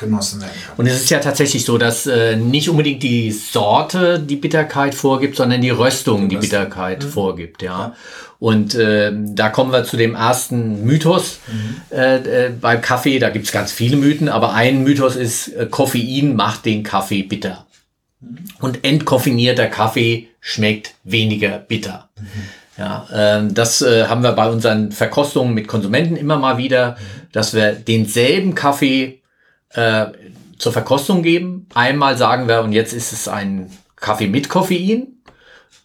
genossen 0.00 0.40
werden 0.40 0.52
kann. 0.66 0.76
Und 0.78 0.86
es 0.86 0.96
ist 0.96 1.10
ja 1.10 1.20
tatsächlich 1.20 1.64
so, 1.64 1.78
dass 1.78 2.06
äh, 2.06 2.36
nicht 2.36 2.68
unbedingt 2.68 3.02
die 3.02 3.30
Sorte 3.30 4.18
die 4.18 4.36
Bitterkeit 4.36 4.94
vorgibt, 4.94 5.36
sondern 5.36 5.60
die 5.60 5.70
Röstung 5.70 6.28
die, 6.28 6.36
die 6.36 6.40
Bitterkeit 6.40 7.04
mhm. 7.04 7.08
vorgibt, 7.08 7.62
ja. 7.62 7.78
ja. 7.78 7.96
Und 8.40 8.74
äh, 8.74 9.12
da 9.14 9.50
kommen 9.50 9.70
wir 9.70 9.84
zu 9.84 9.98
dem 9.98 10.14
ersten 10.14 10.86
Mythos 10.86 11.40
mhm. 11.46 11.96
äh, 11.96 12.46
äh, 12.46 12.50
beim 12.50 12.80
Kaffee. 12.80 13.18
Da 13.18 13.28
gibt 13.28 13.44
es 13.44 13.52
ganz 13.52 13.70
viele 13.70 13.98
Mythen, 13.98 14.30
aber 14.30 14.54
ein 14.54 14.82
Mythos 14.82 15.14
ist, 15.14 15.48
äh, 15.48 15.66
Koffein 15.70 16.34
macht 16.34 16.64
den 16.64 16.82
Kaffee 16.82 17.22
bitter. 17.22 17.66
Mhm. 18.20 18.38
Und 18.60 18.84
entkoffinierter 18.84 19.66
Kaffee 19.66 20.28
schmeckt 20.40 20.94
weniger 21.04 21.58
bitter. 21.58 22.08
Mhm. 22.18 22.26
Ja, 22.78 23.06
äh, 23.12 23.52
das 23.52 23.82
äh, 23.82 24.06
haben 24.06 24.22
wir 24.22 24.32
bei 24.32 24.48
unseren 24.48 24.90
Verkostungen 24.90 25.52
mit 25.52 25.68
Konsumenten 25.68 26.16
immer 26.16 26.38
mal 26.38 26.56
wieder, 26.56 26.92
mhm. 26.92 27.28
dass 27.32 27.52
wir 27.52 27.72
denselben 27.72 28.54
Kaffee 28.54 29.19
äh, 29.74 30.06
zur 30.58 30.72
Verkostung 30.72 31.22
geben. 31.22 31.66
Einmal 31.74 32.16
sagen 32.16 32.48
wir, 32.48 32.62
und 32.62 32.72
jetzt 32.72 32.92
ist 32.92 33.12
es 33.12 33.28
ein 33.28 33.70
Kaffee 33.96 34.28
mit 34.28 34.48
Koffein. 34.48 35.08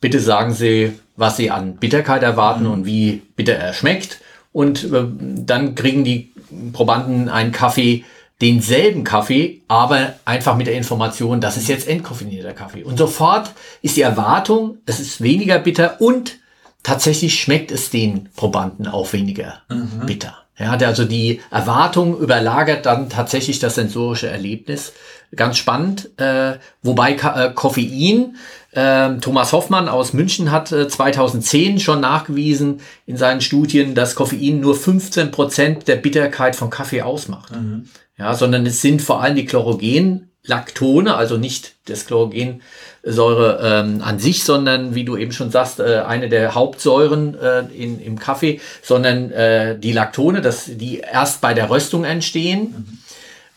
Bitte 0.01 0.19
sagen 0.19 0.53
Sie, 0.53 0.93
was 1.15 1.37
Sie 1.37 1.51
an 1.51 1.77
Bitterkeit 1.77 2.23
erwarten 2.23 2.65
mhm. 2.65 2.71
und 2.71 2.85
wie 2.85 3.21
bitter 3.35 3.53
er 3.53 3.73
schmeckt. 3.73 4.19
Und 4.51 4.83
äh, 4.85 5.05
dann 5.19 5.75
kriegen 5.75 6.03
die 6.03 6.31
Probanden 6.73 7.29
einen 7.29 7.51
Kaffee, 7.51 8.05
denselben 8.41 9.03
Kaffee, 9.03 9.61
aber 9.67 10.15
einfach 10.25 10.57
mit 10.57 10.67
der 10.67 10.75
Information, 10.75 11.39
das 11.39 11.57
ist 11.57 11.69
jetzt 11.69 11.87
entkoffinierter 11.87 12.53
Kaffee. 12.53 12.83
Und 12.83 12.97
sofort 12.97 13.51
ist 13.81 13.95
die 13.95 14.01
Erwartung, 14.01 14.79
es 14.85 14.99
ist 14.99 15.21
weniger 15.21 15.59
bitter 15.59 16.01
und 16.01 16.37
tatsächlich 16.83 17.39
schmeckt 17.39 17.71
es 17.71 17.89
den 17.89 18.29
Probanden 18.35 18.87
auch 18.87 19.13
weniger 19.13 19.61
mhm. 19.69 20.05
bitter. 20.05 20.44
Ja, 20.57 20.71
also 20.71 21.03
die 21.03 21.41
Erwartung 21.51 22.17
überlagert 22.17 22.85
dann 22.85 23.09
tatsächlich 23.09 23.59
das 23.59 23.75
sensorische 23.75 24.27
Erlebnis. 24.27 24.93
Ganz 25.35 25.57
spannend. 25.57 26.09
Äh, 26.17 26.53
wobei 26.81 27.13
Ka 27.13 27.47
äh, 27.47 27.53
Koffein, 27.53 28.37
äh, 28.71 29.17
Thomas 29.17 29.51
Hoffmann 29.51 29.89
aus 29.89 30.13
München 30.13 30.51
hat 30.51 30.69
2010 30.69 31.75
äh, 31.75 31.79
schon 31.79 31.99
nachgewiesen 31.99 32.79
in 33.05 33.17
seinen 33.17 33.41
Studien, 33.41 33.95
dass 33.95 34.15
Koffein 34.15 34.61
nur 34.61 34.75
15 34.75 35.31
Prozent 35.31 35.87
der 35.89 35.97
Bitterkeit 35.97 36.55
von 36.55 36.69
Kaffee 36.69 37.01
ausmacht. 37.01 37.53
Mhm. 37.53 37.89
Ja, 38.17 38.33
sondern 38.33 38.65
es 38.65 38.81
sind 38.81 39.01
vor 39.01 39.21
allem 39.21 39.35
die 39.35 39.45
Chlorogenlaktone, 39.45 41.15
also 41.15 41.35
nicht 41.35 41.75
das 41.89 42.05
Chlorogen 42.05 42.61
Säure 43.05 43.59
ähm, 43.61 44.01
an 44.03 44.19
sich, 44.19 44.43
sondern 44.43 44.95
wie 44.95 45.05
du 45.05 45.15
eben 45.15 45.31
schon 45.31 45.51
sagst, 45.51 45.79
äh, 45.79 46.03
eine 46.07 46.27
der 46.27 46.55
Hauptsäuren 46.55 47.37
äh, 47.39 47.59
in, 47.73 47.99
im 48.01 48.17
Kaffee, 48.19 48.59
sondern 48.81 49.31
äh, 49.31 49.77
die 49.77 49.91
Laktone, 49.91 50.41
das, 50.41 50.65
die 50.67 50.99
erst 50.99 51.41
bei 51.41 51.53
der 51.53 51.69
Röstung 51.69 52.03
entstehen. 52.03 52.73
Mhm. 52.75 52.97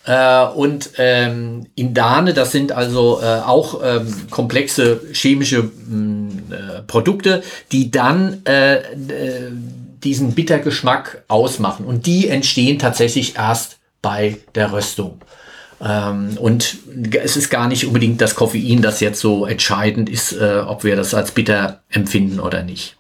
Äh, 0.08 0.46
und 0.46 0.90
ähm, 0.96 1.66
Indane, 1.74 2.32
das 2.32 2.52
sind 2.52 2.72
also 2.72 3.20
äh, 3.22 3.40
auch 3.40 3.80
ähm, 3.84 4.30
komplexe 4.30 5.02
chemische 5.12 5.64
mh, 5.64 5.70
mm, 5.88 6.30
äh, 6.50 6.82
Produkte, 6.86 7.42
die 7.72 7.90
dann 7.90 8.42
diesen 10.02 10.32
Bittergeschmack 10.32 11.24
ausmachen. 11.28 11.84
Und 11.84 12.06
die 12.06 12.28
entstehen 12.28 12.78
tatsächlich 12.78 13.36
erst 13.36 13.78
bei 14.00 14.38
der 14.54 14.72
Röstung. 14.72 15.20
Ähm, 15.80 16.36
und 16.38 16.78
es 17.22 17.36
ist 17.36 17.50
gar 17.50 17.68
nicht 17.68 17.86
unbedingt 17.86 18.20
das 18.20 18.34
Koffein, 18.34 18.82
das 18.82 19.00
jetzt 19.00 19.20
so 19.20 19.46
entscheidend 19.46 20.10
ist, 20.10 20.32
äh, 20.32 20.62
ob 20.66 20.84
wir 20.84 20.96
das 20.96 21.14
als 21.14 21.30
bitter 21.30 21.80
empfinden 21.90 22.40
oder 22.40 22.62
nicht. 22.62 22.96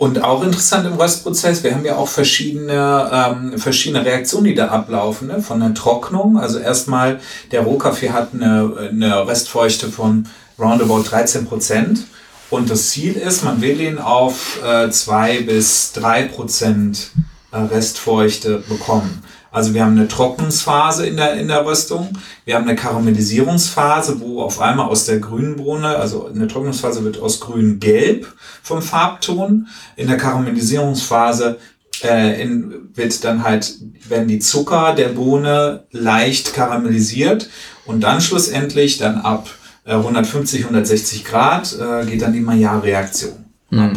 Und 0.00 0.24
auch 0.24 0.42
interessant 0.42 0.86
im 0.86 0.94
Röstprozess, 0.94 1.62
wir 1.62 1.74
haben 1.74 1.84
ja 1.84 1.96
auch 1.96 2.08
verschiedene, 2.08 3.10
ähm, 3.12 3.58
verschiedene 3.58 4.02
Reaktionen, 4.02 4.46
die 4.46 4.54
da 4.54 4.68
ablaufen. 4.68 5.28
Ne? 5.28 5.42
Von 5.42 5.60
der 5.60 5.74
Trocknung, 5.74 6.38
also 6.38 6.58
erstmal 6.58 7.20
der 7.52 7.60
Rohkaffee 7.60 8.08
hat 8.08 8.30
eine, 8.32 8.88
eine 8.90 9.28
Restfeuchte 9.28 9.90
von 9.90 10.26
roundabout 10.58 11.02
13 11.02 11.46
Prozent. 11.46 12.06
Und 12.48 12.70
das 12.70 12.88
Ziel 12.88 13.12
ist, 13.12 13.44
man 13.44 13.60
will 13.60 13.78
ihn 13.78 13.98
auf 13.98 14.58
äh, 14.64 14.88
zwei 14.90 15.42
bis 15.42 15.92
drei 15.92 16.22
Prozent 16.22 17.10
äh, 17.52 17.58
Restfeuchte 17.58 18.64
bekommen. 18.70 19.22
Also 19.52 19.74
wir 19.74 19.84
haben 19.84 19.96
eine 19.96 20.06
Trocknungsphase 20.06 21.06
in 21.06 21.16
der, 21.16 21.34
in 21.34 21.48
der 21.48 21.66
Röstung, 21.66 22.16
wir 22.44 22.54
haben 22.54 22.68
eine 22.68 22.76
Karamellisierungsphase, 22.76 24.20
wo 24.20 24.42
auf 24.42 24.60
einmal 24.60 24.86
aus 24.86 25.06
der 25.06 25.18
grünen 25.18 25.56
Bohne, 25.56 25.96
also 25.96 26.28
eine 26.28 26.46
Trocknungsphase 26.46 27.04
wird 27.04 27.20
aus 27.20 27.40
grün-gelb 27.40 28.32
vom 28.62 28.80
Farbton. 28.80 29.66
In 29.96 30.06
der 30.06 30.18
Karamellisierungsphase 30.18 31.58
äh, 32.04 32.40
in, 32.40 32.90
wird 32.94 33.24
dann 33.24 33.42
halt, 33.42 33.74
werden 34.08 34.28
die 34.28 34.38
Zucker 34.38 34.94
der 34.94 35.08
Bohne 35.08 35.84
leicht 35.90 36.54
karamellisiert 36.54 37.50
und 37.86 38.02
dann 38.02 38.20
schlussendlich 38.20 38.98
dann 38.98 39.18
ab 39.18 39.48
äh, 39.84 39.94
150, 39.94 40.62
160 40.62 41.24
Grad 41.24 41.76
äh, 41.78 42.06
geht 42.06 42.22
dann 42.22 42.32
die 42.32 42.40
Maillard-Reaktion. 42.40 43.46
Mhm. 43.70 43.92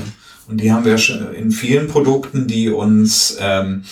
Und 0.47 0.59
die 0.59 0.71
haben 0.71 0.85
wir 0.85 0.97
schon 0.97 1.33
in 1.33 1.51
vielen 1.51 1.87
Produkten, 1.87 2.47
die 2.47 2.69
uns 2.69 3.37
ähm, 3.39 3.83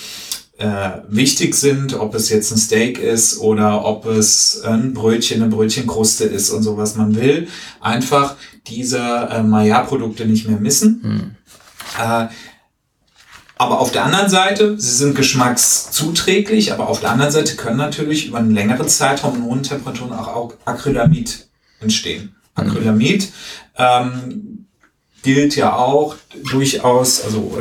äh, 0.62 1.02
wichtig 1.08 1.56
sind, 1.56 1.94
ob 1.94 2.14
es 2.14 2.28
jetzt 2.28 2.52
ein 2.52 2.56
Steak 2.56 3.00
ist 3.00 3.40
oder 3.40 3.84
ob 3.84 4.06
es 4.06 4.62
ein 4.62 4.94
Brötchen, 4.94 5.42
eine 5.42 5.50
Brötchenkruste 5.50 6.22
ist 6.24 6.50
und 6.50 6.62
so, 6.62 6.76
was 6.76 6.94
man 6.94 7.16
will. 7.16 7.48
Einfach 7.80 8.36
diese 8.68 8.98
äh, 8.98 9.42
Maillard-Produkte 9.42 10.24
nicht 10.24 10.46
mehr 10.46 10.60
missen. 10.60 11.00
Hm. 11.02 11.36
Äh, 12.00 12.28
aber 13.58 13.80
auf 13.80 13.90
der 13.90 14.04
anderen 14.04 14.28
Seite, 14.28 14.78
sie 14.78 14.94
sind 14.94 15.16
geschmackszuträglich, 15.16 16.72
aber 16.72 16.88
auf 16.88 17.00
der 17.00 17.10
anderen 17.10 17.32
Seite 17.32 17.56
können 17.56 17.78
natürlich 17.78 18.28
über 18.28 18.38
einen 18.38 18.54
längeren 18.54 18.88
Zeitraum 18.88 19.36
in 19.36 19.44
hohen 19.44 19.62
Temperaturen 19.64 20.12
auch 20.12 20.54
Acrylamid 20.64 21.48
entstehen. 21.80 22.36
Hm. 22.54 22.68
Acrylamid 22.68 23.32
ähm, 23.76 24.66
gilt 25.24 25.56
ja 25.56 25.74
auch 25.74 26.14
durchaus, 26.48 27.24
also 27.24 27.58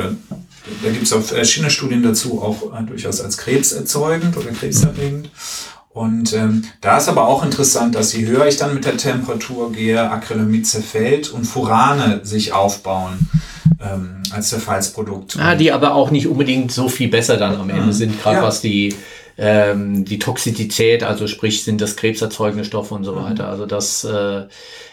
da 0.83 0.89
gibt 0.91 1.03
es 1.03 1.13
auch 1.13 1.21
verschiedene 1.21 1.71
Studien 1.71 2.03
dazu, 2.03 2.41
auch 2.41 2.79
äh, 2.79 2.83
durchaus 2.83 3.21
als 3.21 3.37
krebserzeugend 3.37 4.37
oder 4.37 4.51
krebserregend. 4.51 5.29
Und 5.93 6.33
ähm, 6.33 6.63
da 6.79 6.97
ist 6.97 7.09
aber 7.09 7.27
auch 7.27 7.43
interessant, 7.43 7.95
dass 7.95 8.13
je 8.13 8.25
höher 8.25 8.47
ich 8.47 8.55
dann 8.55 8.73
mit 8.73 8.85
der 8.85 8.95
Temperatur 8.95 9.73
gehe, 9.73 10.09
Acrylamid 10.09 10.65
zerfällt 10.65 11.29
und 11.29 11.43
Furane 11.43 12.21
sich 12.23 12.53
aufbauen 12.53 13.29
ähm, 13.81 14.23
als 14.31 14.49
Zerfallsprodukt. 14.49 15.37
Ah, 15.37 15.55
die 15.55 15.71
aber 15.73 15.93
auch 15.93 16.11
nicht 16.11 16.27
unbedingt 16.27 16.71
so 16.71 16.87
viel 16.87 17.09
besser 17.09 17.35
dann 17.35 17.59
am 17.59 17.69
Ende 17.69 17.87
mhm. 17.87 17.93
sind, 17.93 18.21
gerade 18.21 18.37
ja. 18.37 18.43
was 18.43 18.61
die 18.61 18.95
ähm, 19.41 20.05
die 20.05 20.19
Toxizität, 20.19 21.03
also 21.03 21.25
sprich 21.25 21.63
sind 21.63 21.81
das 21.81 21.95
krebserzeugende 21.95 22.63
Stoffe 22.63 22.93
und 22.93 23.03
so 23.03 23.13
mhm. 23.13 23.23
weiter. 23.23 23.47
Also 23.47 23.65
das 23.65 24.03
äh, 24.03 24.43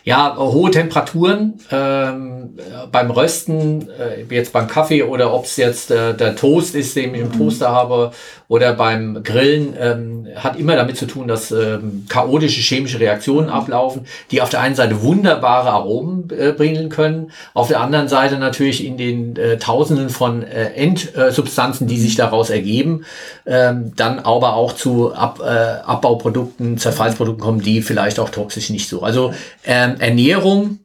ja, 0.04 0.36
hohe 0.38 0.70
Temperaturen 0.70 1.60
ähm, 1.70 2.58
beim 2.90 3.10
Rösten, 3.10 3.90
äh, 3.90 4.24
jetzt 4.34 4.54
beim 4.54 4.66
Kaffee 4.66 5.02
oder 5.02 5.34
ob 5.34 5.44
es 5.44 5.58
jetzt 5.58 5.90
äh, 5.90 6.14
der 6.14 6.34
Toast 6.34 6.74
ist, 6.74 6.96
den 6.96 7.14
ich 7.14 7.20
im 7.20 7.28
mhm. 7.28 7.36
Toaster 7.36 7.70
habe, 7.70 8.12
oder 8.48 8.72
beim 8.72 9.22
Grillen, 9.22 9.74
ähm, 9.78 10.26
hat 10.34 10.58
immer 10.58 10.74
damit 10.74 10.96
zu 10.96 11.06
tun, 11.06 11.28
dass 11.28 11.50
ähm, 11.50 12.06
chaotische 12.08 12.62
chemische 12.62 12.98
Reaktionen 12.98 13.50
ablaufen, 13.50 14.06
die 14.30 14.40
auf 14.40 14.48
der 14.48 14.62
einen 14.62 14.74
Seite 14.74 15.02
wunderbare 15.02 15.70
Aromen 15.70 16.30
äh, 16.30 16.52
bringen 16.52 16.88
können, 16.88 17.30
auf 17.52 17.68
der 17.68 17.80
anderen 17.80 18.08
Seite 18.08 18.38
natürlich 18.38 18.86
in 18.86 18.96
den 18.96 19.36
äh, 19.36 19.58
Tausenden 19.58 20.08
von 20.08 20.42
äh, 20.42 20.72
Endsubstanzen, 20.72 21.86
die 21.86 21.98
sich 21.98 22.16
daraus 22.16 22.48
ergeben, 22.48 23.04
ähm, 23.44 23.92
dann 23.96 24.18
aber 24.38 24.54
auch 24.54 24.72
zu 24.72 25.12
Ab, 25.12 25.40
äh, 25.40 25.46
Abbauprodukten, 25.48 26.78
Zerfallsprodukten 26.78 27.42
kommen, 27.42 27.60
die 27.60 27.82
vielleicht 27.82 28.18
auch 28.18 28.30
toxisch 28.30 28.70
nicht 28.70 28.88
so. 28.88 29.02
Also 29.02 29.34
ähm, 29.64 29.96
Ernährung 29.98 30.78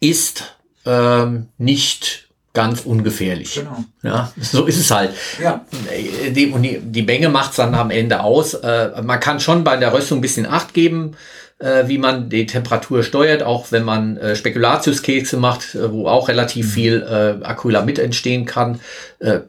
ist 0.00 0.56
ähm, 0.86 1.48
nicht 1.58 2.28
ganz 2.52 2.82
ungefährlich. 2.82 3.56
Genau. 3.56 3.84
Ja, 4.02 4.32
so 4.40 4.64
ist 4.64 4.78
es 4.78 4.90
halt. 4.90 5.10
Ja. 5.42 5.64
Die, 6.30 6.46
und 6.46 6.62
die, 6.62 6.78
die 6.80 7.02
Menge 7.02 7.28
macht 7.28 7.50
es 7.50 7.56
dann 7.56 7.74
am 7.74 7.90
Ende 7.90 8.22
aus. 8.22 8.54
Äh, 8.54 9.02
man 9.02 9.20
kann 9.20 9.40
schon 9.40 9.64
bei 9.64 9.76
der 9.76 9.92
Röstung 9.92 10.18
ein 10.18 10.22
bisschen 10.22 10.46
Acht 10.46 10.72
geben 10.72 11.16
äh, 11.64 11.88
wie 11.88 11.96
man 11.96 12.28
die 12.28 12.44
Temperatur 12.44 13.02
steuert, 13.02 13.42
auch 13.42 13.72
wenn 13.72 13.84
man 13.84 14.18
äh, 14.18 14.36
Spekulatiuskekse 14.36 15.38
macht, 15.38 15.74
äh, 15.74 15.90
wo 15.90 16.06
auch 16.06 16.28
relativ 16.28 16.66
mhm. 16.66 16.70
viel 16.70 17.02
äh, 17.02 17.44
Acrylamid 17.44 17.98
entstehen 17.98 18.44
kann, 18.44 18.80
äh, 19.18 19.40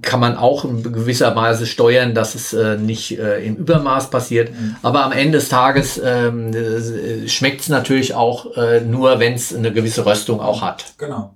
kann 0.00 0.20
man 0.20 0.36
auch 0.36 0.64
in 0.64 0.82
gewisser 0.84 1.34
Weise 1.34 1.66
steuern, 1.66 2.14
dass 2.14 2.36
es 2.36 2.52
äh, 2.52 2.76
nicht 2.76 3.18
äh, 3.18 3.44
im 3.44 3.56
Übermaß 3.56 4.10
passiert. 4.10 4.50
Mhm. 4.50 4.76
Aber 4.82 5.04
am 5.04 5.12
Ende 5.12 5.38
des 5.38 5.48
Tages 5.48 6.00
ähm, 6.02 6.54
äh, 6.54 7.28
schmeckt 7.28 7.62
es 7.62 7.68
natürlich 7.68 8.14
auch 8.14 8.46
nur, 8.86 9.18
wenn 9.18 9.34
es 9.34 9.54
eine 9.54 9.72
gewisse 9.72 10.06
Röstung 10.06 10.40
auch 10.40 10.62
hat. 10.62 10.84
Genau. 10.98 11.34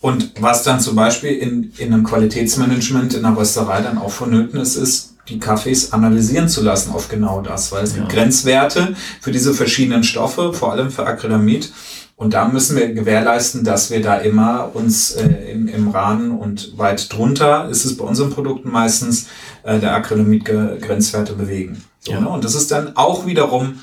Und 0.00 0.32
was 0.40 0.62
dann 0.62 0.80
zum 0.80 0.96
Beispiel 0.96 1.30
in, 1.30 1.72
in 1.78 1.92
einem 1.92 2.04
Qualitätsmanagement 2.04 3.14
in 3.14 3.22
der 3.22 3.36
Rösterei 3.36 3.80
dann 3.80 3.98
auch 3.98 4.10
vonnöten 4.10 4.60
ist, 4.60 4.76
ist, 4.76 5.13
die 5.28 5.38
Kaffees 5.38 5.92
analysieren 5.92 6.48
zu 6.48 6.62
lassen 6.62 6.92
auf 6.92 7.08
genau 7.08 7.40
das, 7.40 7.72
weil 7.72 7.84
es 7.84 7.92
ja. 7.92 8.00
gibt 8.00 8.12
Grenzwerte 8.12 8.94
für 9.20 9.32
diese 9.32 9.54
verschiedenen 9.54 10.04
Stoffe, 10.04 10.52
vor 10.52 10.72
allem 10.72 10.90
für 10.90 11.06
Acrylamid. 11.06 11.72
Und 12.16 12.34
da 12.34 12.46
müssen 12.46 12.76
wir 12.76 12.92
gewährleisten, 12.92 13.64
dass 13.64 13.90
wir 13.90 14.00
da 14.00 14.16
immer 14.16 14.70
uns 14.74 15.12
äh, 15.12 15.26
im, 15.50 15.66
im 15.66 15.88
Rahmen 15.88 16.30
und 16.30 16.78
weit 16.78 17.12
drunter 17.12 17.68
ist 17.68 17.84
es 17.84 17.96
bei 17.96 18.04
unseren 18.04 18.30
Produkten 18.30 18.70
meistens 18.70 19.26
äh, 19.64 19.80
der 19.80 19.94
Acrylamid-Grenzwerte 19.96 21.32
bewegen. 21.32 21.82
So, 21.98 22.12
ja. 22.12 22.20
ne? 22.20 22.28
Und 22.28 22.44
das 22.44 22.54
ist 22.54 22.70
dann 22.70 22.96
auch 22.96 23.26
wiederum 23.26 23.80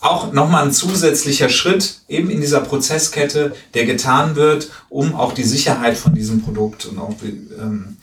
auch 0.00 0.32
nochmal 0.32 0.64
ein 0.64 0.72
zusätzlicher 0.72 1.50
Schritt 1.50 2.00
eben 2.08 2.30
in 2.30 2.40
dieser 2.40 2.60
Prozesskette, 2.60 3.54
der 3.74 3.84
getan 3.84 4.34
wird, 4.34 4.70
um 4.88 5.14
auch 5.14 5.34
die 5.34 5.44
Sicherheit 5.44 5.98
von 5.98 6.14
diesem 6.14 6.40
Produkt 6.40 6.86
und 6.86 6.98
auch 6.98 7.14
ähm, 7.22 7.98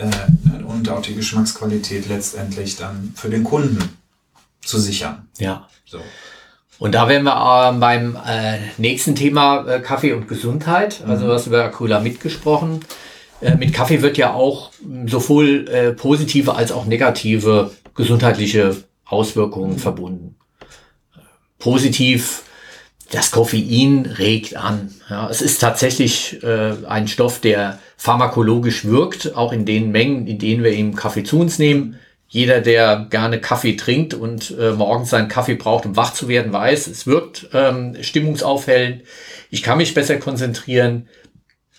äh, 0.00 0.62
und 0.64 0.88
auch 0.88 1.02
die 1.02 1.14
Geschmacksqualität 1.14 2.08
letztendlich 2.08 2.76
dann 2.76 3.12
für 3.16 3.28
den 3.28 3.44
Kunden 3.44 3.96
zu 4.62 4.78
sichern. 4.78 5.28
Ja. 5.38 5.68
So. 5.84 6.00
Und 6.78 6.94
da 6.94 7.08
wären 7.08 7.24
wir 7.24 7.34
äh, 7.34 7.78
beim 7.78 8.16
äh, 8.26 8.58
nächsten 8.78 9.14
Thema 9.14 9.66
äh, 9.66 9.80
Kaffee 9.80 10.12
und 10.12 10.28
Gesundheit. 10.28 11.02
Also 11.06 11.24
mhm. 11.24 11.28
du 11.28 11.34
hast 11.34 11.46
über 11.46 11.64
Acryla 11.64 12.00
mitgesprochen. 12.00 12.80
Äh, 13.40 13.56
mit 13.56 13.74
Kaffee 13.74 14.02
wird 14.02 14.16
ja 14.16 14.32
auch 14.32 14.70
sowohl 15.06 15.68
äh, 15.68 15.92
positive 15.92 16.54
als 16.54 16.72
auch 16.72 16.86
negative 16.86 17.70
gesundheitliche 17.94 18.76
Auswirkungen 19.04 19.78
verbunden. 19.78 20.36
Positiv, 21.58 22.44
das 23.10 23.30
Koffein 23.30 24.06
regt 24.18 24.56
an. 24.56 24.94
Ja, 25.08 25.28
es 25.28 25.42
ist 25.42 25.60
tatsächlich 25.60 26.42
äh, 26.42 26.74
ein 26.86 27.08
Stoff, 27.08 27.40
der 27.40 27.78
pharmakologisch 27.96 28.84
wirkt, 28.84 29.34
auch 29.34 29.52
in 29.52 29.64
den 29.64 29.90
Mengen, 29.90 30.26
in 30.26 30.38
denen 30.38 30.62
wir 30.62 30.70
eben 30.72 30.94
Kaffee 30.94 31.24
zu 31.24 31.40
uns 31.40 31.58
nehmen. 31.58 31.98
Jeder, 32.28 32.60
der 32.60 33.08
gerne 33.10 33.40
Kaffee 33.40 33.74
trinkt 33.74 34.14
und 34.14 34.56
äh, 34.56 34.70
morgens 34.70 35.10
seinen 35.10 35.26
Kaffee 35.26 35.56
braucht, 35.56 35.84
um 35.84 35.96
wach 35.96 36.14
zu 36.14 36.28
werden, 36.28 36.52
weiß, 36.52 36.86
es 36.86 37.06
wirkt 37.06 37.48
ähm, 37.52 37.96
stimmungsaufhellend. 38.00 39.02
Ich 39.50 39.64
kann 39.64 39.78
mich 39.78 39.94
besser 39.94 40.16
konzentrieren. 40.16 41.08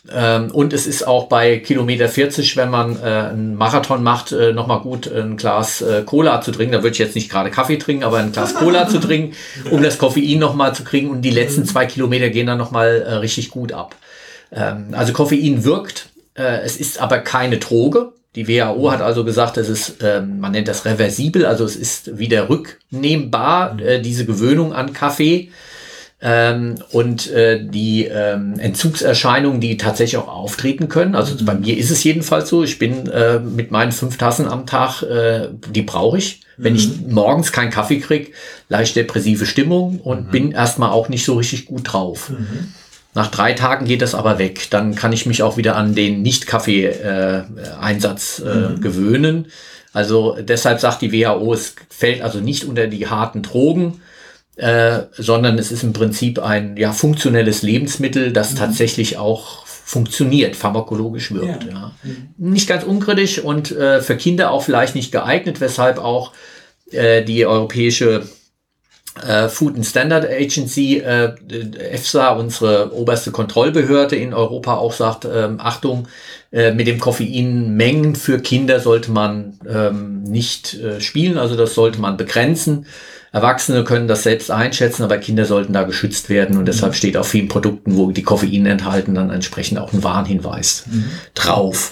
Ähm, 0.09 0.49
und 0.51 0.73
es 0.73 0.87
ist 0.87 1.05
auch 1.05 1.27
bei 1.27 1.59
Kilometer 1.59 2.09
40, 2.09 2.57
wenn 2.57 2.69
man 2.69 2.97
äh, 2.97 3.05
einen 3.05 3.55
Marathon 3.55 4.01
macht, 4.01 4.31
äh, 4.31 4.51
nochmal 4.51 4.79
gut, 4.79 5.11
ein 5.11 5.37
Glas 5.37 5.81
äh, 5.81 6.01
Cola 6.03 6.41
zu 6.41 6.51
trinken. 6.51 6.73
Da 6.73 6.79
würde 6.79 6.93
ich 6.93 6.99
jetzt 6.99 7.15
nicht 7.15 7.29
gerade 7.29 7.51
Kaffee 7.51 7.77
trinken, 7.77 8.03
aber 8.03 8.17
ein 8.17 8.31
Glas 8.31 8.55
Cola 8.55 8.87
zu 8.87 8.99
trinken, 8.99 9.35
um 9.69 9.83
das 9.83 9.99
Koffein 9.99 10.39
nochmal 10.39 10.73
zu 10.73 10.83
kriegen. 10.83 11.09
Und 11.09 11.21
die 11.21 11.29
letzten 11.29 11.65
zwei 11.65 11.85
Kilometer 11.85 12.29
gehen 12.29 12.47
dann 12.47 12.57
nochmal 12.57 13.01
äh, 13.01 13.13
richtig 13.15 13.51
gut 13.51 13.73
ab. 13.73 13.95
Ähm, 14.51 14.87
also 14.93 15.13
Koffein 15.13 15.63
wirkt. 15.63 16.09
Äh, 16.33 16.61
es 16.63 16.77
ist 16.77 16.99
aber 16.99 17.19
keine 17.19 17.59
Droge. 17.59 18.13
Die 18.35 18.47
WHO 18.47 18.91
hat 18.91 19.01
also 19.01 19.25
gesagt, 19.25 19.57
es 19.57 19.67
ist, 19.67 19.97
ähm, 20.01 20.39
man 20.39 20.53
nennt 20.53 20.69
das 20.69 20.85
reversibel, 20.85 21.45
also 21.45 21.65
es 21.65 21.75
ist 21.75 22.17
wieder 22.17 22.47
rücknehmbar, 22.47 23.77
äh, 23.81 24.01
diese 24.01 24.25
Gewöhnung 24.25 24.71
an 24.73 24.93
Kaffee. 24.93 25.51
Ähm, 26.23 26.75
und 26.91 27.31
äh, 27.31 27.59
die 27.63 28.05
ähm, 28.05 28.59
Entzugserscheinungen, 28.59 29.59
die 29.59 29.77
tatsächlich 29.77 30.21
auch 30.21 30.27
auftreten 30.27 30.87
können. 30.87 31.15
Also 31.15 31.33
mhm. 31.33 31.45
bei 31.45 31.55
mir 31.55 31.75
ist 31.75 31.89
es 31.89 32.03
jedenfalls 32.03 32.47
so. 32.47 32.63
Ich 32.63 32.77
bin 32.77 33.07
äh, 33.07 33.39
mit 33.39 33.71
meinen 33.71 33.91
fünf 33.91 34.19
Tassen 34.19 34.47
am 34.47 34.67
Tag, 34.67 35.01
äh, 35.01 35.47
die 35.69 35.81
brauche 35.81 36.19
ich. 36.19 36.41
Wenn 36.57 36.73
mhm. 36.73 36.79
ich 36.79 37.01
morgens 37.07 37.51
keinen 37.51 37.71
Kaffee 37.71 37.99
krieg, 37.99 38.35
leicht 38.69 38.95
depressive 38.95 39.47
Stimmung 39.47 39.99
und 39.99 40.27
mhm. 40.27 40.31
bin 40.31 40.51
erstmal 40.51 40.91
auch 40.91 41.09
nicht 41.09 41.25
so 41.25 41.37
richtig 41.37 41.65
gut 41.65 41.91
drauf. 41.91 42.29
Mhm. 42.29 42.71
Nach 43.15 43.31
drei 43.31 43.53
Tagen 43.53 43.87
geht 43.87 44.03
das 44.03 44.13
aber 44.13 44.37
weg. 44.37 44.67
Dann 44.69 44.93
kann 44.93 45.13
ich 45.13 45.25
mich 45.25 45.41
auch 45.41 45.57
wieder 45.57 45.75
an 45.75 45.95
den 45.95 46.21
Nicht-Kaffee-Einsatz 46.21 48.43
äh, 48.45 48.49
äh, 48.49 48.69
mhm. 48.69 48.79
gewöhnen. 48.79 49.47
Also 49.91 50.37
deshalb 50.39 50.79
sagt 50.79 51.01
die 51.01 51.11
WHO, 51.11 51.51
es 51.53 51.73
fällt 51.89 52.21
also 52.21 52.39
nicht 52.39 52.65
unter 52.65 52.85
die 52.87 53.07
harten 53.07 53.41
Drogen 53.41 54.01
äh, 54.57 55.03
sondern 55.17 55.57
es 55.57 55.71
ist 55.71 55.83
im 55.83 55.93
Prinzip 55.93 56.39
ein 56.39 56.77
ja, 56.77 56.91
funktionelles 56.91 57.61
Lebensmittel, 57.61 58.33
das 58.33 58.51
mhm. 58.51 58.57
tatsächlich 58.57 59.17
auch 59.17 59.65
funktioniert, 59.65 60.55
pharmakologisch 60.55 61.33
wirkt. 61.33 61.65
Ja. 61.65 61.71
ja. 61.71 61.91
Mhm. 62.03 62.29
Nicht 62.37 62.67
ganz 62.67 62.83
unkritisch 62.83 63.39
und 63.39 63.71
äh, 63.71 64.01
für 64.01 64.15
Kinder 64.15 64.51
auch 64.51 64.63
vielleicht 64.63 64.95
nicht 64.95 65.11
geeignet, 65.11 65.59
weshalb 65.61 65.97
auch 65.97 66.33
äh, 66.91 67.23
die 67.23 67.45
europäische 67.45 68.23
äh, 69.25 69.49
Food 69.49 69.75
and 69.75 69.85
Standard 69.85 70.25
Agency, 70.29 70.99
äh, 70.99 71.33
EFSA, 71.91 72.31
unsere 72.31 72.93
oberste 72.93 73.31
Kontrollbehörde 73.31 74.15
in 74.15 74.33
Europa, 74.33 74.75
auch 74.75 74.93
sagt, 74.93 75.25
ähm, 75.25 75.59
Achtung, 75.59 76.07
mit 76.53 76.85
dem 76.85 76.99
Koffein 76.99 77.77
Mengen 77.77 78.13
für 78.13 78.39
Kinder 78.39 78.81
sollte 78.81 79.09
man 79.09 79.57
ähm, 79.65 80.23
nicht 80.23 80.77
spielen, 80.99 81.37
also 81.37 81.55
das 81.55 81.75
sollte 81.75 82.01
man 82.01 82.17
begrenzen. 82.17 82.87
Erwachsene 83.33 83.85
können 83.85 84.09
das 84.09 84.23
selbst 84.23 84.51
einschätzen, 84.51 85.03
aber 85.03 85.17
Kinder 85.17 85.45
sollten 85.45 85.71
da 85.71 85.83
geschützt 85.83 86.29
werden 86.29 86.57
und 86.57 86.65
deshalb 86.65 86.95
steht 86.95 87.15
auf 87.15 87.27
vielen 87.27 87.47
Produkten, 87.47 87.95
wo 87.95 88.11
die 88.11 88.23
Koffein 88.23 88.65
enthalten, 88.65 89.15
dann 89.15 89.29
entsprechend 89.29 89.79
auch 89.79 89.93
ein 89.93 90.03
Warnhinweis 90.03 90.85
mhm. 90.87 91.05
drauf. 91.33 91.91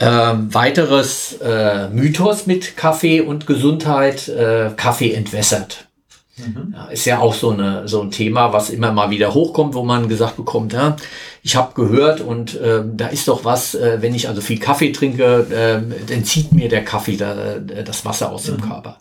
Ähm, 0.00 0.52
weiteres 0.52 1.36
äh, 1.40 1.88
Mythos 1.90 2.46
mit 2.46 2.76
Kaffee 2.76 3.20
und 3.20 3.46
Gesundheit, 3.46 4.28
äh, 4.28 4.70
Kaffee 4.76 5.12
entwässert. 5.12 5.86
Mhm. 6.38 6.74
Ist 6.90 7.04
ja 7.04 7.20
auch 7.20 7.34
so, 7.34 7.50
eine, 7.50 7.86
so 7.86 8.00
ein 8.00 8.10
Thema, 8.10 8.52
was 8.52 8.70
immer 8.70 8.92
mal 8.92 9.10
wieder 9.10 9.34
hochkommt, 9.34 9.74
wo 9.74 9.84
man 9.84 10.08
gesagt 10.08 10.36
bekommt, 10.36 10.72
ja, 10.72 10.96
ich 11.42 11.54
habe 11.54 11.74
gehört 11.74 12.20
und 12.20 12.58
äh, 12.60 12.82
da 12.92 13.08
ist 13.08 13.28
doch 13.28 13.44
was, 13.44 13.74
äh, 13.74 13.98
wenn 14.00 14.14
ich 14.14 14.26
also 14.26 14.40
viel 14.40 14.58
Kaffee 14.58 14.90
trinke, 14.90 15.46
äh, 15.50 16.10
dann 16.10 16.24
zieht 16.24 16.52
mir 16.52 16.68
der 16.68 16.84
Kaffee 16.84 17.16
da, 17.16 17.56
äh, 17.56 17.84
das 17.84 18.04
Wasser 18.04 18.32
aus 18.32 18.48
mhm. 18.48 18.56
dem 18.56 18.68
Körper. 18.68 18.98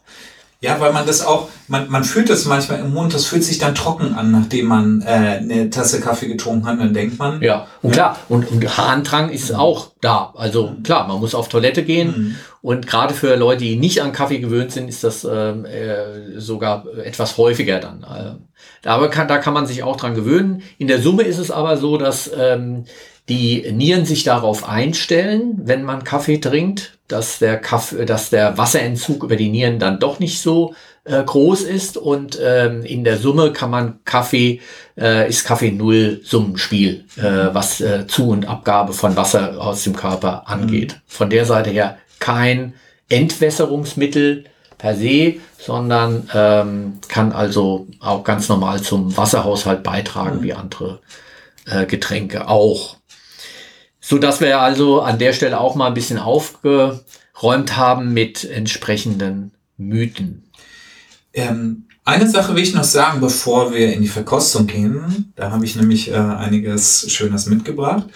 Ja, 0.62 0.78
weil 0.82 0.92
man 0.92 1.08
das 1.08 1.26
auch, 1.26 1.48
man, 1.70 1.90
man 1.90 2.04
fühlt 2.04 2.30
das 2.30 2.44
manchmal 2.44 2.80
im 2.80 2.94
Mund, 2.94 3.14
das 3.14 3.26
fühlt 3.26 3.46
sich 3.46 3.60
dann 3.60 3.76
trocken 3.76 4.14
an, 4.14 4.32
nachdem 4.32 4.66
man 4.66 5.02
äh, 5.02 5.40
eine 5.40 5.70
Tasse 5.70 6.02
Kaffee 6.02 6.28
getrunken 6.28 6.66
hat, 6.66 6.82
dann 6.82 6.94
denkt 6.94 7.18
man. 7.18 7.42
Ja, 7.42 7.68
und 7.82 7.96
ja. 7.96 8.10
klar, 8.10 8.20
und, 8.28 8.52
und 8.52 8.78
Harndrang 8.78 9.30
ist 9.30 9.52
mhm. 9.52 9.56
auch 9.56 9.92
da. 10.02 10.34
Also 10.36 10.76
klar, 10.84 11.08
man 11.08 11.22
muss 11.22 11.34
auf 11.34 11.48
Toilette 11.48 11.84
gehen 11.84 12.08
mhm. 12.10 12.36
und 12.62 12.88
gerade 12.88 13.14
für 13.14 13.38
Leute, 13.38 13.64
die 13.64 13.78
nicht 13.78 14.02
an 14.02 14.12
Kaffee 14.12 14.40
gewöhnt 14.40 14.74
sind, 14.74 14.90
ist 14.90 15.06
das 15.06 15.24
ähm, 15.24 15.64
äh, 15.64 16.38
sogar 16.38 16.86
etwas 17.06 17.38
häufiger 17.38 17.80
dann. 17.80 18.04
Äh, 18.04 18.88
aber 18.90 19.10
kann, 19.10 19.30
da 19.30 19.38
kann 19.38 19.54
man 19.54 19.66
sich 19.66 19.84
auch 19.84 19.96
dran 19.96 20.14
gewöhnen. 20.14 20.62
In 20.78 20.90
der 20.90 21.02
Summe 21.02 21.24
ist 21.24 21.38
es 21.38 21.52
aber 21.52 21.78
so, 21.78 21.98
dass 21.98 22.30
ähm, 22.38 22.84
die 23.30 23.72
Nieren 23.72 24.04
sich 24.04 24.26
darauf 24.26 24.68
einstellen, 24.68 25.62
wenn 25.64 25.84
man 25.84 26.04
Kaffee 26.04 26.40
trinkt, 26.40 26.99
dass 27.10 27.40
der, 27.40 27.58
Kaffee, 27.58 28.06
dass 28.06 28.30
der 28.30 28.58
Wasserentzug 28.58 29.24
über 29.24 29.36
die 29.36 29.50
Nieren 29.50 29.80
dann 29.80 30.00
doch 30.00 30.20
nicht 30.20 30.42
so 30.42 30.74
äh, 31.04 31.22
groß 31.22 31.64
ist 31.64 31.98
und 31.98 32.40
ähm, 32.42 32.84
in 32.84 33.04
der 33.04 33.18
Summe 33.18 33.52
kann 33.52 33.72
man 33.72 34.00
Kaffee, 34.06 34.62
äh, 34.98 35.28
ist 35.28 35.44
Kaffee 35.44 35.72
null 35.72 36.22
Summenspiel, 36.24 37.06
äh, 37.18 37.54
was 37.54 37.82
äh, 37.82 38.08
Zu- 38.08 38.30
und 38.30 38.48
Abgabe 38.48 38.94
von 38.94 39.16
Wasser 39.18 39.60
aus 39.60 39.84
dem 39.84 39.96
Körper 39.96 40.48
angeht. 40.48 40.94
Mhm. 40.94 41.02
Von 41.08 41.30
der 41.30 41.46
Seite 41.46 41.72
her 41.72 41.98
kein 42.20 42.76
Entwässerungsmittel 43.10 44.46
per 44.78 44.96
se, 44.96 45.36
sondern 45.58 46.30
ähm, 46.34 47.00
kann 47.08 47.32
also 47.32 47.88
auch 48.00 48.24
ganz 48.24 48.48
normal 48.48 48.82
zum 48.82 49.18
Wasserhaushalt 49.18 49.84
beitragen, 49.84 50.38
mhm. 50.38 50.44
wie 50.44 50.54
andere 50.54 51.00
äh, 51.66 51.86
Getränke 51.86 52.48
auch. 52.48 52.99
So 54.10 54.18
dass 54.18 54.42
wir 54.42 54.60
also 54.60 55.02
an 55.02 55.20
der 55.20 55.34
Stelle 55.34 55.60
auch 55.60 55.76
mal 55.76 55.86
ein 55.86 55.94
bisschen 55.94 56.18
aufgeräumt 56.18 57.78
haben 57.78 58.12
mit 58.12 58.44
entsprechenden 58.44 59.52
Mythen. 59.78 60.50
Ähm, 61.32 61.86
eine 62.06 62.28
Sache 62.28 62.56
will 62.56 62.64
ich 62.64 62.74
noch 62.74 62.84
sagen, 62.84 63.22
bevor 63.22 63.72
wir 63.72 63.94
in 63.94 64.02
die 64.02 64.08
Verkostung 64.08 64.66
gehen. 64.66 65.32
Da 65.36 65.52
habe 65.52 65.64
ich 65.64 65.76
nämlich 65.76 66.10
äh, 66.10 66.16
einiges 66.16 67.06
Schönes 67.12 67.46
mitgebracht. 67.46 68.08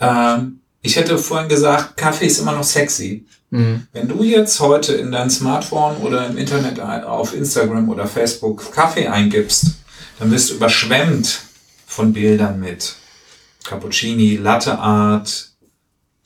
Ähm, 0.00 0.60
ich 0.80 0.94
hätte 0.94 1.18
vorhin 1.18 1.48
gesagt, 1.48 1.96
Kaffee 1.96 2.26
ist 2.26 2.38
immer 2.38 2.52
noch 2.52 2.62
sexy. 2.62 3.26
Mhm. 3.50 3.88
Wenn 3.92 4.06
du 4.06 4.22
jetzt 4.22 4.60
heute 4.60 4.94
in 4.94 5.10
dein 5.10 5.28
Smartphone 5.28 5.96
oder 5.96 6.28
im 6.28 6.38
Internet 6.38 6.78
auf 6.78 7.34
Instagram 7.34 7.88
oder 7.88 8.06
Facebook 8.06 8.70
Kaffee 8.70 9.08
eingibst, 9.08 9.72
dann 10.20 10.30
wirst 10.30 10.50
du 10.50 10.54
überschwemmt 10.54 11.40
von 11.84 12.12
Bildern 12.12 12.60
mit 12.60 12.94
Cappuccini, 13.66 14.36
Latte 14.36 14.78
Art, 14.78 15.50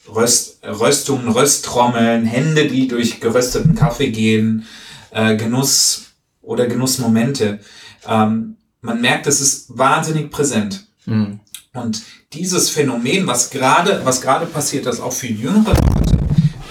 Röst, 0.08 0.60
Röstungen, 0.64 1.28
Rösttrommeln, 1.28 2.24
Hände, 2.24 2.68
die 2.68 2.88
durch 2.88 3.20
gerösteten 3.20 3.74
Kaffee 3.74 4.10
gehen, 4.10 4.66
äh, 5.10 5.36
Genuss 5.36 6.12
oder 6.42 6.66
Genussmomente. 6.66 7.60
Ähm, 8.06 8.56
man 8.80 9.00
merkt, 9.00 9.26
es 9.26 9.40
ist 9.40 9.76
wahnsinnig 9.76 10.30
präsent. 10.30 10.86
Mhm. 11.06 11.40
Und 11.72 12.02
dieses 12.32 12.70
Phänomen, 12.70 13.26
was 13.26 13.50
gerade, 13.50 14.00
was 14.04 14.20
gerade 14.20 14.46
passiert, 14.46 14.86
dass 14.86 15.00
auch 15.00 15.12
viele 15.12 15.34
jüngere 15.34 15.74
Leute 15.74 16.18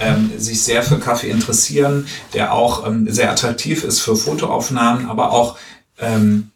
ähm, 0.00 0.30
sich 0.36 0.62
sehr 0.62 0.82
für 0.82 0.98
Kaffee 0.98 1.30
interessieren, 1.30 2.06
der 2.34 2.52
auch 2.52 2.86
ähm, 2.86 3.10
sehr 3.10 3.30
attraktiv 3.30 3.84
ist 3.84 4.00
für 4.00 4.16
Fotoaufnahmen, 4.16 5.08
aber 5.08 5.30
auch 5.32 5.56
ähm, 5.98 6.49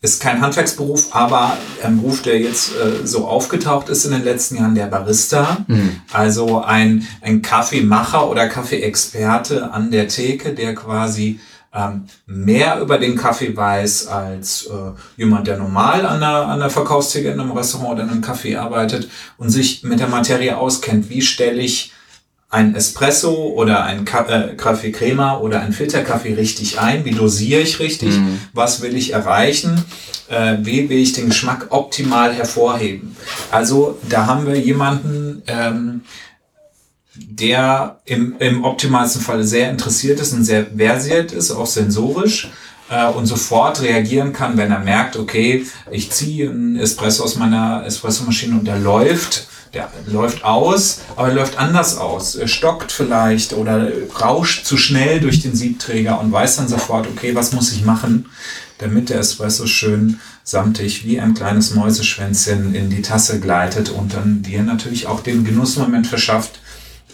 ist 0.00 0.20
kein 0.22 0.40
Handwerksberuf, 0.40 1.14
aber 1.14 1.56
ein 1.82 2.00
Beruf, 2.00 2.22
der 2.22 2.38
jetzt 2.38 2.72
äh, 2.76 3.04
so 3.04 3.26
aufgetaucht 3.26 3.88
ist 3.88 4.04
in 4.04 4.12
den 4.12 4.22
letzten 4.22 4.56
Jahren, 4.56 4.74
der 4.76 4.86
Barista. 4.86 5.64
Mhm. 5.66 6.00
Also 6.12 6.62
ein, 6.62 7.06
ein 7.20 7.42
Kaffeemacher 7.42 8.30
oder 8.30 8.48
Kaffeeexperte 8.48 9.72
an 9.72 9.90
der 9.90 10.06
Theke, 10.06 10.54
der 10.54 10.76
quasi 10.76 11.40
ähm, 11.74 12.04
mehr 12.26 12.80
über 12.80 12.98
den 12.98 13.16
Kaffee 13.16 13.56
weiß 13.56 14.06
als 14.06 14.66
äh, 14.66 14.92
jemand, 15.16 15.48
der 15.48 15.58
normal 15.58 16.06
an 16.06 16.20
der, 16.20 16.46
an 16.46 16.60
der 16.60 16.70
Verkaufstheke 16.70 17.30
in 17.30 17.40
einem 17.40 17.50
Restaurant 17.50 17.94
oder 17.94 18.04
in 18.04 18.10
einem 18.10 18.22
Café 18.22 18.56
arbeitet 18.56 19.08
und 19.36 19.50
sich 19.50 19.82
mit 19.82 20.00
der 20.00 20.08
Materie 20.08 20.56
auskennt. 20.56 21.10
Wie 21.10 21.22
stelle 21.22 21.60
ich 21.60 21.92
ein 22.50 22.74
Espresso 22.74 23.52
oder 23.54 23.84
ein 23.84 24.06
äh, 24.06 24.54
Kaffee 24.56 24.90
Crema 24.90 25.38
oder 25.38 25.60
ein 25.60 25.72
Filterkaffee 25.72 26.34
richtig 26.34 26.80
ein? 26.80 27.04
Wie 27.04 27.10
dosiere 27.10 27.60
ich 27.60 27.78
richtig? 27.78 28.16
Mhm. 28.16 28.40
Was 28.54 28.80
will 28.80 28.96
ich 28.96 29.12
erreichen? 29.12 29.84
Äh, 30.28 30.56
wie 30.62 30.88
will 30.88 30.98
ich 30.98 31.12
den 31.12 31.28
Geschmack 31.28 31.66
optimal 31.70 32.32
hervorheben? 32.32 33.16
Also 33.50 33.98
da 34.08 34.26
haben 34.26 34.46
wir 34.46 34.58
jemanden, 34.58 35.42
ähm, 35.46 36.02
der 37.14 38.00
im, 38.06 38.36
im 38.38 38.64
optimalsten 38.64 39.20
Fall 39.20 39.44
sehr 39.44 39.70
interessiert 39.70 40.20
ist 40.20 40.32
und 40.32 40.44
sehr 40.44 40.66
versiert 40.66 41.32
ist, 41.32 41.50
auch 41.50 41.66
sensorisch 41.66 42.50
äh, 42.88 43.06
und 43.08 43.26
sofort 43.26 43.82
reagieren 43.82 44.32
kann, 44.32 44.56
wenn 44.56 44.70
er 44.70 44.78
merkt, 44.78 45.16
okay, 45.16 45.66
ich 45.90 46.10
ziehe 46.10 46.48
einen 46.48 46.76
Espresso 46.76 47.24
aus 47.24 47.36
meiner 47.36 47.84
Espressomaschine 47.84 48.58
und 48.58 48.66
der 48.66 48.78
läuft 48.78 49.48
der 49.74 49.90
läuft 50.06 50.44
aus, 50.44 51.00
aber 51.16 51.28
er 51.28 51.34
läuft 51.34 51.58
anders 51.58 51.96
aus. 51.96 52.34
Er 52.34 52.48
stockt 52.48 52.92
vielleicht 52.92 53.52
oder 53.52 53.90
rauscht 54.20 54.64
zu 54.64 54.76
schnell 54.76 55.20
durch 55.20 55.40
den 55.40 55.54
Siebträger 55.54 56.20
und 56.20 56.32
weiß 56.32 56.56
dann 56.56 56.68
sofort, 56.68 57.06
okay, 57.06 57.34
was 57.34 57.52
muss 57.52 57.72
ich 57.72 57.84
machen, 57.84 58.26
damit 58.78 59.10
der 59.10 59.20
Espresso 59.20 59.66
schön 59.66 60.20
samtig 60.44 61.04
wie 61.04 61.20
ein 61.20 61.34
kleines 61.34 61.74
Mäuseschwänzchen 61.74 62.74
in 62.74 62.90
die 62.90 63.02
Tasse 63.02 63.40
gleitet 63.40 63.90
und 63.90 64.14
dann 64.14 64.42
dir 64.42 64.62
natürlich 64.62 65.06
auch 65.06 65.20
den 65.20 65.44
Genussmoment 65.44 66.06
verschafft, 66.06 66.60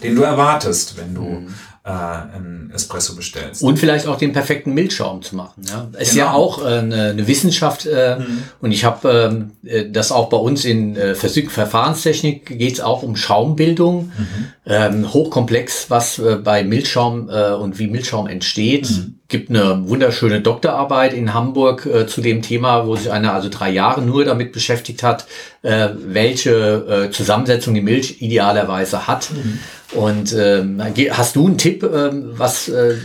den 0.03 0.15
du 0.15 0.21
erwartest, 0.21 0.97
wenn 0.97 1.13
du 1.13 1.21
mhm 1.21 1.47
äh, 1.85 1.89
einen 1.89 2.71
Espresso 2.73 3.15
bestellst. 3.15 3.61
Und 3.61 3.77
vielleicht 3.77 4.07
auch 4.07 4.17
den 4.17 4.33
perfekten 4.33 4.73
Milchschaum 4.73 5.21
zu 5.21 5.35
machen. 5.35 5.63
Ja, 5.69 5.87
ist 5.99 6.13
genau. 6.13 6.25
ja 6.25 6.33
auch 6.33 6.65
äh, 6.65 6.79
eine, 6.79 7.09
eine 7.11 7.27
Wissenschaft 7.27 7.85
äh, 7.85 8.17
mhm. 8.17 8.43
und 8.59 8.71
ich 8.71 8.83
habe 8.83 9.31
ähm, 9.31 9.51
äh, 9.63 9.89
das 9.89 10.11
auch 10.11 10.29
bei 10.29 10.37
uns 10.37 10.65
in 10.65 10.95
äh, 10.95 11.13
Verfahrenstechnik 11.13 12.57
geht 12.57 12.73
es 12.73 12.81
auch 12.81 13.03
um 13.03 13.15
Schaumbildung, 13.15 14.05
mhm. 14.17 14.45
ähm, 14.65 15.13
hochkomplex, 15.13 15.91
was 15.91 16.17
äh, 16.17 16.37
bei 16.37 16.63
Milchschaum 16.63 17.29
äh, 17.29 17.51
und 17.51 17.77
wie 17.77 17.85
Milchschaum 17.87 18.27
entsteht. 18.27 18.89
Mhm 18.89 19.15
gibt 19.27 19.49
eine 19.49 19.87
wunderschöne 19.89 20.41
Doktorarbeit 20.41 21.13
in 21.13 21.33
Hamburg 21.33 21.85
äh, 21.85 22.05
zu 22.05 22.21
dem 22.21 22.41
Thema, 22.43 22.85
wo 22.85 22.95
sich 22.95 23.11
einer 23.11 23.33
also 23.33 23.49
drei 23.49 23.71
Jahre 23.71 24.01
nur 24.01 24.23
damit 24.23 24.51
beschäftigt 24.51 25.01
hat, 25.01 25.25
äh, 25.63 25.89
welche 25.97 27.07
äh, 27.07 27.11
Zusammensetzung 27.11 27.73
die 27.73 27.81
Milch 27.81 28.21
idealerweise 28.21 29.07
hat. 29.07 29.31
Mhm. 29.31 29.59
Und 29.91 30.33
ähm, 30.33 30.81
hast 31.11 31.35
du 31.35 31.47
einen 31.47 31.57
Tipp, 31.57 31.83
ähm, 31.83 32.31
was 32.31 32.69
äh, 32.69 32.95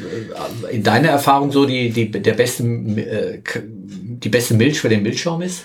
in 0.71 0.83
deiner 0.83 1.09
Erfahrung 1.09 1.53
so 1.53 1.67
die, 1.67 1.91
die, 1.91 2.11
der 2.11 2.35
beste, 2.35 2.63
äh, 2.65 3.43
die 3.45 4.29
beste 4.29 4.55
Milch 4.55 4.81
für 4.81 4.89
den 4.89 5.03
Milchschaum 5.03 5.43
ist? 5.43 5.65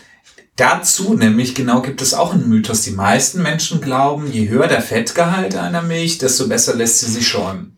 Dazu 0.57 1.15
nämlich 1.15 1.53
genau 1.53 1.81
gibt 1.81 2.01
es 2.01 2.13
auch 2.13 2.33
einen 2.33 2.47
Mythos. 2.47 2.81
Die 2.83 2.91
meisten 2.91 3.41
Menschen 3.41 3.81
glauben, 3.81 4.31
je 4.31 4.47
höher 4.47 4.67
der 4.67 4.81
Fettgehalt 4.81 5.55
einer 5.55 5.81
Milch, 5.81 6.17
desto 6.17 6.47
besser 6.47 6.75
lässt 6.75 6.99
sie 6.99 7.11
sich 7.11 7.27
schäumen. 7.27 7.74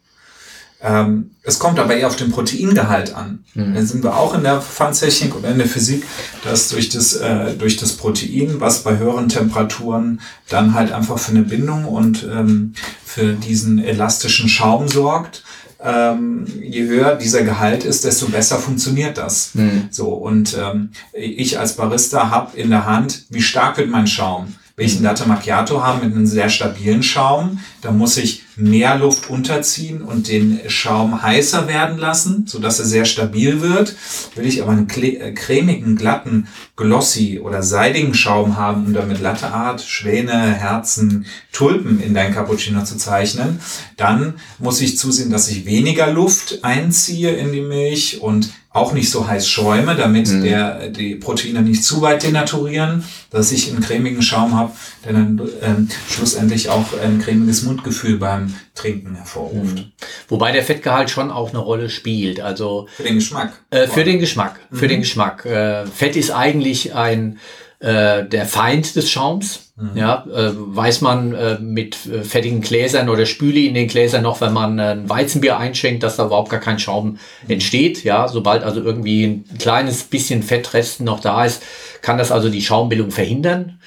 Ähm, 0.81 1.31
es 1.41 1.57
kommt 1.57 1.79
aber 1.79 1.95
eher 1.95 2.07
auf 2.07 2.17
den 2.17 2.31
Proteingehalt 2.31 3.15
an. 3.15 3.43
Mhm. 3.55 3.73
Da 3.73 3.83
sind 3.83 4.03
wir 4.03 4.15
auch 4.15 4.35
in 4.35 4.43
der 4.43 4.61
Verfahrenstechnik 4.61 5.35
oder 5.35 5.49
in 5.49 5.57
der 5.57 5.67
Physik, 5.67 6.03
dass 6.43 6.69
durch 6.69 6.89
das, 6.89 7.15
äh, 7.15 7.53
durch 7.53 7.77
das 7.77 7.93
Protein, 7.93 8.59
was 8.59 8.83
bei 8.83 8.97
höheren 8.97 9.27
Temperaturen 9.27 10.21
dann 10.49 10.75
halt 10.75 10.91
einfach 10.91 11.17
für 11.17 11.31
eine 11.31 11.43
Bindung 11.43 11.85
und 11.85 12.27
ähm, 12.31 12.73
für 13.03 13.33
diesen 13.33 13.79
elastischen 13.79 14.49
Schaum 14.49 14.87
sorgt, 14.87 15.43
ähm, 15.79 16.45
je 16.61 16.87
höher 16.87 17.15
dieser 17.15 17.43
Gehalt 17.43 17.83
ist, 17.83 18.03
desto 18.03 18.27
besser 18.27 18.57
funktioniert 18.57 19.17
das. 19.17 19.55
Mhm. 19.55 19.89
So 19.89 20.09
und 20.09 20.55
ähm, 20.59 20.89
ich 21.13 21.59
als 21.59 21.75
Barista 21.75 22.29
habe 22.29 22.57
in 22.57 22.69
der 22.69 22.85
Hand, 22.85 23.25
wie 23.29 23.41
stark 23.41 23.77
wird 23.77 23.89
mein 23.89 24.07
Schaum. 24.07 24.55
Wenn 24.75 24.85
ich 24.85 24.95
einen 24.95 25.03
Latte 25.03 25.27
Macchiato 25.27 25.83
habe 25.83 26.05
mit 26.05 26.15
einem 26.15 26.27
sehr 26.27 26.49
stabilen 26.49 27.01
Schaum, 27.01 27.59
dann 27.81 27.97
muss 27.97 28.17
ich 28.17 28.43
mehr 28.57 28.97
Luft 28.97 29.29
unterziehen 29.29 30.01
und 30.01 30.27
den 30.27 30.59
Schaum 30.67 31.21
heißer 31.21 31.67
werden 31.67 31.97
lassen, 31.97 32.45
so 32.47 32.59
dass 32.59 32.79
er 32.79 32.85
sehr 32.85 33.05
stabil 33.05 33.61
wird. 33.61 33.95
Will 34.35 34.47
ich 34.47 34.61
aber 34.61 34.71
einen 34.71 34.89
äh, 34.89 35.31
cremigen, 35.33 35.95
glatten, 35.95 36.47
glossy 36.75 37.39
oder 37.39 37.61
seidigen 37.61 38.15
Schaum 38.15 38.57
haben, 38.57 38.87
um 38.87 38.93
damit 38.93 39.21
Latte 39.21 39.47
Art, 39.47 39.81
Schwäne, 39.81 40.53
Herzen, 40.53 41.25
Tulpen 41.51 42.01
in 42.01 42.13
dein 42.13 42.33
Cappuccino 42.33 42.83
zu 42.83 42.97
zeichnen, 42.97 43.59
dann 43.95 44.35
muss 44.59 44.81
ich 44.81 44.97
zusehen, 44.97 45.29
dass 45.29 45.49
ich 45.49 45.65
weniger 45.65 46.11
Luft 46.11 46.59
einziehe 46.63 47.31
in 47.31 47.51
die 47.51 47.61
Milch 47.61 48.21
und 48.21 48.49
auch 48.77 48.93
nicht 48.93 49.09
so 49.09 49.27
heiß 49.27 49.47
schäume, 49.49 49.95
damit 49.95 50.29
mhm. 50.29 50.43
der, 50.43 50.89
die 50.89 51.15
Proteine 51.15 51.61
nicht 51.61 51.83
zu 51.83 52.01
weit 52.01 52.23
denaturieren, 52.23 53.03
dass 53.31 53.51
ich 53.51 53.71
einen 53.71 53.81
cremigen 53.81 54.21
Schaum 54.21 54.55
habe, 54.55 54.71
der 55.03 55.13
dann 55.13 55.41
ähm, 55.61 55.89
schlussendlich 56.09 56.69
auch 56.69 56.85
ein 57.03 57.19
cremiges 57.19 57.63
Mundgefühl 57.63 58.17
beim 58.17 58.46
Trinken 58.75 59.15
hervorruft. 59.15 59.77
Mhm. 59.77 59.91
Wobei 60.27 60.51
der 60.51 60.63
Fettgehalt 60.63 61.09
schon 61.09 61.31
auch 61.31 61.49
eine 61.49 61.59
Rolle 61.59 61.89
spielt. 61.89 62.39
Also 62.39 62.87
für 62.95 63.03
den 63.03 63.15
Geschmack. 63.15 63.53
Äh, 63.69 63.87
für 63.87 64.03
den 64.03 64.19
Geschmack. 64.19 64.59
Mhm. 64.69 64.77
Für 64.77 64.87
den 64.87 64.99
Geschmack. 65.01 65.45
Äh, 65.45 65.85
Fett 65.87 66.15
ist 66.15 66.31
eigentlich 66.31 66.95
ein 66.95 67.39
äh, 67.79 68.25
der 68.25 68.45
Feind 68.45 68.95
des 68.95 69.09
Schaums. 69.09 69.71
Mhm. 69.75 69.91
Ja, 69.93 70.25
äh, 70.25 70.51
weiß 70.55 71.01
man 71.01 71.35
äh, 71.35 71.59
mit 71.59 72.07
äh, 72.07 72.23
fettigen 72.23 72.61
Gläsern 72.61 73.09
oder 73.09 73.27
Spüli 73.27 73.67
in 73.67 73.75
den 73.75 73.87
Gläsern 73.87 74.23
noch, 74.23 74.41
wenn 74.41 74.51
man 74.51 74.79
äh, 74.79 74.93
ein 74.93 75.07
Weizenbier 75.07 75.57
einschenkt, 75.57 76.01
dass 76.01 76.15
da 76.15 76.25
überhaupt 76.25 76.49
gar 76.49 76.59
kein 76.59 76.79
Schaum 76.79 77.19
entsteht. 77.47 78.03
Ja, 78.03 78.27
sobald 78.27 78.63
also 78.63 78.81
irgendwie 78.81 79.23
ein 79.25 79.45
kleines 79.59 80.03
bisschen 80.03 80.41
Fettresten 80.41 81.05
noch 81.05 81.19
da 81.19 81.45
ist, 81.45 81.61
kann 82.01 82.17
das 82.17 82.31
also 82.31 82.49
die 82.49 82.63
Schaumbildung 82.63 83.11
verhindern. 83.11 83.79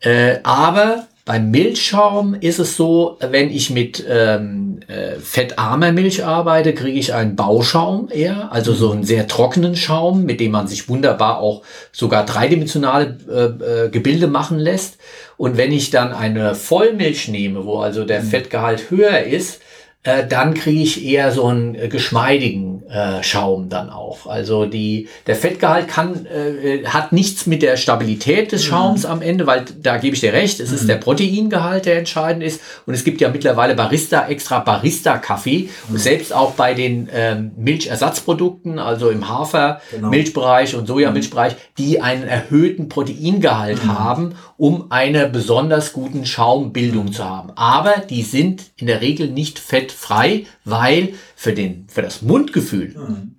Äh, 0.00 0.38
aber 0.44 1.06
beim 1.24 1.50
Milchschaum 1.50 2.34
ist 2.34 2.58
es 2.58 2.76
so, 2.76 3.16
wenn 3.20 3.50
ich 3.50 3.70
mit 3.70 4.04
ähm, 4.06 4.80
äh, 4.88 5.18
fettarmer 5.18 5.90
Milch 5.90 6.22
arbeite, 6.22 6.74
kriege 6.74 6.98
ich 6.98 7.14
einen 7.14 7.34
Bauschaum 7.34 8.10
eher, 8.10 8.52
also 8.52 8.74
so 8.74 8.90
einen 8.90 9.04
sehr 9.04 9.26
trockenen 9.26 9.74
Schaum, 9.74 10.24
mit 10.24 10.38
dem 10.38 10.52
man 10.52 10.66
sich 10.66 10.88
wunderbar 10.90 11.38
auch 11.38 11.62
sogar 11.92 12.26
dreidimensionale 12.26 13.16
äh, 13.30 13.86
äh, 13.86 13.88
Gebilde 13.88 14.26
machen 14.26 14.58
lässt. 14.58 14.98
Und 15.38 15.56
wenn 15.56 15.72
ich 15.72 15.88
dann 15.88 16.12
eine 16.12 16.54
Vollmilch 16.54 17.28
nehme, 17.28 17.64
wo 17.64 17.78
also 17.78 18.04
der 18.04 18.22
mhm. 18.22 18.26
Fettgehalt 18.26 18.90
höher 18.90 19.20
ist, 19.20 19.62
äh, 20.04 20.26
dann 20.26 20.52
kriege 20.52 20.82
ich 20.82 21.04
eher 21.04 21.32
so 21.32 21.46
einen 21.46 21.74
äh, 21.74 21.88
geschmeidigen 21.88 22.82
äh, 22.88 23.22
Schaum 23.22 23.70
dann 23.70 23.88
auch. 23.88 24.26
Also 24.26 24.66
die, 24.66 25.08
der 25.26 25.34
Fettgehalt 25.34 25.88
kann, 25.88 26.26
äh, 26.26 26.84
hat 26.84 27.12
nichts 27.12 27.46
mit 27.46 27.62
der 27.62 27.78
Stabilität 27.78 28.52
des 28.52 28.64
mhm. 28.64 28.68
Schaums 28.68 29.04
mhm. 29.04 29.10
am 29.10 29.22
Ende, 29.22 29.46
weil 29.46 29.64
da 29.82 29.96
gebe 29.96 30.14
ich 30.14 30.20
dir 30.20 30.34
recht, 30.34 30.60
es 30.60 30.70
mhm. 30.70 30.76
ist 30.76 30.88
der 30.90 30.96
Proteingehalt, 30.96 31.86
der 31.86 31.98
entscheidend 31.98 32.44
ist. 32.44 32.60
Und 32.84 32.92
es 32.92 33.02
gibt 33.02 33.22
ja 33.22 33.30
mittlerweile 33.30 33.74
Barista, 33.74 34.28
extra 34.28 34.58
Barista-Kaffee. 34.58 35.70
Mhm. 35.88 35.94
Und 35.94 36.00
selbst 36.00 36.34
auch 36.34 36.52
bei 36.52 36.74
den 36.74 37.08
ähm, 37.12 37.52
Milchersatzprodukten, 37.56 38.78
also 38.78 39.08
im 39.08 39.26
Hafer-Milchbereich 39.26 40.72
genau. 40.72 40.80
und 40.82 40.86
Sojamilchbereich, 40.86 41.56
die 41.78 42.02
einen 42.02 42.28
erhöhten 42.28 42.90
Proteingehalt 42.90 43.82
mhm. 43.82 43.98
haben, 43.98 44.34
um 44.56 44.90
eine 44.90 45.28
besonders 45.28 45.92
guten 45.92 46.26
Schaumbildung 46.26 47.12
zu 47.12 47.24
haben. 47.24 47.50
Aber 47.56 47.98
die 47.98 48.22
sind 48.22 48.70
in 48.76 48.86
der 48.86 49.00
Regel 49.00 49.28
nicht 49.28 49.58
fett 49.58 49.92
frei, 49.92 50.46
weil 50.64 51.14
für, 51.34 51.52
den, 51.52 51.86
für 51.88 52.02
das 52.02 52.22
Mundgefühl, 52.22 52.94
mhm. 52.96 53.36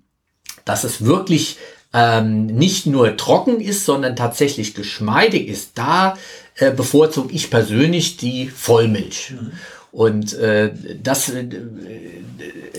dass 0.64 0.84
es 0.84 1.04
wirklich 1.04 1.56
ähm, 1.92 2.46
nicht 2.46 2.86
nur 2.86 3.16
trocken 3.16 3.60
ist, 3.60 3.84
sondern 3.84 4.16
tatsächlich 4.16 4.74
geschmeidig 4.74 5.48
ist, 5.48 5.72
da 5.74 6.16
äh, 6.56 6.70
bevorzuge 6.70 7.32
ich 7.32 7.50
persönlich 7.50 8.16
die 8.16 8.48
Vollmilch. 8.48 9.32
Mhm. 9.32 9.52
Und 9.92 10.34
äh, 10.34 10.72
das 11.02 11.30
äh, 11.30 11.48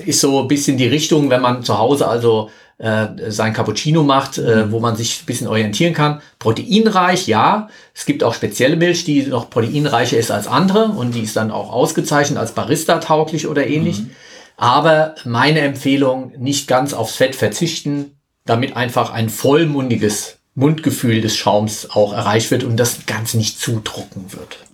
ist 0.06 0.22
so 0.22 0.42
ein 0.42 0.48
bisschen 0.48 0.78
die 0.78 0.88
Richtung, 0.88 1.32
wenn 1.32 1.42
man 1.42 1.64
zu 1.64 1.80
Hause 1.80 2.08
also 2.08 2.52
äh, 2.78 3.08
sein 3.30 3.54
Cappuccino 3.54 4.04
macht, 4.04 4.38
äh, 4.38 4.66
mhm. 4.66 4.72
wo 4.72 4.80
man 4.80 4.96
sich 4.96 5.22
ein 5.22 5.26
bisschen 5.26 5.48
orientieren 5.48 5.94
kann. 5.94 6.22
Proteinreich, 6.40 7.28
ja. 7.28 7.70
Es 7.96 8.06
gibt 8.06 8.24
auch 8.24 8.34
spezielle 8.34 8.76
Milch, 8.76 9.04
die 9.04 9.24
noch 9.24 9.50
proteinreicher 9.50 10.18
ist 10.18 10.32
als 10.32 10.48
andere 10.48 10.86
und 10.86 11.16
die 11.16 11.22
ist 11.22 11.36
dann 11.36 11.52
auch 11.52 11.72
ausgezeichnet 11.72 12.38
als 12.38 12.52
Barista 12.52 13.00
tauglich 13.00 13.48
oder 13.48 13.66
ähnlich. 13.66 14.02
Mhm. 14.02 14.12
Aber 14.58 15.16
meine 15.26 15.62
Empfehlung, 15.62 16.34
nicht 16.38 16.68
ganz 16.68 16.94
aufs 16.94 17.16
Fett 17.16 17.36
verzichten, 17.36 18.18
damit 18.46 18.76
einfach 18.76 19.12
ein 19.12 19.30
vollmundiges 19.30 20.38
Mundgefühl 20.56 21.22
des 21.22 21.36
Schaums 21.36 21.90
auch 21.92 22.14
erreicht 22.14 22.50
wird 22.50 22.64
und 22.64 22.78
das 22.78 23.06
Ganze 23.06 23.38
nicht 23.38 23.60
zu 23.60 23.80
trocken 23.80 24.34
wird. 24.34 24.67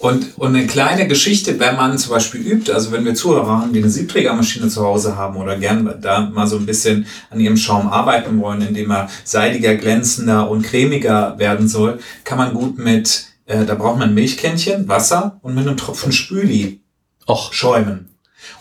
Und, 0.00 0.38
und 0.38 0.56
eine 0.56 0.66
kleine 0.66 1.06
Geschichte, 1.06 1.60
wenn 1.60 1.76
man 1.76 1.98
zum 1.98 2.12
Beispiel 2.12 2.40
übt, 2.40 2.72
also 2.72 2.90
wenn 2.90 3.04
wir 3.04 3.14
Zuhörer 3.14 3.60
haben, 3.60 3.74
die 3.74 3.80
eine 3.80 3.90
Siebträgermaschine 3.90 4.68
zu 4.68 4.82
Hause 4.82 5.16
haben 5.16 5.36
oder 5.36 5.58
gern 5.58 5.94
da 6.00 6.20
mal 6.22 6.46
so 6.46 6.56
ein 6.56 6.64
bisschen 6.64 7.06
an 7.28 7.38
ihrem 7.38 7.58
Schaum 7.58 7.86
arbeiten 7.86 8.40
wollen, 8.40 8.62
indem 8.62 8.90
er 8.90 9.10
seidiger, 9.24 9.74
glänzender 9.74 10.48
und 10.48 10.62
cremiger 10.62 11.38
werden 11.38 11.68
soll, 11.68 11.98
kann 12.24 12.38
man 12.38 12.54
gut 12.54 12.78
mit, 12.78 13.26
äh, 13.44 13.66
da 13.66 13.74
braucht 13.74 13.98
man 13.98 14.08
ein 14.08 14.14
Milchkännchen, 14.14 14.88
Wasser 14.88 15.38
und 15.42 15.54
mit 15.54 15.66
einem 15.66 15.76
Tropfen 15.76 16.12
Spüli 16.12 16.80
Och. 17.28 17.52
schäumen. 17.52 18.08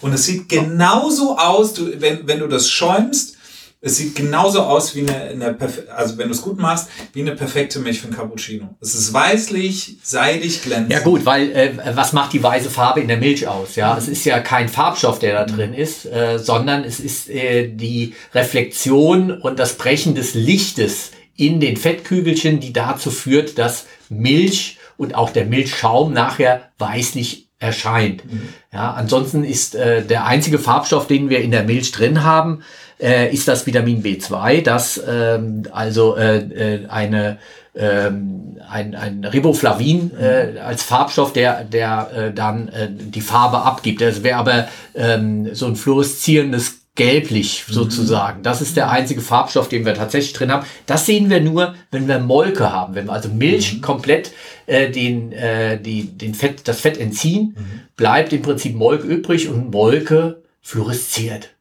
Und 0.01 0.11
es 0.11 0.25
sieht 0.25 0.49
genauso 0.49 1.37
aus, 1.37 1.73
du, 1.73 2.01
wenn, 2.01 2.27
wenn 2.27 2.39
du 2.39 2.47
das 2.47 2.69
schäumst, 2.69 3.37
es 3.81 3.95
sieht 3.95 4.15
genauso 4.15 4.61
aus 4.63 4.93
wie 4.93 5.07
eine, 5.07 5.15
eine 5.15 5.57
also 5.95 6.17
wenn 6.17 6.27
du 6.27 6.33
es 6.33 6.41
gut 6.41 6.59
machst, 6.59 6.89
wie 7.13 7.21
eine 7.21 7.33
perfekte 7.33 7.79
Milch 7.79 8.01
für 8.01 8.07
ein 8.07 8.13
Cappuccino. 8.13 8.75
Es 8.81 8.93
ist 8.93 9.13
weißlich, 9.13 9.97
seidig, 10.03 10.63
glänzend. 10.63 10.91
Ja 10.91 10.99
gut, 10.99 11.25
weil 11.25 11.51
äh, 11.51 11.71
was 11.93 12.11
macht 12.11 12.33
die 12.33 12.43
weiße 12.43 12.69
Farbe 12.69 12.99
in 12.99 13.07
der 13.07 13.17
Milch 13.17 13.47
aus? 13.47 13.75
Ja, 13.75 13.93
mhm. 13.93 13.99
es 13.99 14.07
ist 14.09 14.25
ja 14.25 14.41
kein 14.41 14.67
Farbstoff, 14.67 15.19
der 15.19 15.33
da 15.33 15.45
drin 15.45 15.73
ist, 15.73 16.05
äh, 16.05 16.39
sondern 16.39 16.83
es 16.83 16.99
ist 16.99 17.29
äh, 17.29 17.69
die 17.69 18.15
Reflexion 18.33 19.31
und 19.31 19.59
das 19.59 19.75
Brechen 19.75 20.13
des 20.13 20.33
Lichtes 20.33 21.11
in 21.37 21.61
den 21.61 21.77
Fettkügelchen, 21.77 22.59
die 22.59 22.73
dazu 22.73 23.11
führt, 23.11 23.57
dass 23.57 23.85
Milch 24.09 24.77
und 24.97 25.15
auch 25.15 25.29
der 25.29 25.45
Milchschaum 25.45 26.11
nachher 26.11 26.63
weißlich 26.79 27.47
erscheint. 27.59 28.25
Mhm. 28.25 28.49
Ja, 28.73 28.91
ansonsten 28.91 29.45
ist 29.45 29.75
äh, 29.75 30.03
der 30.03 30.25
einzige 30.25 30.59
Farbstoff, 30.59 31.07
den 31.07 31.29
wir 31.29 31.39
in 31.39 31.51
der 31.51 31.63
Milch 31.63 31.91
drin 31.91 32.23
haben, 32.23 32.63
äh, 33.01 33.33
ist 33.33 33.47
das 33.47 33.65
Vitamin 33.65 34.03
B2, 34.03 34.61
das 34.61 35.01
ähm, 35.07 35.63
also 35.71 36.15
äh, 36.15 36.37
äh, 36.37 36.87
eine 36.87 37.37
ähm, 37.75 38.57
ein, 38.69 38.95
ein 38.95 39.23
Riboflavin 39.23 40.11
äh, 40.19 40.59
als 40.59 40.83
Farbstoff, 40.83 41.33
der, 41.33 41.63
der 41.63 42.09
äh, 42.13 42.33
dann 42.33 42.67
äh, 42.69 42.89
die 42.91 43.21
Farbe 43.21 43.61
abgibt. 43.61 44.01
Das 44.01 44.23
wäre 44.23 44.37
aber 44.37 44.67
ähm, 44.95 45.53
so 45.53 45.65
ein 45.67 45.75
fluoreszierendes 45.75 46.79
Gelblich 46.99 47.63
mhm. 47.65 47.73
sozusagen. 47.73 48.43
Das 48.43 48.61
ist 48.61 48.75
der 48.75 48.89
einzige 48.91 49.21
Farbstoff, 49.21 49.69
den 49.69 49.85
wir 49.85 49.93
tatsächlich 49.93 50.33
drin 50.33 50.51
haben. 50.51 50.65
Das 50.85 51.05
sehen 51.05 51.29
wir 51.29 51.39
nur, 51.39 51.75
wenn 51.91 52.09
wir 52.09 52.19
Molke 52.19 52.73
haben. 52.73 52.93
Wenn 52.93 53.05
wir 53.05 53.13
also 53.13 53.29
Milch 53.29 53.75
mhm. 53.75 53.81
komplett 53.81 54.33
äh, 54.65 54.89
den, 54.91 55.31
äh, 55.31 55.79
die, 55.79 56.17
den 56.17 56.33
Fett, 56.33 56.67
das 56.67 56.81
Fett 56.81 56.99
entziehen, 56.99 57.55
mhm. 57.57 57.79
bleibt 57.95 58.33
im 58.33 58.41
Prinzip 58.41 58.75
Molke 58.75 59.07
übrig 59.07 59.47
und 59.47 59.71
Molke 59.71 60.43
fluoresziert. 60.61 61.51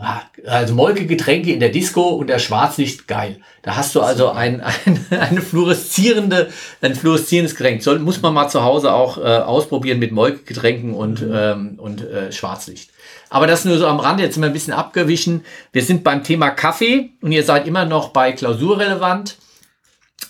Ah, 0.00 0.22
also 0.46 0.74
Molke-Getränke 0.74 1.52
in 1.52 1.60
der 1.60 1.70
Disco 1.70 2.02
und 2.10 2.28
der 2.28 2.38
Schwarzlicht, 2.38 3.08
geil. 3.08 3.40
Da 3.62 3.76
hast 3.76 3.94
du 3.94 4.00
also 4.00 4.30
ein, 4.30 4.60
ein, 4.84 5.06
eine 5.10 5.42
fluoreszierende, 5.42 6.50
ein 6.80 6.94
fluoreszierendes 6.94 7.56
Getränk. 7.56 7.82
Soll, 7.82 7.98
muss 7.98 8.22
man 8.22 8.32
mal 8.32 8.48
zu 8.48 8.62
Hause 8.62 8.92
auch 8.92 9.18
äh, 9.18 9.22
ausprobieren 9.22 9.98
mit 9.98 10.12
Molke-Getränken 10.12 10.94
und, 10.94 11.22
mhm. 11.22 11.34
ähm, 11.34 11.74
und 11.78 12.02
äh, 12.02 12.30
Schwarzlicht. 12.32 12.90
Aber 13.30 13.46
das 13.46 13.64
nur 13.64 13.78
so 13.78 13.86
am 13.86 14.00
Rande, 14.00 14.22
jetzt 14.22 14.34
sind 14.34 14.42
wir 14.42 14.48
ein 14.48 14.52
bisschen 14.52 14.72
abgewichen. 14.72 15.44
Wir 15.72 15.82
sind 15.82 16.04
beim 16.04 16.22
Thema 16.22 16.50
Kaffee 16.50 17.10
und 17.20 17.32
ihr 17.32 17.42
seid 17.42 17.66
immer 17.66 17.84
noch 17.84 18.10
bei 18.10 18.32
Klausurrelevant. 18.32 19.36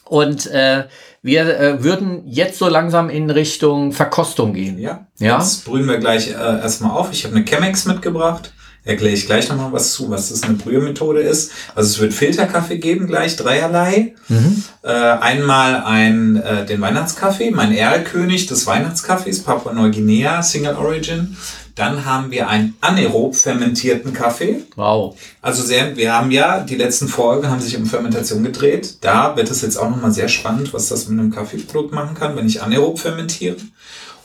Und 0.04 0.46
äh, 0.46 0.84
wir 1.20 1.60
äh, 1.60 1.84
würden 1.84 2.22
jetzt 2.26 2.58
so 2.58 2.68
langsam 2.68 3.10
in 3.10 3.28
Richtung 3.28 3.92
Verkostung 3.92 4.54
gehen. 4.54 4.78
Ja, 4.78 5.06
ja? 5.18 5.38
jetzt 5.38 5.66
brühen 5.66 5.86
wir 5.86 5.98
gleich 5.98 6.28
äh, 6.28 6.32
erstmal 6.32 6.92
auf. 6.92 7.12
Ich 7.12 7.24
habe 7.24 7.36
eine 7.36 7.44
Chemex 7.44 7.84
mitgebracht 7.84 8.52
erkläre 8.84 9.14
ich 9.14 9.26
gleich 9.26 9.48
nochmal 9.48 9.72
was 9.72 9.92
zu, 9.92 10.10
was 10.10 10.30
das 10.30 10.42
eine 10.42 10.54
Brühmethode 10.54 11.20
ist. 11.20 11.52
Also 11.74 11.90
es 11.90 11.98
wird 12.00 12.14
Filterkaffee 12.14 12.78
geben, 12.78 13.06
gleich 13.06 13.36
dreierlei. 13.36 14.14
Mhm. 14.28 14.62
Äh, 14.82 14.88
einmal 14.88 15.82
ein, 15.84 16.36
äh, 16.36 16.64
den 16.64 16.80
Weihnachtskaffee, 16.80 17.50
mein 17.50 17.74
Erlkönig 17.74 18.46
des 18.46 18.66
Weihnachtskaffees, 18.66 19.42
Papua 19.42 19.72
Neuguinea, 19.72 20.42
Single 20.42 20.76
Origin. 20.76 21.36
Dann 21.74 22.04
haben 22.04 22.32
wir 22.32 22.48
einen 22.48 22.74
anaerob 22.80 23.36
fermentierten 23.36 24.12
Kaffee. 24.12 24.64
Wow. 24.74 25.16
Also 25.40 25.62
sehr, 25.62 25.96
wir 25.96 26.12
haben 26.12 26.32
ja, 26.32 26.60
die 26.60 26.74
letzten 26.74 27.06
Folgen 27.06 27.48
haben 27.48 27.60
sich 27.60 27.76
um 27.76 27.86
Fermentation 27.86 28.42
gedreht. 28.42 28.96
Da 29.02 29.36
wird 29.36 29.48
es 29.48 29.62
jetzt 29.62 29.76
auch 29.76 29.88
nochmal 29.88 30.10
sehr 30.10 30.28
spannend, 30.28 30.74
was 30.74 30.88
das 30.88 31.06
mit 31.06 31.20
einem 31.20 31.30
Kaffeeprodukt 31.30 31.94
machen 31.94 32.16
kann, 32.16 32.36
wenn 32.36 32.48
ich 32.48 32.62
anaerob 32.62 32.98
fermentiere. 32.98 33.56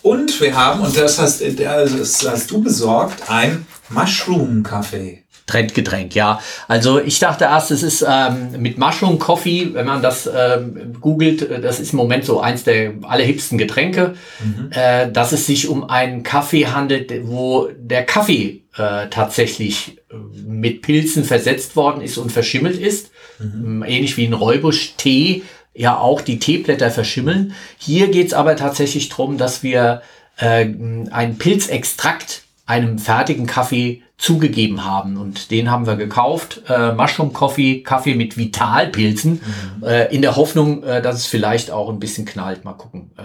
Und 0.02 0.42
wir 0.42 0.56
haben, 0.56 0.82
und 0.82 0.98
das 0.98 1.20
hast, 1.20 1.42
das 1.42 2.28
hast 2.28 2.52
du 2.52 2.62
besorgt, 2.62 3.30
ein 3.30 3.66
Mushroom-Kaffee. 3.94 5.24
Trendgetränk, 5.46 6.16
ja. 6.16 6.40
Also 6.68 7.02
ich 7.02 7.20
dachte 7.20 7.46
erst, 7.46 7.72
es 7.72 7.84
ist 7.84 8.06
ähm, 8.08 8.62
mit 8.62 8.78
Mushroom 8.78 9.20
Coffee, 9.20 9.74
wenn 9.74 9.86
man 9.86 10.02
das 10.02 10.30
ähm, 10.34 10.96
googelt, 11.02 11.42
äh, 11.42 11.60
das 11.60 11.80
ist 11.80 11.92
im 11.92 11.98
Moment 11.98 12.24
so 12.24 12.40
eins 12.40 12.64
der 12.64 12.94
allerhipsten 13.02 13.58
Getränke, 13.58 14.16
mhm. 14.42 14.70
äh, 14.72 15.12
dass 15.12 15.34
es 15.34 15.46
sich 15.46 15.68
um 15.68 15.90
einen 15.90 16.24
Kaffee 16.24 16.68
handelt, 16.68 17.12
wo 17.28 17.68
der 17.78 18.06
Kaffee 18.06 18.64
äh, 18.78 19.08
tatsächlich 19.10 19.98
äh, 20.10 20.16
mit 20.48 20.82
Pilzen 20.82 21.26
versetzt 21.26 21.76
worden 21.76 22.02
ist 22.02 22.18
und 22.18 22.32
verschimmelt 22.32 22.80
ist. 22.80 23.12
Mhm. 23.40 23.84
Ähnlich 23.86 24.16
wie 24.16 24.26
ein 24.26 24.34
Räubusch-Tee 24.34 25.44
ja 25.74 25.98
auch 25.98 26.22
die 26.22 26.40
Teeblätter 26.40 26.92
verschimmeln. 26.92 27.54
Hier 27.78 28.08
geht's 28.10 28.34
aber 28.34 28.56
tatsächlich 28.56 29.10
drum, 29.10 29.38
dass 29.38 29.64
wir 29.64 30.04
äh, 30.38 30.66
einen 31.12 31.38
Pilzextrakt 31.38 32.43
einem 32.66 32.98
fertigen 32.98 33.46
Kaffee 33.46 34.04
zugegeben 34.18 34.86
haben. 34.86 35.18
Und 35.18 35.52
den 35.52 35.70
haben 35.70 35.86
wir 35.86 35.96
gekauft. 35.96 36.62
Äh, 36.68 36.94
Mushroom 36.94 37.34
Coffee, 37.34 37.84
Kaffee 37.84 38.16
mit 38.16 38.38
Vitalpilzen. 38.38 39.42
Mhm. 39.80 39.84
Äh, 39.84 40.14
in 40.14 40.22
der 40.22 40.36
Hoffnung, 40.36 40.84
äh, 40.84 41.02
dass 41.02 41.18
es 41.18 41.26
vielleicht 41.26 41.72
auch 41.72 41.90
ein 41.90 42.00
bisschen 42.00 42.26
knallt. 42.26 42.64
Mal 42.64 42.74
gucken. 42.74 43.12
Äh, 43.18 43.24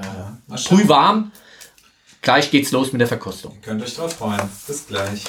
ja, 0.50 0.56
früh 0.56 0.88
warm. 0.88 1.30
Gleich 2.20 2.50
geht's 2.50 2.72
los 2.72 2.92
mit 2.92 3.00
der 3.00 3.08
Verkostung. 3.08 3.54
Ihr 3.54 3.60
könnt 3.60 3.82
euch 3.82 3.94
drauf 3.94 4.14
freuen. 4.14 4.40
Bis 4.66 4.86
gleich. 4.86 5.24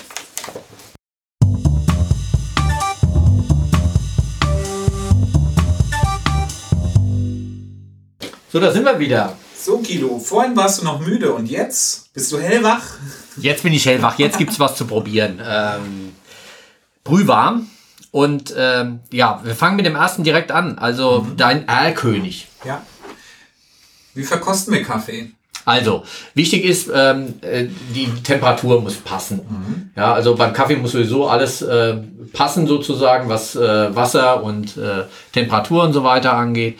So, 8.51 8.59
da 8.59 8.71
sind 8.71 8.83
wir 8.83 8.97
wieder. 8.97 9.37
So, 9.61 9.79
Kilo, 9.79 10.19
vorhin 10.19 10.55
warst 10.55 10.79
du 10.79 10.85
noch 10.85 11.01
müde 11.01 11.33
und 11.33 11.47
jetzt 11.47 12.13
bist 12.13 12.31
du 12.31 12.39
hellwach? 12.39 12.81
Jetzt 13.35 13.63
bin 13.63 13.73
ich 13.73 13.85
hellwach, 13.85 14.17
jetzt 14.17 14.37
gibt 14.37 14.53
es 14.53 14.59
was 14.59 14.75
zu 14.77 14.85
probieren. 14.85 15.41
Ähm, 15.45 16.13
brühwarm. 17.03 17.67
Und 18.11 18.53
ähm, 18.57 19.01
ja, 19.11 19.41
wir 19.43 19.55
fangen 19.55 19.75
mit 19.75 19.85
dem 19.85 19.95
ersten 19.95 20.23
direkt 20.23 20.53
an. 20.53 20.79
Also 20.79 21.21
mhm. 21.21 21.35
dein 21.35 21.67
Erlkönig. 21.67 22.47
Ja. 22.63 22.83
Wie 24.13 24.23
verkosten 24.23 24.73
wir 24.73 24.83
Kaffee? 24.83 25.31
Also, 25.65 26.03
wichtig 26.33 26.63
ist, 26.63 26.89
ähm, 26.93 27.35
äh, 27.41 27.67
die 27.93 28.07
Temperatur 28.23 28.81
muss 28.81 28.95
passen. 28.95 29.41
Mhm. 29.47 29.89
Ja, 29.95 30.13
also 30.13 30.35
beim 30.35 30.53
Kaffee 30.53 30.77
muss 30.77 30.93
sowieso 30.93 31.27
alles 31.27 31.61
äh, 31.61 31.97
passen 32.31 32.65
sozusagen, 32.65 33.27
was 33.27 33.55
äh, 33.55 33.93
Wasser 33.93 34.41
und 34.41 34.77
äh, 34.77 35.03
Temperatur 35.33 35.83
und 35.83 35.91
so 35.91 36.03
weiter 36.05 36.33
angeht. 36.33 36.79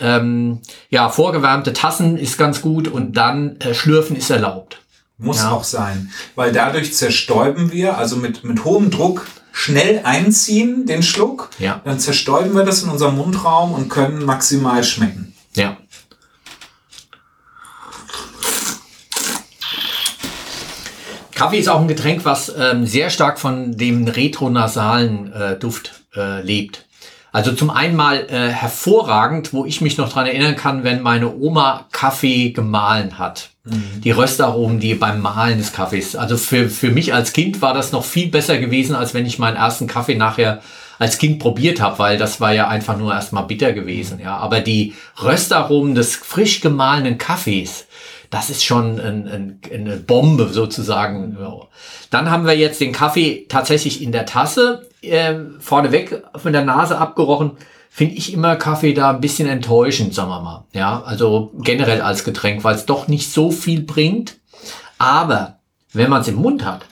Ähm, 0.00 0.60
ja, 0.90 1.08
vorgewärmte 1.08 1.72
Tassen 1.72 2.16
ist 2.16 2.38
ganz 2.38 2.62
gut 2.62 2.88
und 2.88 3.16
dann 3.16 3.56
äh, 3.60 3.74
Schlürfen 3.74 4.16
ist 4.16 4.30
erlaubt. 4.30 4.80
Muss 5.18 5.38
ja. 5.38 5.50
auch 5.50 5.64
sein, 5.64 6.12
weil 6.36 6.52
dadurch 6.52 6.94
zerstäuben 6.94 7.72
wir, 7.72 7.98
also 7.98 8.16
mit, 8.16 8.44
mit 8.44 8.64
hohem 8.64 8.90
Druck 8.90 9.26
schnell 9.52 10.02
einziehen, 10.04 10.86
den 10.86 11.02
Schluck. 11.02 11.50
Ja. 11.58 11.80
Dann 11.84 11.98
zerstäuben 11.98 12.54
wir 12.54 12.64
das 12.64 12.84
in 12.84 12.90
unserem 12.90 13.16
Mundraum 13.16 13.74
und 13.74 13.88
können 13.88 14.24
maximal 14.24 14.84
schmecken. 14.84 15.34
Ja. 15.56 15.76
Kaffee 21.34 21.58
ist 21.58 21.68
auch 21.68 21.80
ein 21.80 21.88
Getränk, 21.88 22.24
was 22.24 22.52
ähm, 22.56 22.86
sehr 22.86 23.10
stark 23.10 23.38
von 23.38 23.76
dem 23.76 24.08
retronasalen 24.08 25.32
äh, 25.32 25.58
Duft 25.58 26.02
äh, 26.16 26.42
lebt. 26.42 26.87
Also 27.32 27.52
zum 27.52 27.70
einen 27.70 27.94
mal 27.94 28.26
äh, 28.30 28.48
hervorragend, 28.48 29.52
wo 29.52 29.64
ich 29.64 29.80
mich 29.80 29.98
noch 29.98 30.10
dran 30.10 30.26
erinnern 30.26 30.56
kann, 30.56 30.84
wenn 30.84 31.02
meine 31.02 31.34
Oma 31.34 31.86
Kaffee 31.92 32.50
gemahlen 32.50 33.18
hat. 33.18 33.50
Mhm. 33.64 34.00
Die 34.02 34.10
Röstaromen, 34.10 34.80
die 34.80 34.94
beim 34.94 35.20
Mahlen 35.20 35.58
des 35.58 35.72
Kaffees. 35.72 36.16
Also 36.16 36.36
für, 36.36 36.68
für 36.68 36.90
mich 36.90 37.12
als 37.12 37.32
Kind 37.32 37.60
war 37.60 37.74
das 37.74 37.92
noch 37.92 38.04
viel 38.04 38.28
besser 38.28 38.58
gewesen, 38.58 38.94
als 38.94 39.12
wenn 39.14 39.26
ich 39.26 39.38
meinen 39.38 39.56
ersten 39.56 39.86
Kaffee 39.86 40.14
nachher 40.14 40.62
als 40.98 41.18
Kind 41.18 41.38
probiert 41.38 41.80
habe, 41.80 41.98
weil 41.98 42.18
das 42.18 42.40
war 42.40 42.52
ja 42.52 42.68
einfach 42.68 42.96
nur 42.96 43.12
erstmal 43.12 43.44
bitter 43.44 43.72
gewesen. 43.72 44.18
Ja, 44.20 44.36
aber 44.38 44.60
die 44.60 44.94
Röstaromen 45.22 45.94
des 45.94 46.16
frisch 46.16 46.60
gemahlenen 46.60 47.18
Kaffees, 47.18 47.86
das 48.30 48.50
ist 48.50 48.64
schon 48.64 49.00
ein, 49.00 49.26
ein, 49.26 49.60
eine 49.72 49.96
Bombe 49.96 50.48
sozusagen. 50.48 51.36
Dann 52.10 52.30
haben 52.30 52.46
wir 52.46 52.56
jetzt 52.56 52.80
den 52.80 52.92
Kaffee 52.92 53.46
tatsächlich 53.48 54.02
in 54.02 54.12
der 54.12 54.26
Tasse 54.26 54.88
äh, 55.02 55.34
vorneweg 55.58 56.22
von 56.36 56.52
der 56.52 56.64
Nase 56.64 56.98
abgerochen. 56.98 57.52
Finde 57.90 58.14
ich 58.16 58.32
immer 58.32 58.56
Kaffee 58.56 58.92
da 58.92 59.10
ein 59.10 59.20
bisschen 59.20 59.48
enttäuschend, 59.48 60.14
sagen 60.14 60.30
wir 60.30 60.40
mal. 60.40 60.64
Ja, 60.72 61.02
also 61.02 61.52
generell 61.58 62.02
als 62.02 62.22
Getränk, 62.22 62.64
weil 62.64 62.74
es 62.74 62.86
doch 62.86 63.08
nicht 63.08 63.32
so 63.32 63.50
viel 63.50 63.82
bringt. 63.82 64.36
Aber 64.98 65.58
wenn 65.92 66.10
man 66.10 66.20
es 66.20 66.28
im 66.28 66.36
Mund 66.36 66.64
hat 66.64 66.84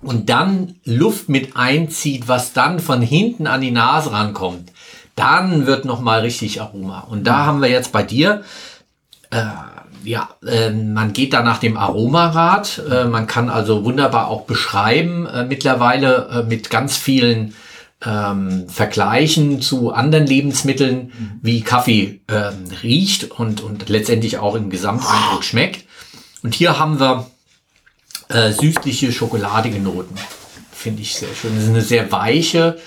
und 0.00 0.30
dann 0.30 0.76
Luft 0.84 1.28
mit 1.28 1.56
einzieht, 1.56 2.28
was 2.28 2.52
dann 2.52 2.78
von 2.78 3.02
hinten 3.02 3.46
an 3.46 3.60
die 3.60 3.72
Nase 3.72 4.12
rankommt, 4.12 4.70
dann 5.16 5.66
wird 5.66 5.84
noch 5.84 6.00
mal 6.00 6.20
richtig 6.20 6.60
Aroma. 6.60 7.00
Und 7.00 7.26
da 7.26 7.46
haben 7.46 7.60
wir 7.60 7.70
jetzt 7.70 7.90
bei 7.90 8.02
dir 8.02 8.44
äh, 9.36 9.66
ja, 10.04 10.30
äh, 10.46 10.70
man 10.70 11.12
geht 11.12 11.32
da 11.32 11.42
nach 11.42 11.58
dem 11.58 11.76
Aromarad. 11.76 12.82
Äh, 12.90 13.04
man 13.04 13.26
kann 13.26 13.50
also 13.50 13.84
wunderbar 13.84 14.28
auch 14.28 14.42
beschreiben, 14.42 15.26
äh, 15.26 15.44
mittlerweile 15.44 16.28
äh, 16.28 16.42
mit 16.44 16.70
ganz 16.70 16.96
vielen 16.96 17.54
ähm, 18.04 18.68
Vergleichen 18.68 19.60
zu 19.60 19.92
anderen 19.92 20.26
Lebensmitteln, 20.26 21.06
mhm. 21.06 21.40
wie 21.42 21.62
Kaffee 21.62 22.20
ähm, 22.28 22.64
riecht 22.82 23.30
und, 23.32 23.62
und 23.62 23.88
letztendlich 23.88 24.38
auch 24.38 24.54
im 24.54 24.70
Gesamteindruck 24.70 25.44
schmeckt. 25.44 25.86
Und 26.42 26.54
hier 26.54 26.78
haben 26.78 27.00
wir 27.00 27.28
äh, 28.28 28.52
süßliche, 28.52 29.12
schokoladige 29.12 29.80
Noten. 29.80 30.14
Finde 30.70 31.02
ich 31.02 31.16
sehr 31.16 31.34
schön. 31.34 31.54
Das 31.54 31.64
ist 31.64 31.70
eine 31.70 31.80
sehr 31.80 32.12
weiche, 32.12 32.78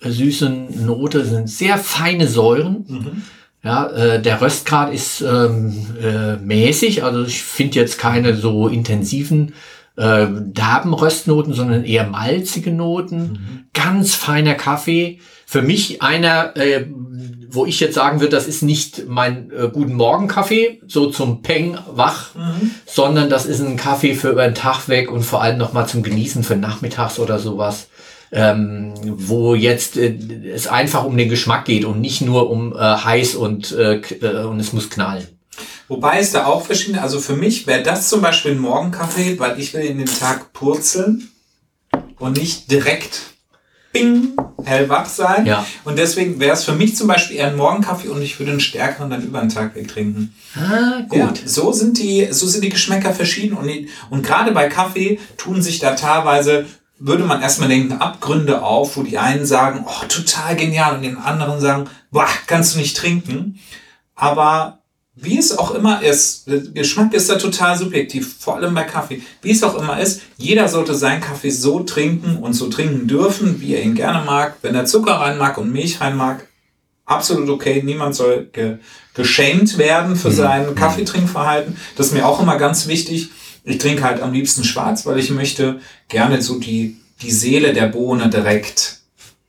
süße 0.00 0.50
Note, 0.50 1.20
das 1.20 1.28
sind 1.28 1.48
sehr 1.48 1.78
feine 1.78 2.28
Säuren. 2.28 2.84
Mhm 2.86 3.22
ja, 3.66 3.88
äh, 3.88 4.22
der 4.22 4.40
Röstgrad 4.40 4.94
ist 4.94 5.22
ähm, 5.22 5.74
äh, 6.00 6.36
mäßig, 6.36 7.02
also 7.02 7.24
ich 7.24 7.42
finde 7.42 7.80
jetzt 7.80 7.98
keine 7.98 8.36
so 8.36 8.68
intensiven 8.68 9.54
äh, 9.96 10.26
derben 10.30 10.94
Röstnoten, 10.94 11.52
sondern 11.52 11.84
eher 11.84 12.06
malzige 12.06 12.70
Noten. 12.70 13.18
Mhm. 13.18 13.64
Ganz 13.72 14.14
feiner 14.14 14.54
Kaffee. 14.54 15.18
Für 15.46 15.62
mich 15.62 16.00
einer, 16.00 16.56
äh, 16.56 16.86
wo 17.48 17.66
ich 17.66 17.80
jetzt 17.80 17.94
sagen 17.94 18.20
würde, 18.20 18.36
das 18.36 18.46
ist 18.46 18.62
nicht 18.62 19.08
mein 19.08 19.50
äh, 19.50 19.68
guten 19.72 19.94
Morgen 19.94 20.28
Kaffee, 20.28 20.80
so 20.86 21.10
zum 21.10 21.42
Peng 21.42 21.76
wach, 21.90 22.36
mhm. 22.36 22.70
sondern 22.86 23.30
das 23.30 23.46
ist 23.46 23.60
ein 23.60 23.76
Kaffee 23.76 24.14
für 24.14 24.30
über 24.30 24.44
den 24.44 24.54
Tag 24.54 24.88
weg 24.88 25.10
und 25.10 25.24
vor 25.24 25.42
allem 25.42 25.58
nochmal 25.58 25.88
zum 25.88 26.04
Genießen 26.04 26.44
für 26.44 26.56
nachmittags 26.56 27.18
oder 27.18 27.40
sowas. 27.40 27.88
Ähm, 28.32 28.92
wo 29.04 29.54
jetzt 29.54 29.96
äh, 29.96 30.18
es 30.52 30.66
einfach 30.66 31.04
um 31.04 31.16
den 31.16 31.28
Geschmack 31.28 31.64
geht 31.64 31.84
und 31.84 32.00
nicht 32.00 32.22
nur 32.22 32.50
um 32.50 32.74
äh, 32.74 32.78
heiß 32.78 33.36
und, 33.36 33.70
äh, 33.72 34.00
äh 34.00 34.44
und 34.44 34.58
es 34.58 34.72
muss 34.72 34.90
knallen. 34.90 35.28
Wobei 35.88 36.18
es 36.18 36.32
da 36.32 36.46
auch 36.46 36.66
verschiedene, 36.66 37.02
also 37.02 37.20
für 37.20 37.36
mich 37.36 37.66
wäre 37.66 37.82
das 37.82 38.08
zum 38.08 38.20
Beispiel 38.20 38.52
ein 38.52 38.58
Morgenkaffee, 38.58 39.38
weil 39.38 39.60
ich 39.60 39.72
will 39.74 39.82
in 39.82 39.98
den 39.98 40.08
Tag 40.08 40.52
purzeln 40.52 41.30
und 42.18 42.36
nicht 42.36 42.70
direkt 42.70 43.20
bing, 43.92 44.34
hellwach 44.64 45.06
sein. 45.06 45.46
Ja. 45.46 45.64
Und 45.84 45.98
deswegen 45.98 46.40
wäre 46.40 46.54
es 46.54 46.64
für 46.64 46.74
mich 46.74 46.96
zum 46.96 47.06
Beispiel 47.06 47.36
eher 47.36 47.48
ein 47.48 47.56
Morgenkaffee 47.56 48.08
und 48.08 48.20
ich 48.20 48.38
würde 48.38 48.52
einen 48.52 48.60
stärkeren 48.60 49.10
dann 49.10 49.22
über 49.22 49.40
den 49.40 49.48
Tag 49.48 49.74
wegtrinken. 49.74 50.34
Ah, 50.54 51.02
gut. 51.08 51.18
Ja, 51.18 51.32
so 51.44 51.72
sind 51.72 51.98
die, 51.98 52.28
so 52.30 52.46
sind 52.46 52.64
die 52.64 52.68
Geschmäcker 52.68 53.12
verschieden 53.14 53.56
und, 53.56 53.70
und 54.10 54.26
gerade 54.26 54.52
bei 54.52 54.68
Kaffee 54.68 55.18
tun 55.36 55.62
sich 55.62 55.78
da 55.78 55.94
teilweise 55.94 56.66
würde 56.98 57.24
man 57.24 57.42
erstmal 57.42 57.68
denken, 57.68 57.94
Abgründe 57.94 58.62
auf, 58.62 58.96
wo 58.96 59.02
die 59.02 59.18
einen 59.18 59.44
sagen, 59.44 59.84
oh, 59.86 60.06
total 60.08 60.56
genial 60.56 60.96
und 60.96 61.02
die 61.02 61.14
anderen 61.14 61.60
sagen, 61.60 61.88
boah, 62.10 62.28
kannst 62.46 62.74
du 62.74 62.78
nicht 62.78 62.96
trinken. 62.96 63.58
Aber 64.14 64.80
wie 65.14 65.38
es 65.38 65.56
auch 65.56 65.74
immer 65.74 66.02
ist, 66.02 66.46
der 66.46 66.60
Geschmack 66.60 67.14
ist 67.14 67.30
da 67.30 67.36
total 67.36 67.76
subjektiv, 67.78 68.36
vor 68.38 68.56
allem 68.56 68.74
bei 68.74 68.84
Kaffee. 68.84 69.22
Wie 69.40 69.50
es 69.50 69.62
auch 69.62 69.74
immer 69.74 69.98
ist, 69.98 70.20
jeder 70.36 70.68
sollte 70.68 70.94
seinen 70.94 71.22
Kaffee 71.22 71.50
so 71.50 71.80
trinken 71.80 72.36
und 72.36 72.52
so 72.52 72.68
trinken 72.68 73.08
dürfen, 73.08 73.60
wie 73.60 73.74
er 73.74 73.82
ihn 73.82 73.94
gerne 73.94 74.24
mag. 74.24 74.56
Wenn 74.60 74.74
er 74.74 74.84
Zucker 74.84 75.14
rein 75.14 75.38
mag 75.38 75.56
und 75.56 75.72
Milch 75.72 76.02
rein 76.02 76.16
mag, 76.16 76.46
absolut 77.06 77.48
okay. 77.48 77.82
Niemand 77.82 78.14
soll 78.14 78.50
ge 78.52 78.78
geschämt 79.14 79.78
werden 79.78 80.14
für 80.14 80.28
mhm. 80.28 80.34
sein 80.34 80.70
mhm. 80.70 80.74
Kaffeetrinkverhalten. 80.74 81.78
Das 81.96 82.08
ist 82.08 82.12
mir 82.12 82.26
auch 82.26 82.40
immer 82.40 82.58
ganz 82.58 82.86
wichtig. 82.86 83.30
Ich 83.66 83.78
trinke 83.78 84.04
halt 84.04 84.22
am 84.22 84.32
liebsten 84.32 84.62
schwarz, 84.62 85.04
weil 85.06 85.18
ich 85.18 85.30
möchte 85.30 85.80
gerne 86.08 86.40
so 86.40 86.60
die, 86.60 86.96
die 87.20 87.32
Seele 87.32 87.72
der 87.72 87.88
Bohne 87.88 88.30
direkt 88.30 89.00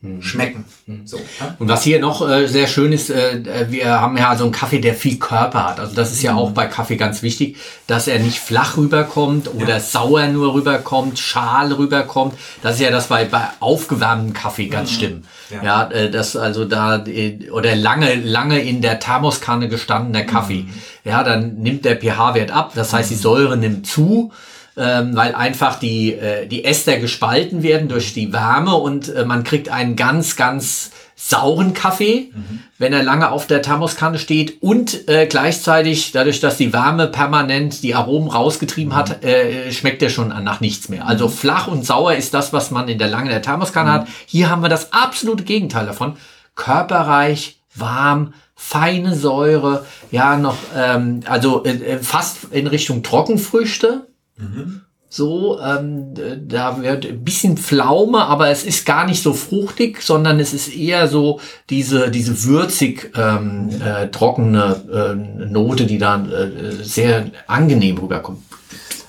hm. 0.02 0.24
schmecken. 0.24 0.66
Hm. 0.88 1.06
So, 1.06 1.18
ja? 1.40 1.56
Und 1.60 1.68
was 1.68 1.84
hier 1.84 2.00
noch 2.00 2.28
äh, 2.28 2.48
sehr 2.48 2.66
schön 2.66 2.92
ist, 2.94 3.12
äh, 3.12 3.68
wir 3.70 4.02
haben 4.02 4.18
ja 4.18 4.36
so 4.36 4.46
einen 4.46 4.54
Kaffee, 4.54 4.80
der 4.80 4.96
viel 4.96 5.20
Körper 5.20 5.66
hat. 5.66 5.80
Also 5.80 5.94
das 5.94 6.12
ist 6.12 6.24
ja 6.24 6.34
auch 6.34 6.50
bei 6.50 6.66
Kaffee 6.66 6.98
ganz 6.98 7.22
wichtig, 7.22 7.58
dass 7.86 8.08
er 8.08 8.18
nicht 8.18 8.40
flach 8.40 8.76
rüberkommt 8.76 9.54
oder 9.54 9.76
ja. 9.76 9.80
sauer 9.80 10.26
nur 10.28 10.56
rüberkommt, 10.56 11.20
schal 11.20 11.72
rüberkommt. 11.72 12.34
Das 12.64 12.76
ist 12.76 12.82
ja 12.82 12.90
das 12.90 13.08
bei, 13.08 13.26
bei 13.26 13.50
aufgewärmtem 13.60 14.34
Kaffee 14.34 14.68
ganz 14.68 14.92
mhm. 14.92 14.96
schlimm. 14.96 15.24
Ja, 15.50 15.64
ja 15.64 15.92
äh, 15.92 16.12
das 16.12 16.36
also 16.36 16.66
da 16.66 17.06
äh, 17.06 17.50
oder 17.52 17.76
lange 17.76 18.16
lange 18.16 18.60
in 18.60 18.82
der 18.82 19.00
Thermoskanne 19.00 19.70
gestandener 19.70 20.24
Kaffee. 20.24 20.64
Mhm. 20.64 20.74
Ja, 21.04 21.24
dann 21.24 21.56
nimmt 21.56 21.86
der 21.86 21.96
pH-Wert 21.96 22.52
ab. 22.52 22.74
Das 22.76 22.94
heißt, 22.94 23.12
die. 23.12 23.16
Säure 23.16 23.58
nimmt 23.58 23.88
zu 23.88 24.32
ähm, 24.78 25.16
weil 25.16 25.34
einfach 25.36 25.80
die, 25.80 26.14
äh, 26.14 26.48
die 26.48 26.64
Äster 26.64 26.98
gespalten 26.98 27.64
werden 27.64 27.88
durch 27.88 28.14
die 28.14 28.32
Wärme 28.32 28.76
und 28.76 29.10
äh, 29.10 29.26
man 29.26 29.44
kriegt 29.44 29.70
einen 29.70 29.96
ganz, 29.96 30.36
ganz 30.36 30.92
sauren 31.20 31.74
Kaffee, 31.74 32.32
mhm. 32.32 32.60
wenn 32.78 32.94
er 32.94 33.02
lange 33.02 33.32
auf 33.32 33.48
der 33.48 33.64
Thermoskanne 33.64 34.20
steht 34.20 34.62
und 34.62 35.10
äh, 35.10 35.26
gleichzeitig, 35.26 36.12
dadurch, 36.12 36.40
dass 36.42 36.58
die 36.58 36.72
Wärme 36.74 37.08
permanent 37.08 37.82
die 37.82 37.96
Aromen 37.96 38.30
rausgetrieben 38.30 38.94
mhm. 38.94 38.96
hat, 38.96 39.24
äh, 39.24 39.72
schmeckt 39.72 40.04
er 40.04 40.12
schon 40.12 40.30
nach 40.44 40.62
nichts 40.62 40.90
mehr. 40.90 41.08
Also 41.08 41.28
mhm. 41.28 41.32
flach 41.32 41.68
und 41.68 41.86
sauer 41.86 42.14
ist 42.14 42.36
das, 42.36 42.54
was 42.54 42.70
man 42.70 42.88
in 42.88 43.00
der 43.00 43.08
lange 43.08 43.32
der 43.32 43.42
Thermoskanne 43.42 43.90
mhm. 43.90 43.94
hat. 43.94 44.08
Hier 44.28 44.52
haben 44.52 44.62
wir 44.62 44.70
das 44.70 44.94
absolute 44.94 45.44
Gegenteil 45.44 45.88
davon. 45.88 46.18
Körperreich, 46.54 47.60
warm, 47.74 48.34
feine 48.56 49.16
Säure, 49.16 49.86
ja 50.12 50.38
noch, 50.38 50.58
ähm, 50.76 51.22
also 51.26 51.64
äh, 51.64 51.72
äh 51.72 52.00
fast 52.00 52.46
in 52.52 52.68
Richtung 52.68 53.02
Trockenfrüchte. 53.02 54.07
Mhm. 54.38 54.82
So, 55.10 55.58
ähm, 55.62 56.14
da 56.48 56.82
wird 56.82 57.06
ein 57.06 57.24
bisschen 57.24 57.58
Pflaume, 57.58 58.26
aber 58.26 58.50
es 58.50 58.66
ist 58.66 58.86
gar 58.86 59.06
nicht 59.06 59.24
so 59.24 59.34
fruchtig, 59.34 60.02
sondern 60.02 60.40
es 60.42 60.54
ist 60.54 60.76
eher 60.76 61.08
so 61.08 61.40
diese, 61.70 62.12
diese 62.12 62.44
würzig 62.44 63.12
ähm, 63.16 63.70
äh, 63.82 64.10
trockene 64.10 65.16
äh, 65.42 65.46
Note, 65.46 65.86
die 65.86 65.98
dann 65.98 66.30
äh, 66.30 66.84
sehr 66.84 67.32
angenehm 67.48 67.98
rüberkommt. 67.98 68.44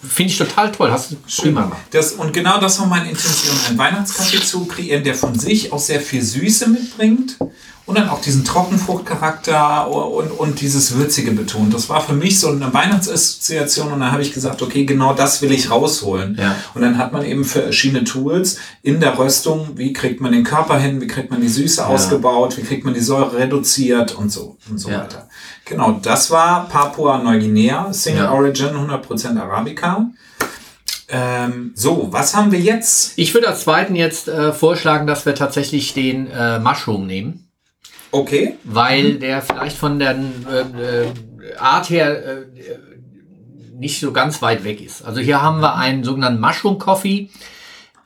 Finde 0.00 0.32
ich 0.32 0.38
total 0.38 0.70
toll. 0.70 0.92
Hast 0.92 1.10
du 1.10 1.16
prima 1.42 1.62
gemacht. 1.62 1.80
Das, 1.90 2.12
und 2.12 2.32
genau 2.32 2.60
das 2.60 2.78
war 2.78 2.86
meine 2.86 3.10
Intention, 3.10 3.56
einen 3.68 3.78
Weihnachtskaffee 3.78 4.40
zu 4.40 4.66
kreieren, 4.66 5.02
der 5.02 5.16
von 5.16 5.36
sich 5.36 5.72
auch 5.72 5.80
sehr 5.80 6.00
viel 6.00 6.22
Süße 6.22 6.68
mitbringt 6.68 7.36
und 7.88 7.96
dann 7.96 8.10
auch 8.10 8.20
diesen 8.20 8.44
Trockenfruchtcharakter 8.44 9.90
und, 9.90 10.30
und 10.30 10.60
dieses 10.60 10.94
Würzige 10.94 11.32
betont. 11.32 11.72
Das 11.72 11.88
war 11.88 12.02
für 12.02 12.12
mich 12.12 12.38
so 12.38 12.48
eine 12.48 12.72
Weihnachtsassoziation 12.74 13.90
und 13.90 14.00
dann 14.00 14.12
habe 14.12 14.20
ich 14.20 14.34
gesagt, 14.34 14.60
okay, 14.60 14.84
genau 14.84 15.14
das 15.14 15.40
will 15.40 15.50
ich 15.52 15.70
rausholen. 15.70 16.36
Ja. 16.38 16.54
Und 16.74 16.82
dann 16.82 16.98
hat 16.98 17.14
man 17.14 17.24
eben 17.24 17.46
verschiedene 17.46 18.04
Tools 18.04 18.58
in 18.82 19.00
der 19.00 19.18
Röstung, 19.18 19.70
wie 19.76 19.94
kriegt 19.94 20.20
man 20.20 20.32
den 20.32 20.44
Körper 20.44 20.78
hin, 20.78 21.00
wie 21.00 21.06
kriegt 21.06 21.30
man 21.30 21.40
die 21.40 21.48
Süße 21.48 21.80
ja. 21.80 21.86
ausgebaut, 21.86 22.58
wie 22.58 22.62
kriegt 22.62 22.84
man 22.84 22.92
die 22.92 23.00
Säure 23.00 23.38
reduziert 23.38 24.14
und 24.14 24.30
so 24.30 24.58
und 24.68 24.76
so 24.76 24.90
ja. 24.90 25.00
weiter. 25.00 25.26
Genau, 25.64 25.92
das 25.92 26.30
war 26.30 26.68
Papua 26.68 27.16
Neuguinea, 27.22 27.90
Single 27.94 28.26
Origin, 28.26 28.68
100% 28.68 29.40
Arabica. 29.40 30.10
Ähm, 31.08 31.72
so, 31.74 32.08
was 32.10 32.36
haben 32.36 32.52
wir 32.52 32.60
jetzt? 32.60 33.14
Ich 33.16 33.32
würde 33.32 33.48
als 33.48 33.62
zweiten 33.62 33.96
jetzt 33.96 34.28
äh, 34.28 34.52
vorschlagen, 34.52 35.06
dass 35.06 35.24
wir 35.24 35.34
tatsächlich 35.34 35.94
den 35.94 36.30
äh, 36.30 36.58
Mushroom 36.58 37.06
nehmen. 37.06 37.47
Okay. 38.10 38.56
Weil 38.64 39.14
mhm. 39.14 39.20
der 39.20 39.42
vielleicht 39.42 39.76
von 39.76 39.98
der 39.98 40.12
äh, 40.16 41.02
äh, 41.02 41.56
Art 41.58 41.90
her 41.90 42.24
äh, 42.24 42.46
nicht 43.78 44.00
so 44.00 44.12
ganz 44.12 44.42
weit 44.42 44.64
weg 44.64 44.80
ist. 44.80 45.02
Also 45.04 45.20
hier 45.20 45.40
haben 45.40 45.60
wir 45.60 45.76
einen 45.76 46.04
sogenannten 46.04 46.40
Mushroom 46.40 46.78
Coffee. 46.78 47.30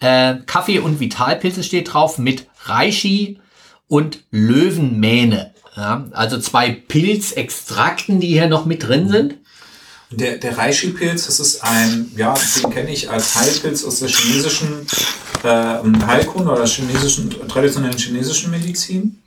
Äh, 0.01 0.37
Kaffee 0.47 0.81
und 0.81 1.01
Vitalpilze 1.01 1.63
steht 1.63 1.93
drauf 1.93 2.19
mit 2.19 2.47
Reishi 2.65 3.41
und 3.89 4.25
Löwenmähne. 4.31 5.55
Ja, 5.77 6.07
also 6.11 6.39
zwei 6.39 6.71
Pilzextrakten, 6.71 8.21
die 8.21 8.29
hier 8.29 8.49
noch 8.49 8.67
mit 8.67 8.87
drin 8.87 9.09
sind. 9.09 9.37
Der, 10.11 10.37
der 10.37 10.59
Reishi-Pilz, 10.59 11.25
das 11.25 11.41
ist 11.41 11.65
ein, 11.65 12.13
ja, 12.15 12.35
den 12.35 12.71
kenne 12.71 12.91
ich 12.93 13.09
als 13.09 13.35
Heilpilz 13.35 13.83
aus 13.85 14.01
der 14.01 14.09
chinesischen 14.09 14.87
äh, 15.43 16.07
Heilkunde 16.07 16.53
oder 16.53 16.67
chinesischen, 16.67 17.31
traditionellen 17.49 17.97
chinesischen 17.97 18.51
Medizin. 18.51 19.22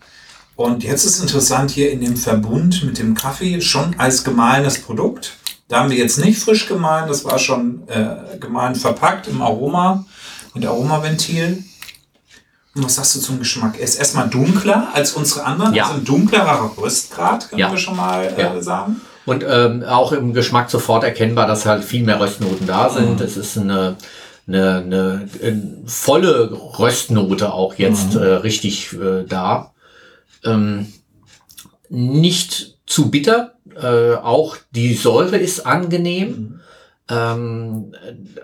Und 0.56 0.84
jetzt 0.84 1.06
ist 1.06 1.20
interessant 1.20 1.72
hier 1.72 1.92
in 1.92 2.02
dem 2.02 2.16
Verbund 2.16 2.84
mit 2.84 2.98
dem 2.98 3.14
Kaffee 3.14 3.60
schon 3.60 3.96
als 3.98 4.24
gemahlenes 4.24 4.80
Produkt. 4.80 5.34
Da 5.68 5.80
haben 5.80 5.90
wir 5.90 5.98
jetzt 5.98 6.18
nicht 6.18 6.40
frisch 6.40 6.68
gemahlen, 6.68 7.08
das 7.08 7.26
war 7.26 7.40
schon 7.40 7.88
äh, 7.88 8.38
gemahlen 8.40 8.76
verpackt 8.76 9.28
im 9.28 9.42
Aroma, 9.42 10.06
mit 10.54 10.66
Aromaventil. 10.66 11.64
Und 12.76 12.86
was 12.86 12.96
sagst 12.96 13.16
du 13.16 13.20
zum 13.20 13.40
Geschmack? 13.40 13.76
Er 13.78 13.84
ist 13.84 13.96
erstmal 13.96 14.30
dunkler 14.30 14.90
als 14.94 15.14
unsere 15.14 15.44
anderen, 15.44 15.74
ja. 15.74 15.86
also 15.86 15.98
ein 15.98 16.06
dunklerer 16.06 16.72
Röstgrad, 16.78 17.50
können 17.50 17.60
ja. 17.60 17.72
wir 17.72 17.78
schon 17.78 17.96
mal 17.96 18.26
äh, 18.38 18.42
ja. 18.42 18.62
sagen. 18.62 19.02
Und 19.26 19.44
ähm, 19.48 19.84
auch 19.84 20.12
im 20.12 20.34
Geschmack 20.34 20.70
sofort 20.70 21.04
erkennbar, 21.04 21.48
dass 21.48 21.66
halt 21.66 21.84
viel 21.84 22.04
mehr 22.04 22.20
Röstnoten 22.20 22.68
da 22.68 22.90
sind. 22.90 23.20
Es 23.22 23.36
mhm. 23.36 23.42
ist 23.42 23.58
eine, 23.58 23.96
eine, 24.48 24.78
eine, 24.78 25.30
eine, 25.42 25.78
volle 25.88 26.52
Röstnote 26.78 27.52
auch 27.52 27.74
jetzt 27.76 28.14
mhm. 28.14 28.22
äh, 28.22 28.26
richtig 28.26 28.94
äh, 28.94 29.24
da 29.28 29.72
ähm, 30.46 30.94
nicht 31.90 32.78
zu 32.86 33.12
bitter. 33.12 33.56
Äh, 33.76 34.16
auch 34.16 34.58
die 34.72 34.94
Säure 34.94 35.38
ist 35.38 35.66
angenehm. 35.66 36.30
Mhm. 36.30 36.60
Ähm, 37.08 37.96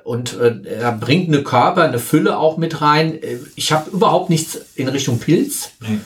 und 0.03 0.37
äh, 0.39 0.61
er 0.65 0.91
bringt 0.91 1.29
eine 1.29 1.43
Körper, 1.43 1.83
eine 1.83 1.99
Fülle 1.99 2.37
auch 2.37 2.57
mit 2.57 2.81
rein. 2.81 3.19
Ich 3.55 3.71
habe 3.71 3.89
überhaupt 3.89 4.29
nichts 4.29 4.59
in 4.75 4.87
Richtung 4.87 5.19
Pilz. 5.19 5.71
Nee. 5.81 5.99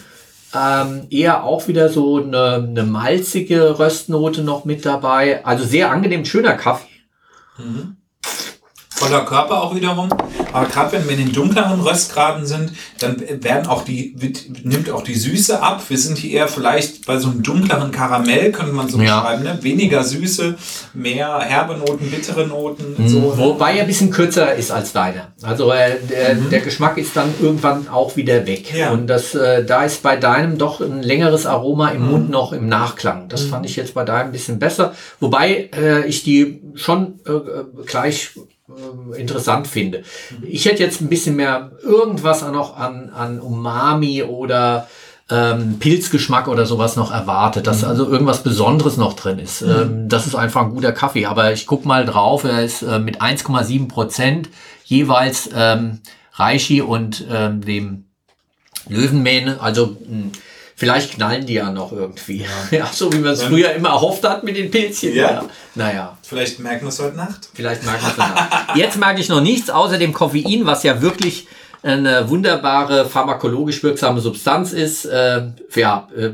Ähm, 0.53 1.07
eher 1.09 1.43
auch 1.43 1.67
wieder 1.67 1.89
so 1.89 2.23
eine, 2.23 2.53
eine 2.55 2.83
malzige 2.83 3.77
Röstnote 3.77 4.41
noch 4.41 4.63
mit 4.63 4.85
dabei. 4.85 5.43
Also 5.45 5.65
sehr 5.65 5.91
angenehm, 5.91 6.23
schöner 6.23 6.53
Kaffee. 6.53 6.87
Mhm 7.57 7.97
voller 8.95 9.25
Körper 9.25 9.61
auch 9.61 9.75
wiederum. 9.75 10.09
Aber 10.53 10.67
gerade 10.67 10.93
wenn 10.93 11.05
wir 11.05 11.17
in 11.17 11.25
den 11.25 11.33
dunkleren 11.33 11.81
Röstgraden 11.81 12.45
sind, 12.45 12.71
dann 12.99 13.21
werden 13.43 13.67
auch 13.67 13.83
die, 13.83 14.15
nimmt 14.63 14.89
auch 14.89 15.03
die 15.03 15.15
Süße 15.15 15.61
ab. 15.61 15.83
Wir 15.89 15.97
sind 15.97 16.17
hier 16.17 16.31
eher 16.31 16.47
vielleicht 16.47 17.05
bei 17.05 17.17
so 17.17 17.29
einem 17.29 17.43
dunkleren 17.43 17.91
Karamell, 17.91 18.53
könnte 18.53 18.71
man 18.71 18.87
so 18.87 18.97
ja. 18.99 19.19
beschreiben. 19.19 19.43
Ne? 19.43 19.59
Weniger 19.61 20.03
Süße, 20.03 20.55
mehr 20.93 21.39
herbe 21.39 21.77
Noten, 21.77 22.09
bittere 22.09 22.47
Noten. 22.47 22.95
Mhm. 22.97 23.07
So, 23.09 23.19
ne? 23.19 23.33
Wobei 23.37 23.75
er 23.75 23.81
ein 23.81 23.87
bisschen 23.87 24.11
kürzer 24.11 24.55
ist 24.55 24.71
als 24.71 24.93
deine. 24.93 25.33
Also 25.41 25.71
äh, 25.71 25.97
der, 26.09 26.35
mhm. 26.35 26.49
der 26.49 26.61
Geschmack 26.61 26.97
ist 26.97 27.17
dann 27.17 27.33
irgendwann 27.41 27.89
auch 27.89 28.15
wieder 28.15 28.47
weg. 28.47 28.73
Ja. 28.73 28.91
Und 28.91 29.07
das, 29.07 29.35
äh, 29.35 29.65
da 29.65 29.83
ist 29.83 30.03
bei 30.03 30.15
deinem 30.15 30.57
doch 30.57 30.79
ein 30.79 31.03
längeres 31.03 31.45
Aroma 31.45 31.89
im 31.89 32.05
mhm. 32.05 32.11
Mund 32.11 32.29
noch 32.29 32.53
im 32.53 32.69
Nachklang. 32.69 33.27
Das 33.27 33.43
mhm. 33.43 33.49
fand 33.49 33.65
ich 33.65 33.75
jetzt 33.75 33.93
bei 33.93 34.05
deinem 34.05 34.27
ein 34.27 34.31
bisschen 34.31 34.57
besser. 34.57 34.93
Wobei 35.19 35.69
äh, 35.75 36.07
ich 36.07 36.23
die 36.23 36.61
schon 36.75 37.19
äh, 37.25 37.83
gleich 37.85 38.31
äh, 38.70 39.20
interessant 39.20 39.68
finde. 39.68 40.03
Ich 40.41 40.66
hätte 40.66 40.84
jetzt 40.84 41.01
ein 41.01 41.09
bisschen 41.09 41.36
mehr 41.36 41.72
irgendwas 41.84 42.41
noch 42.41 42.78
an, 42.78 43.09
an 43.09 43.39
Umami 43.39 44.24
oder 44.24 44.88
ähm, 45.30 45.80
Pilzgeschmack 45.80 46.47
oder 46.47 46.66
sowas 46.66 46.95
noch 46.95 47.11
erwartet, 47.11 47.68
dass 47.68 47.84
also 47.84 48.07
irgendwas 48.07 48.43
Besonderes 48.43 48.97
noch 48.97 49.13
drin 49.13 49.39
ist. 49.39 49.61
Ähm, 49.61 50.07
das 50.07 50.28
ist 50.28 50.36
einfach 50.36 50.61
ein 50.63 50.72
guter 50.72 50.91
Kaffee. 50.91 51.26
Aber 51.26 51.51
ich 51.51 51.66
guck 51.66 51.86
mal 51.86 52.05
drauf, 52.05 52.43
er 52.43 52.63
ist 52.63 52.84
äh, 52.84 52.99
mit 52.99 53.22
1,7 53.22 53.88
Prozent 53.88 54.49
jeweils 54.84 55.49
ähm, 55.55 56.01
Reishi 56.34 56.82
und 56.82 57.26
ähm, 57.32 57.61
dem 57.61 58.05
Löwenmähne, 58.88 59.61
also 59.61 59.97
mh, 60.07 60.32
vielleicht 60.76 61.15
knallen 61.15 61.45
die 61.45 61.53
ja 61.53 61.71
noch 61.71 61.91
irgendwie. 61.91 62.45
Ja, 62.71 62.88
so 62.93 63.11
wie 63.11 63.19
man 63.19 63.34
es 63.34 63.43
früher 63.43 63.73
immer 63.73 63.89
erhofft 63.89 64.23
hat 64.23 64.43
mit 64.43 64.57
den 64.57 64.69
Pilzchen. 64.69 65.15
Ja. 65.15 65.45
Naja. 65.73 66.17
Vielleicht 66.21 66.59
merken 66.59 66.86
wir 66.86 66.89
es 66.89 66.99
heute 66.99 67.15
Nacht. 67.15 67.49
Vielleicht 67.53 67.84
mag 67.86 68.01
man 68.01 68.11
es 68.11 68.17
danach. 68.17 68.76
Jetzt 68.76 68.97
mag 68.97 69.19
ich 69.19 69.30
noch 69.30 69.41
nichts 69.41 69.69
außer 69.69 69.97
dem 69.97 70.13
Koffein, 70.13 70.65
was 70.65 70.84
ja 70.84 71.01
wirklich 71.01 71.47
eine 71.86 72.28
wunderbare 72.30 73.05
pharmakologisch 73.05 73.84
wirksame 73.84 74.19
Substanz 74.19 74.73
ist. 74.73 75.05
Äh, 75.05 75.49
ja, 75.76 76.07
äh, 76.17 76.32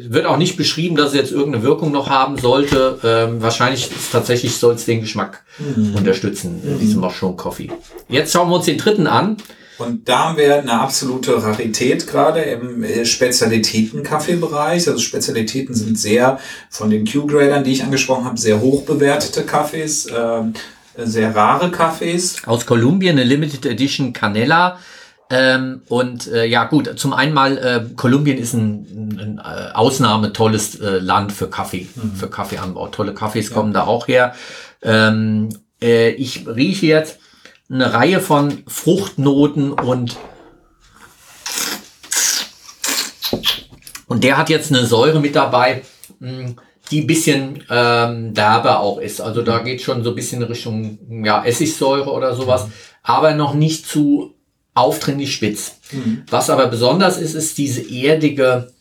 wird 0.00 0.26
auch 0.26 0.36
nicht 0.36 0.56
beschrieben, 0.56 0.96
dass 0.96 1.10
es 1.10 1.14
jetzt 1.14 1.32
irgendeine 1.32 1.62
Wirkung 1.62 1.92
noch 1.92 2.10
haben 2.10 2.38
sollte. 2.38 2.98
Ähm, 3.04 3.40
wahrscheinlich 3.40 3.88
ist 3.88 4.10
tatsächlich 4.10 4.56
soll 4.56 4.74
es 4.74 4.86
den 4.86 5.00
Geschmack 5.00 5.44
unterstützen, 5.94 6.60
äh, 6.66 6.78
diesem 6.78 7.00
Mushroom 7.00 7.36
Coffee. 7.36 7.70
Jetzt 8.08 8.32
schauen 8.32 8.48
wir 8.50 8.56
uns 8.56 8.64
den 8.64 8.78
dritten 8.78 9.06
an. 9.06 9.36
Und 9.80 10.08
da 10.08 10.28
haben 10.28 10.36
wir 10.36 10.58
eine 10.58 10.78
absolute 10.78 11.42
Rarität 11.42 12.06
gerade 12.06 12.40
im 12.40 12.84
äh, 12.84 13.06
Spezialitäten-Kaffeebereich. 13.06 14.86
Also 14.86 14.98
Spezialitäten 14.98 15.74
sind 15.74 15.98
sehr 15.98 16.38
von 16.68 16.90
den 16.90 17.06
Q-Gradern, 17.06 17.64
die 17.64 17.72
ich 17.72 17.82
angesprochen 17.82 18.26
habe, 18.26 18.38
sehr 18.38 18.60
hoch 18.60 18.84
bewertete 18.84 19.44
Kaffees, 19.44 20.06
ähm, 20.14 20.52
sehr 20.96 21.34
rare 21.34 21.70
Kaffees. 21.70 22.46
Aus 22.46 22.66
Kolumbien 22.66 23.12
eine 23.12 23.24
Limited 23.24 23.64
Edition 23.64 24.12
Canela. 24.12 24.78
Ähm, 25.30 25.82
und 25.88 26.26
äh, 26.26 26.44
ja 26.44 26.64
gut, 26.64 26.98
zum 26.98 27.14
einen 27.14 27.32
mal, 27.32 27.56
äh, 27.56 27.94
Kolumbien 27.94 28.36
ist 28.36 28.52
ein, 28.52 29.16
ein, 29.18 29.38
äh, 29.38 29.72
Ausnahme 29.72 30.32
tolles 30.32 30.78
äh, 30.80 30.98
Land 30.98 31.32
für 31.32 31.48
Kaffee, 31.48 31.88
für 32.16 32.28
Kaffeeanbau. 32.28 32.88
Tolle 32.88 33.14
Kaffees 33.14 33.50
kommen 33.50 33.72
da 33.72 33.84
auch 33.84 34.08
her. 34.08 34.34
Ähm, 34.82 35.48
äh, 35.80 36.10
ich 36.10 36.46
rieche 36.46 36.86
jetzt 36.86 37.20
eine 37.70 37.92
Reihe 37.92 38.20
von 38.20 38.62
Fruchtnoten 38.66 39.72
und 39.72 40.16
und 44.06 44.24
der 44.24 44.36
hat 44.36 44.50
jetzt 44.50 44.72
eine 44.72 44.84
Säure 44.86 45.20
mit 45.20 45.36
dabei, 45.36 45.82
mh, 46.18 46.54
die 46.90 47.02
ein 47.02 47.06
bisschen 47.06 47.62
ähm, 47.70 48.34
derber 48.34 48.80
auch 48.80 48.98
ist. 48.98 49.20
Also 49.20 49.42
da 49.42 49.60
geht 49.60 49.80
schon 49.80 50.02
so 50.02 50.10
ein 50.10 50.16
bisschen 50.16 50.42
in 50.42 50.48
Richtung 50.48 50.98
ja, 51.24 51.44
Essigsäure 51.44 52.10
oder 52.10 52.34
sowas, 52.34 52.66
aber 53.04 53.34
noch 53.34 53.54
nicht 53.54 53.86
zu 53.86 54.34
aufdringlich 54.74 55.32
spitz. 55.32 55.76
Was 56.28 56.50
aber 56.50 56.66
besonders 56.66 57.18
ist, 57.18 57.34
ist 57.34 57.58
diese 57.58 57.82
erdige 57.88 58.72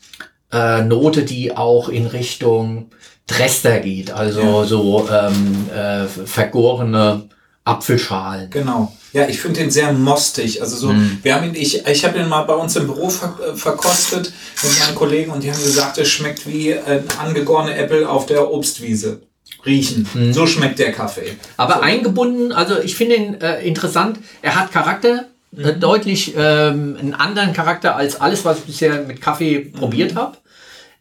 äh, 0.51 0.81
Note, 0.81 1.23
die 1.23 1.55
auch 1.55 1.89
in 1.89 2.07
Richtung 2.07 2.89
Dresser 3.27 3.79
geht, 3.79 4.09
also 4.09 4.41
Ja. 4.41 4.63
so 4.65 5.07
ähm, 5.11 5.69
äh, 5.69 6.05
vergorene 6.07 7.29
Apfelschalen. 7.69 8.49
Genau. 8.49 8.93
Ja, 9.11 9.27
ich 9.27 9.41
finde 9.41 9.61
den 9.61 9.71
sehr 9.71 9.91
mostig. 9.91 10.61
Also 10.61 10.77
so, 10.77 10.93
wir 11.23 11.33
haben 11.33 11.47
ihn, 11.47 11.55
ich, 11.55 11.87
ich 11.87 12.05
habe 12.05 12.19
ihn 12.19 12.29
mal 12.29 12.43
bei 12.43 12.53
uns 12.53 12.75
im 12.75 12.85
Büro 12.85 13.09
ver, 13.09 13.35
äh, 13.43 13.55
verkostet 13.55 14.31
mit 14.61 14.79
meinen 14.79 14.95
Kollegen 14.95 15.31
und 15.31 15.43
die 15.43 15.51
haben 15.51 15.63
gesagt, 15.63 15.97
es 15.97 16.09
schmeckt 16.09 16.47
wie 16.47 16.73
ein 16.73 17.05
angegorene 17.19 17.75
Äpfel 17.75 18.05
auf 18.05 18.27
der 18.27 18.51
Obstwiese. 18.51 19.21
Riechen. 19.65 20.07
So 20.31 20.47
schmeckt 20.47 20.79
der 20.79 20.93
Kaffee. 20.93 21.35
Aber 21.57 21.83
eingebunden, 21.83 22.53
also 22.53 22.79
ich 22.79 22.95
finde 22.95 23.15
ihn 23.15 23.41
äh, 23.41 23.61
interessant. 23.61 24.17
Er 24.41 24.55
hat 24.55 24.71
Charakter, 24.71 25.25
äh, 25.57 25.73
deutlich 25.73 26.33
ähm, 26.37 26.95
einen 26.99 27.13
anderen 27.13 27.53
Charakter 27.53 27.95
als 27.95 28.19
alles, 28.21 28.45
was 28.45 28.59
ich 28.59 28.65
bisher 28.65 29.01
mit 29.03 29.21
Kaffee 29.21 29.59
probiert 29.59 30.15
habe. 30.15 30.37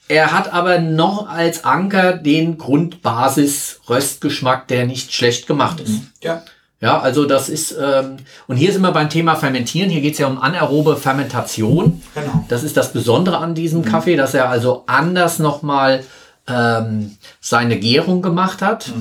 Er 0.08 0.32
hat 0.32 0.52
aber 0.52 0.80
noch 0.80 1.28
als 1.28 1.64
Anker 1.64 2.14
den 2.14 2.56
Grundbasis-Röstgeschmack, 2.56 4.66
der 4.66 4.86
nicht 4.86 5.12
schlecht 5.12 5.46
gemacht 5.46 5.80
ist. 5.80 6.00
Ja. 6.22 6.42
Ja, 6.81 7.01
also 7.01 7.24
das 7.24 7.49
ist, 7.49 7.74
ähm, 7.81 8.18
und 8.47 8.57
hier 8.57 8.72
sind 8.72 8.83
wir 8.83 8.93
beim 8.93 9.11
Thema 9.11 9.35
Fermentieren. 9.35 9.91
Hier 9.91 10.01
geht 10.01 10.12
es 10.12 10.18
ja 10.18 10.29
um 10.29 10.41
anaerobe 10.41 10.97
Fermentation. 10.97 12.03
Genau. 12.14 12.45
Das 12.49 12.62
ist 12.62 12.76
das 12.76 12.93
Besondere 12.93 13.39
an 13.39 13.57
diesem 13.57 13.85
Kaffee, 13.85 14.14
dass 14.14 14.33
er 14.35 14.49
also 14.49 14.85
anders 14.87 15.41
nochmal 15.41 16.05
ähm, 16.47 17.16
seine 17.41 17.81
Gärung 17.81 18.22
gemacht 18.22 18.62
hat. 18.62 18.93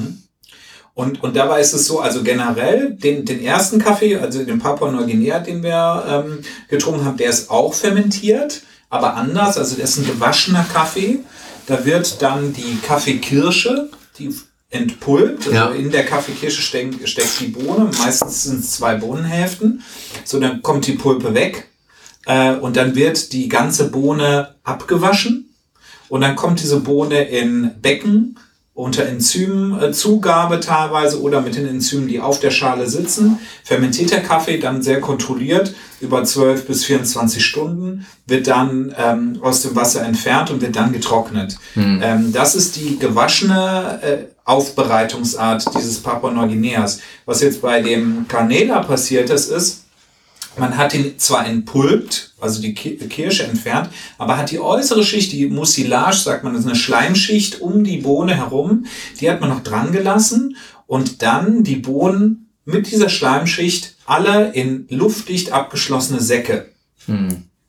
Und, 0.96 1.22
und 1.22 1.36
dabei 1.36 1.62
ist 1.62 1.74
es 1.74 1.86
so, 1.86 2.00
also 2.00 2.24
generell, 2.24 2.96
den, 2.96 3.24
den 3.26 3.44
ersten 3.44 3.78
Kaffee, 3.78 4.18
also 4.18 4.44
den 4.44 4.58
Papua 4.58 4.92
Neuguinea, 4.92 5.38
den 5.38 5.62
wir 5.62 6.04
ähm, 6.10 6.40
getrunken 6.70 7.06
haben, 7.06 7.18
der 7.18 7.30
ist 7.30 7.52
auch 7.52 7.76
fermentiert, 7.76 8.62
aber 8.90 9.14
anders. 9.14 9.60
Also 9.60 9.76
der 9.76 9.84
ist 9.84 9.98
ein 9.98 10.08
gewaschener 10.08 10.66
Kaffee. 10.74 11.20
Da 11.68 11.86
wird 11.86 12.24
dann 12.24 12.54
die 12.54 12.80
Kaffeekirsche, 12.82 13.92
die 14.18 14.34
entpulpt. 14.70 15.48
Also 15.48 15.52
Ja. 15.52 15.70
in 15.72 15.92
der 15.92 16.06
Kaffeekirsche 16.06 16.62
steckt, 16.62 17.08
steckt 17.08 17.40
die 17.40 17.48
Bohne. 17.48 17.90
Meistens 18.00 18.44
sind 18.44 18.60
es 18.60 18.72
zwei 18.74 18.96
Bohnenhälften. 18.96 19.82
So, 20.26 20.40
dann 20.40 20.62
kommt 20.62 20.88
die 20.88 20.94
Pulpe 20.94 21.34
weg. 21.34 21.70
Äh, 22.26 22.56
und 22.56 22.76
dann 22.76 22.96
wird 22.96 23.32
die 23.32 23.48
ganze 23.48 23.90
Bohne 23.90 24.56
abgewaschen. 24.64 25.54
Und 26.10 26.22
dann 26.22 26.36
kommt 26.36 26.62
diese 26.62 26.80
Bohne 26.82 27.24
in 27.30 27.72
Becken 27.82 28.38
unter 28.74 29.06
Enzymzugabe 29.08 30.60
teilweise 30.60 31.20
oder 31.22 31.42
mit 31.42 31.56
den 31.56 31.68
Enzymen, 31.68 32.08
die 32.08 32.20
auf 32.20 32.40
der 32.40 32.52
Schale 32.52 32.88
sitzen. 32.88 33.40
Fermentiert 33.64 34.12
der 34.12 34.22
Kaffee 34.22 34.58
dann 34.60 34.84
sehr 34.84 35.02
kontrolliert 35.02 35.74
über 36.00 36.24
12 36.24 36.68
bis 36.68 36.86
24 36.86 37.44
Stunden, 37.44 38.06
wird 38.28 38.46
dann 38.48 38.94
ähm, 38.98 39.40
aus 39.42 39.64
dem 39.64 39.76
Wasser 39.76 40.04
entfernt 40.04 40.52
und 40.52 40.62
wird 40.62 40.76
dann 40.76 40.94
getrocknet. 40.94 41.58
Ähm, 41.76 42.32
das 42.34 42.54
ist 42.56 42.76
die 42.76 43.00
gewaschene 43.00 44.00
äh, 44.04 44.18
Aufbereitungsart 44.48 45.66
dieses 45.78 46.00
Papua 46.02 46.32
Neuguineas. 46.32 47.00
Was 47.26 47.42
jetzt 47.42 47.62
bei 47.62 47.82
dem 47.82 48.28
Canela 48.28 48.80
passiert 48.82 49.30
ist, 49.30 49.50
ist, 49.52 49.84
man 50.58 50.78
hat 50.78 50.94
ihn 50.96 51.20
zwar 51.20 51.46
entpulpt, 51.46 52.34
also 52.40 52.62
die 52.62 52.74
Ki- 52.74 52.96
Kirsche 52.98 53.44
entfernt, 53.44 53.90
aber 54.18 54.38
hat 54.38 54.50
die 54.50 54.60
äußere 54.60 55.04
Schicht, 55.04 55.32
die 55.32 55.48
Mucilage, 55.48 56.18
sagt 56.18 56.44
man, 56.44 56.54
das 56.54 56.62
ist 56.64 56.68
eine 56.68 56.76
Schleimschicht 56.76 57.62
um 57.62 57.84
die 57.84 57.98
Bohne 57.98 58.36
herum, 58.36 58.86
die 59.20 59.30
hat 59.30 59.40
man 59.42 59.50
noch 59.50 59.62
dran 59.64 59.92
gelassen 59.92 60.56
und 60.88 61.22
dann 61.22 61.64
die 61.64 61.76
Bohnen 61.76 62.50
mit 62.66 62.90
dieser 62.92 63.10
Schleimschicht 63.10 63.96
alle 64.06 64.52
in 64.54 64.88
luftdicht 64.90 65.52
abgeschlossene 65.52 66.22
Säcke 66.22 66.70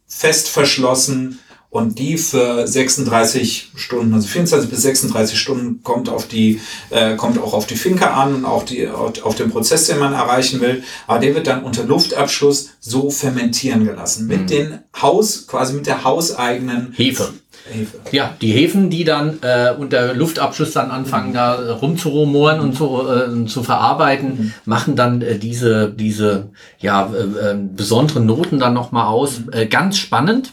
fest 0.07 0.49
verschlossen 0.49 1.39
und 1.71 1.99
die 1.99 2.17
für 2.17 2.67
36 2.67 3.73
Stunden, 3.75 4.15
also 4.15 4.27
24 4.27 4.71
bis 4.71 4.83
36 4.83 5.39
Stunden 5.39 5.83
kommt 5.83 6.09
auf 6.09 6.27
die, 6.27 6.61
äh, 6.91 7.17
kommt 7.17 7.39
auch 7.39 7.53
auf 7.53 7.67
die 7.67 7.77
Finca 7.77 8.15
an 8.23 8.37
und 8.37 8.45
auch 8.47 8.65
die, 8.65 8.89
auf, 8.89 9.23
auf 9.23 9.35
den 9.35 9.51
Prozess, 9.51 9.87
den 9.87 9.99
man 9.99 10.15
erreichen 10.15 10.61
will. 10.61 10.83
Aber 11.07 11.19
der 11.19 11.35
wird 11.35 11.47
dann 11.47 11.65
unter 11.65 11.85
Luftabschluss 11.85 12.71
so 12.81 13.11
fermentieren 13.11 13.85
gelassen. 13.85 14.27
Mit 14.27 14.49
den 14.49 14.79
Haus, 15.01 15.47
quasi 15.47 15.75
mit 15.75 15.87
der 15.87 16.05
hauseigenen 16.05 16.93
Hefe. 16.97 17.35
Hefe. 17.71 17.99
Ja, 18.13 18.35
die 18.41 18.53
Hefen, 18.53 18.89
die 18.89 19.05
dann 19.05 19.39
äh, 19.43 19.75
unter 19.77 20.15
Luftabschluss 20.15 20.73
dann 20.73 20.91
anfangen, 20.91 21.35
da 21.35 21.57
äh, 21.57 21.71
rumzurumoren 21.71 22.61
und 22.61 22.77
zu, 22.77 23.07
äh, 23.07 23.47
zu 23.47 23.63
verarbeiten, 23.63 24.55
machen 24.65 24.97
dann 24.97 25.21
äh, 25.21 25.39
diese, 25.39 25.91
diese 25.91 26.49
ja, 26.79 27.13
äh, 27.13 27.51
äh, 27.51 27.57
besonderen 27.57 28.25
Noten 28.25 28.59
dann 28.59 28.73
nochmal 28.73 29.07
aus. 29.09 29.43
Äh, 29.53 29.67
ganz 29.67 29.99
spannend. 29.99 30.53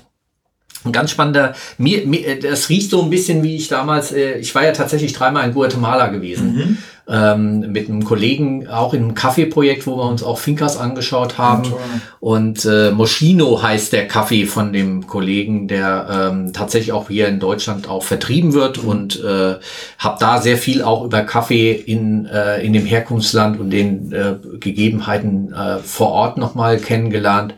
Ein 0.85 0.91
ganz 0.91 1.11
spannender, 1.11 1.53
mir, 1.77 2.05
mir, 2.05 2.25
äh, 2.25 2.39
das 2.39 2.69
riecht 2.69 2.91
so 2.91 3.01
ein 3.01 3.09
bisschen 3.09 3.43
wie 3.43 3.55
ich 3.55 3.67
damals, 3.67 4.11
äh, 4.11 4.37
ich 4.37 4.53
war 4.53 4.63
ja 4.63 4.71
tatsächlich 4.71 5.13
dreimal 5.13 5.47
in 5.47 5.53
Guatemala 5.53 6.07
gewesen, 6.07 6.77
ähm, 7.07 7.71
mit 7.71 7.89
einem 7.89 8.03
Kollegen, 8.03 8.67
auch 8.67 8.93
in 8.93 9.03
einem 9.03 9.13
Kaffeeprojekt, 9.13 9.85
wo 9.85 9.97
wir 9.97 10.05
uns 10.05 10.23
auch 10.23 10.39
Fincas 10.39 10.77
angeschaut 10.77 11.37
haben. 11.37 11.73
Und 12.19 12.65
äh, 12.65 12.91
Moschino 12.91 13.61
heißt 13.61 13.93
der 13.93 14.07
Kaffee 14.07 14.45
von 14.45 14.73
dem 14.73 15.05
Kollegen, 15.05 15.67
der 15.67 16.31
ähm, 16.31 16.53
tatsächlich 16.53 16.93
auch 16.93 17.09
hier 17.09 17.27
in 17.27 17.39
Deutschland 17.39 17.87
auch 17.87 18.03
vertrieben 18.03 18.53
wird 18.53 18.79
und 18.79 19.23
äh, 19.23 19.55
habe 19.99 20.17
da 20.19 20.41
sehr 20.41 20.57
viel 20.57 20.81
auch 20.81 21.03
über 21.03 21.21
Kaffee 21.21 21.71
in, 21.71 22.25
äh, 22.25 22.61
in 22.65 22.73
dem 22.73 22.85
Herkunftsland 22.85 23.59
und 23.59 23.69
den 23.69 24.11
äh, 24.11 24.35
Gegebenheiten 24.59 25.53
äh, 25.53 25.77
vor 25.79 26.11
Ort 26.11 26.37
nochmal 26.37 26.77
kennengelernt. 26.77 27.55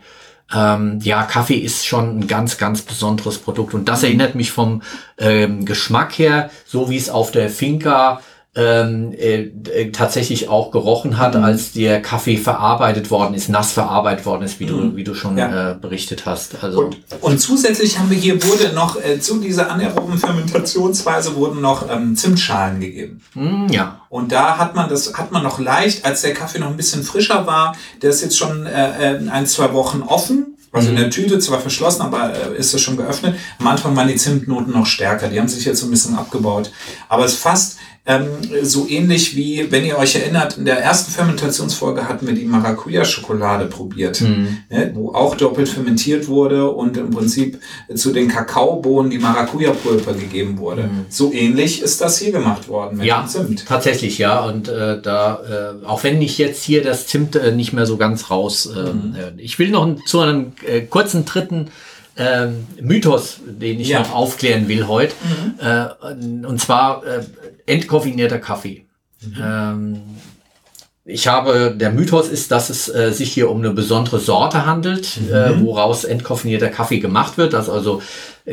Ähm, 0.54 0.98
ja, 1.02 1.24
Kaffee 1.24 1.58
ist 1.58 1.86
schon 1.86 2.20
ein 2.20 2.26
ganz, 2.26 2.56
ganz 2.56 2.82
besonderes 2.82 3.38
Produkt. 3.38 3.74
Und 3.74 3.88
das 3.88 4.02
erinnert 4.02 4.34
mich 4.34 4.50
vom 4.50 4.82
ähm, 5.18 5.64
Geschmack 5.64 6.18
her, 6.18 6.50
so 6.66 6.88
wie 6.90 6.96
es 6.96 7.10
auf 7.10 7.30
der 7.30 7.50
Finca 7.50 8.20
ähm, 8.60 9.12
äh, 9.16 9.42
äh, 9.72 9.92
tatsächlich 9.92 10.48
auch 10.48 10.72
gerochen 10.72 11.16
hat, 11.16 11.36
als 11.36 11.72
der 11.72 12.02
Kaffee 12.02 12.36
verarbeitet 12.36 13.08
worden 13.12 13.34
ist, 13.34 13.48
nass 13.48 13.70
verarbeitet 13.72 14.26
worden 14.26 14.42
ist, 14.42 14.58
wie 14.58 14.66
du, 14.66 14.96
wie 14.96 15.04
du 15.04 15.14
schon 15.14 15.38
Ja. 15.38 15.70
äh, 15.70 15.74
berichtet 15.76 16.26
hast. 16.26 16.62
Also 16.64 16.80
Und, 16.86 16.96
und 17.20 17.38
zusätzlich 17.38 17.98
haben 18.00 18.10
wir 18.10 18.18
hier 18.18 18.42
wurde 18.42 18.72
noch 18.74 19.00
äh, 19.00 19.20
zu 19.20 19.38
dieser 19.38 19.70
anaeroben 19.70 20.18
Fermentationsweise 20.18 21.36
wurden 21.36 21.60
noch 21.60 21.88
ähm, 21.88 22.16
Zimtschalen 22.16 22.80
gegeben. 22.80 23.20
mh, 23.34 23.68
ja, 23.72 24.00
Und 24.08 24.32
da 24.32 24.58
hat 24.58 24.74
man 24.74 24.88
das 24.88 25.14
hat 25.14 25.30
man 25.30 25.42
noch 25.44 25.60
leicht, 25.60 26.04
als 26.04 26.22
der 26.22 26.34
Kaffee 26.34 26.58
noch 26.58 26.68
ein 26.68 26.76
bisschen 26.76 27.04
frischer 27.04 27.46
war, 27.46 27.76
der 28.02 28.10
ist 28.10 28.22
jetzt 28.22 28.36
schon 28.36 28.66
äh, 28.66 29.14
äh, 29.16 29.28
ein 29.30 29.46
zwei 29.46 29.72
Wochen 29.72 30.02
offen. 30.02 30.54
Also 30.70 30.90
in 30.90 30.96
der 30.96 31.08
Tüte 31.08 31.38
zwar 31.38 31.60
verschlossen, 31.60 32.02
aber 32.02 32.30
äh, 32.34 32.56
ist 32.58 32.74
es 32.74 32.82
schon 32.82 32.96
geöffnet. 32.98 33.36
Am 33.58 33.66
Anfang 33.68 33.96
waren 33.96 34.06
die 34.06 34.16
Zimtnoten 34.16 34.72
noch 34.74 34.84
stärker. 34.84 35.28
Die 35.28 35.40
haben 35.40 35.48
sich 35.48 35.64
jetzt 35.64 35.80
so 35.80 35.86
ein 35.86 35.90
bisschen 35.90 36.14
abgebaut. 36.14 36.70
Aber 37.08 37.24
es 37.24 37.32
ist 37.32 37.40
fast 37.40 37.78
ähm, 38.08 38.26
so 38.62 38.88
ähnlich 38.88 39.36
wie, 39.36 39.70
wenn 39.70 39.84
ihr 39.84 39.98
euch 39.98 40.16
erinnert, 40.16 40.56
in 40.56 40.64
der 40.64 40.82
ersten 40.82 41.12
Fermentationsfolge 41.12 42.08
hatten 42.08 42.26
wir 42.26 42.34
die 42.34 42.46
Maracuja-Schokolade 42.46 43.66
probiert, 43.66 44.22
mhm. 44.22 44.56
ne, 44.70 44.90
wo 44.94 45.12
auch 45.12 45.34
doppelt 45.34 45.68
fermentiert 45.68 46.26
wurde 46.26 46.70
und 46.70 46.96
im 46.96 47.10
Prinzip 47.10 47.60
zu 47.94 48.10
den 48.10 48.28
Kakaobohnen 48.28 49.10
die 49.10 49.18
Maracuja-Pulver 49.18 50.14
gegeben 50.14 50.56
wurde. 50.56 50.84
Mhm. 50.84 51.04
So 51.10 51.34
ähnlich 51.34 51.82
ist 51.82 52.00
das 52.00 52.18
hier 52.18 52.32
gemacht 52.32 52.68
worden 52.68 52.96
mit 52.96 53.06
ja, 53.06 53.20
dem 53.20 53.28
Zimt. 53.28 53.66
Tatsächlich, 53.66 54.16
ja. 54.16 54.42
Und 54.42 54.68
äh, 54.68 55.02
da, 55.02 55.74
äh, 55.82 55.86
auch 55.86 56.02
wenn 56.02 56.22
ich 56.22 56.38
jetzt 56.38 56.64
hier 56.64 56.82
das 56.82 57.06
Zimt 57.06 57.36
äh, 57.36 57.52
nicht 57.52 57.74
mehr 57.74 57.84
so 57.84 57.98
ganz 57.98 58.30
raus. 58.30 58.66
Äh, 58.74 58.90
mhm. 58.90 59.14
Äh, 59.16 59.42
ich 59.42 59.58
will 59.58 59.68
noch 59.68 60.02
zu 60.06 60.20
einem 60.20 60.52
äh, 60.66 60.80
kurzen 60.80 61.26
dritten 61.26 61.68
ähm, 62.18 62.66
Mythos, 62.80 63.40
den 63.46 63.80
ich 63.80 63.88
ja. 63.88 64.00
noch 64.00 64.14
aufklären 64.14 64.68
will 64.68 64.86
heute. 64.86 65.14
Mhm. 65.22 65.54
Äh, 65.64 66.46
und 66.46 66.60
zwar 66.60 67.04
äh, 67.06 67.20
entkoffinierter 67.66 68.38
Kaffee. 68.38 68.86
Mhm. 69.20 69.36
Ähm, 69.42 70.00
ich 71.10 71.26
habe, 71.26 71.74
der 71.74 71.90
Mythos 71.90 72.28
ist, 72.28 72.50
dass 72.50 72.68
es 72.68 72.94
äh, 72.94 73.12
sich 73.12 73.32
hier 73.32 73.50
um 73.50 73.58
eine 73.58 73.70
besondere 73.70 74.20
Sorte 74.20 74.66
handelt, 74.66 75.18
mhm. 75.18 75.34
äh, 75.34 75.60
woraus 75.62 76.04
entkoffinierter 76.04 76.68
Kaffee 76.68 76.98
gemacht 76.98 77.38
wird, 77.38 77.54
dass 77.54 77.70
also 77.70 78.02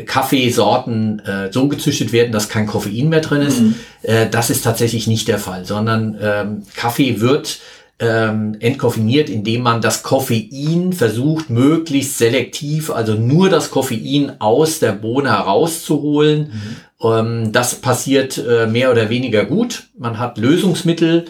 Kaffeesorten 0.06 1.20
äh, 1.20 1.52
so 1.52 1.68
gezüchtet 1.68 2.12
werden, 2.12 2.32
dass 2.32 2.48
kein 2.48 2.66
Koffein 2.66 3.10
mehr 3.10 3.20
drin 3.20 3.42
ist. 3.42 3.60
Mhm. 3.60 3.74
Äh, 4.02 4.30
das 4.30 4.48
ist 4.48 4.62
tatsächlich 4.62 5.06
nicht 5.06 5.28
der 5.28 5.38
Fall, 5.38 5.66
sondern 5.66 6.16
ähm, 6.20 6.62
Kaffee 6.74 7.20
wird 7.20 7.58
ähm, 7.98 8.56
entkoffiniert, 8.60 9.30
indem 9.30 9.62
man 9.62 9.80
das 9.80 10.02
Koffein 10.02 10.92
versucht, 10.92 11.48
möglichst 11.48 12.18
selektiv, 12.18 12.90
also 12.90 13.14
nur 13.14 13.48
das 13.48 13.70
Koffein 13.70 14.32
aus 14.38 14.80
der 14.80 14.92
Bohne 14.92 15.30
herauszuholen. 15.30 16.52
Mhm. 17.00 17.10
Ähm, 17.10 17.52
das 17.52 17.76
passiert 17.76 18.38
äh, 18.38 18.66
mehr 18.66 18.90
oder 18.90 19.08
weniger 19.08 19.44
gut. 19.44 19.84
Man 19.98 20.18
hat 20.18 20.36
Lösungsmittel, 20.38 21.26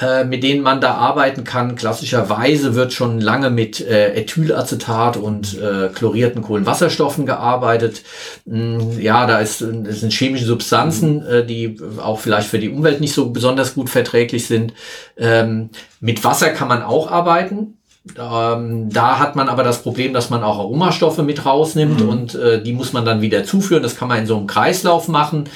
äh, 0.00 0.24
mit 0.24 0.44
denen 0.44 0.62
man 0.62 0.80
da 0.80 0.94
arbeiten 0.94 1.44
kann. 1.44 1.74
Klassischerweise 1.74 2.74
wird 2.74 2.92
schon 2.92 3.20
lange 3.20 3.50
mit 3.50 3.80
äh, 3.80 4.14
Ethylacetat 4.14 5.16
und 5.16 5.58
äh, 5.60 5.88
chlorierten 5.88 6.42
Kohlenwasserstoffen 6.42 7.26
gearbeitet. 7.26 8.02
Mm, 8.44 9.00
ja, 9.00 9.26
da 9.26 9.38
ist, 9.38 9.60
das 9.60 10.00
sind 10.00 10.12
chemische 10.12 10.44
Substanzen, 10.44 11.26
äh, 11.26 11.44
die 11.44 11.78
auch 12.00 12.20
vielleicht 12.20 12.48
für 12.48 12.60
die 12.60 12.68
Umwelt 12.68 13.00
nicht 13.00 13.12
so 13.12 13.30
besonders 13.30 13.74
gut 13.74 13.90
verträglich 13.90 14.46
sind. 14.46 14.72
Ähm, 15.16 15.70
mit 16.00 16.22
Wasser 16.22 16.50
kann 16.50 16.68
man 16.68 16.82
auch 16.82 17.10
arbeiten. 17.10 17.74
Ähm, 18.16 18.90
da 18.90 19.18
hat 19.18 19.36
man 19.36 19.48
aber 19.48 19.64
das 19.64 19.82
Problem, 19.82 20.12
dass 20.12 20.30
man 20.30 20.42
auch 20.42 20.58
Aromastoffe 20.58 21.22
mit 21.22 21.44
rausnimmt 21.44 22.00
mhm. 22.00 22.08
und 22.08 22.34
äh, 22.36 22.62
die 22.62 22.72
muss 22.72 22.92
man 22.92 23.04
dann 23.04 23.20
wieder 23.20 23.44
zuführen. 23.44 23.82
Das 23.82 23.96
kann 23.96 24.08
man 24.08 24.20
in 24.20 24.26
so 24.26 24.36
einem 24.36 24.46
Kreislauf 24.46 25.08
machen 25.08 25.48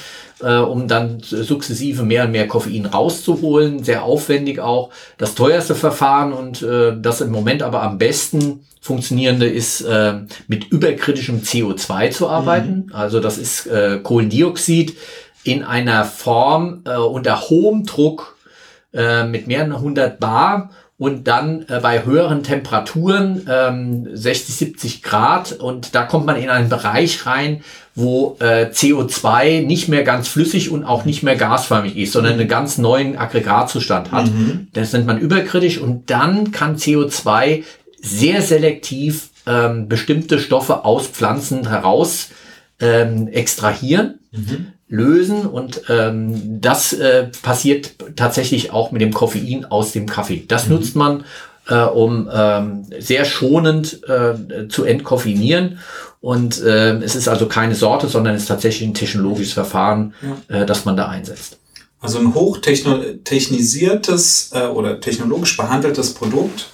äh, 0.43 0.57
um 0.57 0.87
dann 0.87 1.19
sukzessive 1.21 2.03
mehr 2.03 2.25
und 2.25 2.31
mehr 2.31 2.47
Koffein 2.47 2.85
rauszuholen. 2.85 3.83
Sehr 3.83 4.03
aufwendig 4.03 4.59
auch. 4.59 4.89
Das 5.17 5.35
teuerste 5.35 5.75
Verfahren 5.75 6.33
und 6.33 6.61
äh, 6.61 6.95
das 6.99 7.21
im 7.21 7.31
Moment 7.31 7.63
aber 7.63 7.81
am 7.81 7.97
besten 7.97 8.65
funktionierende 8.81 9.47
ist, 9.47 9.81
äh, 9.81 10.15
mit 10.47 10.65
überkritischem 10.65 11.41
CO2 11.41 12.11
zu 12.11 12.27
arbeiten. 12.27 12.87
Mhm. 12.87 12.93
Also 12.95 13.19
das 13.19 13.37
ist 13.37 13.65
äh, 13.67 13.99
Kohlendioxid 14.03 14.97
in 15.43 15.63
einer 15.63 16.03
Form 16.05 16.81
äh, 16.85 16.97
unter 16.97 17.41
hohem 17.41 17.85
Druck 17.85 18.37
äh, 18.93 19.23
mit 19.25 19.47
mehreren 19.47 19.79
hundert 19.79 20.19
Bar 20.19 20.71
und 21.03 21.27
dann 21.27 21.65
äh, 21.67 21.81
bei 21.81 22.05
höheren 22.05 22.43
Temperaturen, 22.43 23.45
ähm, 23.49 24.07
60, 24.13 24.55
70 24.55 25.03
Grad, 25.03 25.51
und 25.51 25.95
da 25.95 26.03
kommt 26.03 26.25
man 26.25 26.37
in 26.37 26.49
einen 26.49 26.69
Bereich 26.69 27.25
rein, 27.25 27.61
wo 27.93 28.37
äh, 28.39 28.67
CO2 28.67 29.65
nicht 29.65 29.89
mehr 29.89 30.03
ganz 30.03 30.29
flüssig 30.29 30.71
und 30.71 30.85
auch 30.85 31.03
nicht 31.03 31.21
mehr 31.21 31.35
gasförmig 31.35 31.97
ist, 31.97 32.13
sondern 32.13 32.39
einen 32.39 32.47
ganz 32.47 32.77
neuen 32.77 33.17
Aggregatzustand 33.17 34.13
hat. 34.13 34.27
Mhm. 34.27 34.69
Das 34.71 34.93
nennt 34.93 35.05
man 35.05 35.19
überkritisch 35.19 35.77
und 35.77 36.09
dann 36.09 36.53
kann 36.53 36.77
CO2 36.77 37.65
sehr 38.01 38.41
selektiv 38.41 39.31
ähm, 39.45 39.89
bestimmte 39.89 40.39
Stoffe 40.39 40.85
aus 40.85 41.07
Pflanzen 41.07 41.67
heraus 41.67 42.29
ähm, 42.79 43.27
extrahieren. 43.27 44.19
Mhm 44.31 44.67
lösen 44.93 45.45
und 45.47 45.81
ähm, 45.89 46.61
das 46.61 46.93
äh, 46.93 47.29
passiert 47.41 47.95
tatsächlich 48.15 48.71
auch 48.71 48.91
mit 48.91 49.01
dem 49.01 49.11
Koffein 49.11 49.65
aus 49.65 49.91
dem 49.91 50.05
Kaffee. 50.05 50.45
Das 50.47 50.67
mhm. 50.67 50.75
nutzt 50.75 50.95
man, 50.95 51.23
äh, 51.67 51.79
um 51.79 52.29
ähm, 52.31 52.85
sehr 52.99 53.25
schonend 53.25 54.07
äh, 54.07 54.67
zu 54.69 54.83
entkoffinieren 54.83 55.79
und 56.21 56.61
äh, 56.61 56.99
es 56.99 57.15
ist 57.15 57.27
also 57.27 57.47
keine 57.47 57.73
Sorte, 57.73 58.07
sondern 58.07 58.35
es 58.35 58.43
ist 58.43 58.49
tatsächlich 58.49 58.87
ein 58.87 58.93
technologisches 58.93 59.53
Verfahren, 59.53 60.13
ja. 60.21 60.37
äh, 60.61 60.67
das 60.67 60.85
man 60.85 60.95
da 60.95 61.07
einsetzt. 61.07 61.57
Also 61.99 62.19
ein 62.19 62.35
hochtechnisiertes 62.35 64.51
äh, 64.53 64.67
oder 64.67 64.99
technologisch 64.99 65.57
behandeltes 65.57 66.13
Produkt, 66.13 66.67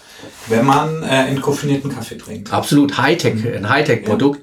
wenn 0.47 0.65
man 0.65 1.03
äh, 1.03 1.27
entkoffinierten 1.27 1.93
Kaffee 1.93 2.17
trinkt. 2.17 2.51
Absolut 2.51 2.97
Hightech, 2.97 3.35
mhm. 3.35 3.53
ein 3.55 3.69
Hightech-Produkt 3.69 4.41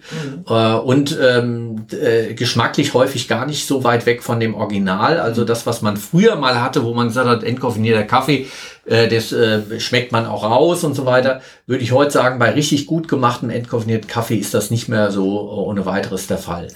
ja. 0.49 0.75
mhm. 0.75 0.83
äh, 0.83 0.85
und 0.85 1.19
ähm, 1.21 1.87
äh, 1.93 2.35
geschmacklich 2.35 2.95
häufig 2.95 3.29
gar 3.29 3.47
nicht 3.47 3.67
so 3.67 3.85
weit 3.85 4.07
weg 4.07 4.23
von 4.23 4.41
dem 4.41 4.55
Original. 4.55 5.21
Also 5.21 5.45
das, 5.45 5.67
was 5.67 5.83
man 5.83 5.97
früher 5.97 6.37
mal 6.37 6.61
hatte, 6.61 6.85
wo 6.85 6.95
man 6.95 7.09
gesagt 7.09 7.29
hat, 7.29 7.45
entkoffinierter 7.45 8.05
Kaffee, 8.05 8.47
äh, 8.87 9.09
das 9.09 9.33
äh, 9.33 9.81
schmeckt 9.81 10.13
man 10.13 10.27
auch 10.27 10.45
raus 10.45 10.85
und 10.85 10.95
so 10.95 11.07
weiter, 11.07 11.41
würde 11.67 11.83
ich 11.83 11.93
heute 11.93 12.13
sagen, 12.13 12.39
bei 12.39 12.51
richtig 12.51 12.87
gut 12.87 13.09
gemachtem 13.09 13.51
entkoffinierten 13.51 14.09
Kaffee 14.09 14.37
ist 14.37 14.55
das 14.55 14.71
nicht 14.71 14.89
mehr 14.89 15.11
so 15.11 15.51
ohne 15.51 15.87
weiteres 15.87 16.27
der 16.27 16.39
Fall. 16.39 16.69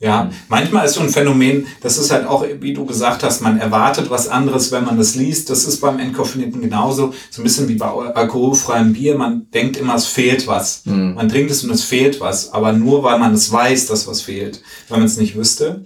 Ja, 0.00 0.30
manchmal 0.48 0.84
ist 0.84 0.94
so 0.94 1.00
ein 1.00 1.08
Phänomen, 1.08 1.66
das 1.80 1.96
ist 1.96 2.10
halt 2.10 2.26
auch, 2.26 2.44
wie 2.60 2.74
du 2.74 2.84
gesagt 2.84 3.22
hast, 3.22 3.40
man 3.40 3.58
erwartet 3.58 4.10
was 4.10 4.28
anderes, 4.28 4.70
wenn 4.72 4.84
man 4.84 4.98
das 4.98 5.14
liest. 5.14 5.48
Das 5.48 5.64
ist 5.64 5.80
beim 5.80 5.98
Entkoffinierten 5.98 6.60
genauso. 6.60 7.14
So 7.30 7.40
ein 7.40 7.44
bisschen 7.44 7.68
wie 7.68 7.76
bei 7.76 7.86
alkoholfreiem 7.86 8.92
Bier. 8.92 9.16
Man 9.16 9.50
denkt 9.52 9.76
immer, 9.76 9.94
es 9.94 10.06
fehlt 10.06 10.46
was. 10.46 10.84
Mhm. 10.84 11.14
Man 11.14 11.28
trinkt 11.28 11.50
es 11.50 11.64
und 11.64 11.70
es 11.70 11.84
fehlt 11.84 12.20
was. 12.20 12.52
Aber 12.52 12.72
nur 12.72 13.02
weil 13.02 13.18
man 13.18 13.32
es 13.32 13.50
weiß, 13.50 13.86
dass 13.86 14.06
was 14.06 14.20
fehlt. 14.20 14.60
Wenn 14.88 14.98
man 14.98 15.06
es 15.06 15.16
nicht 15.16 15.36
wüsste, 15.36 15.84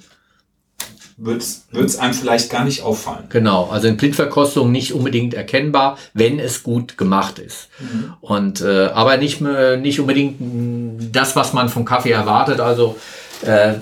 wird 1.16 1.42
es 1.42 1.98
einem 1.98 2.14
vielleicht 2.14 2.48
gar 2.50 2.64
nicht 2.64 2.82
auffallen. 2.82 3.24
Genau, 3.28 3.68
also 3.70 3.88
in 3.88 3.96
Blindverkostung 3.96 4.70
nicht 4.70 4.94
unbedingt 4.94 5.34
erkennbar, 5.34 5.98
wenn 6.14 6.38
es 6.38 6.62
gut 6.62 6.96
gemacht 6.96 7.38
ist. 7.40 7.68
Mhm. 7.80 8.12
Und 8.20 8.60
äh, 8.60 8.86
aber 8.86 9.16
nicht, 9.16 9.40
nicht 9.40 10.00
unbedingt 10.00 10.36
das, 11.14 11.36
was 11.36 11.52
man 11.52 11.68
vom 11.68 11.84
Kaffee 11.84 12.12
erwartet. 12.12 12.60
Also 12.60 12.96
äh, 13.42 13.74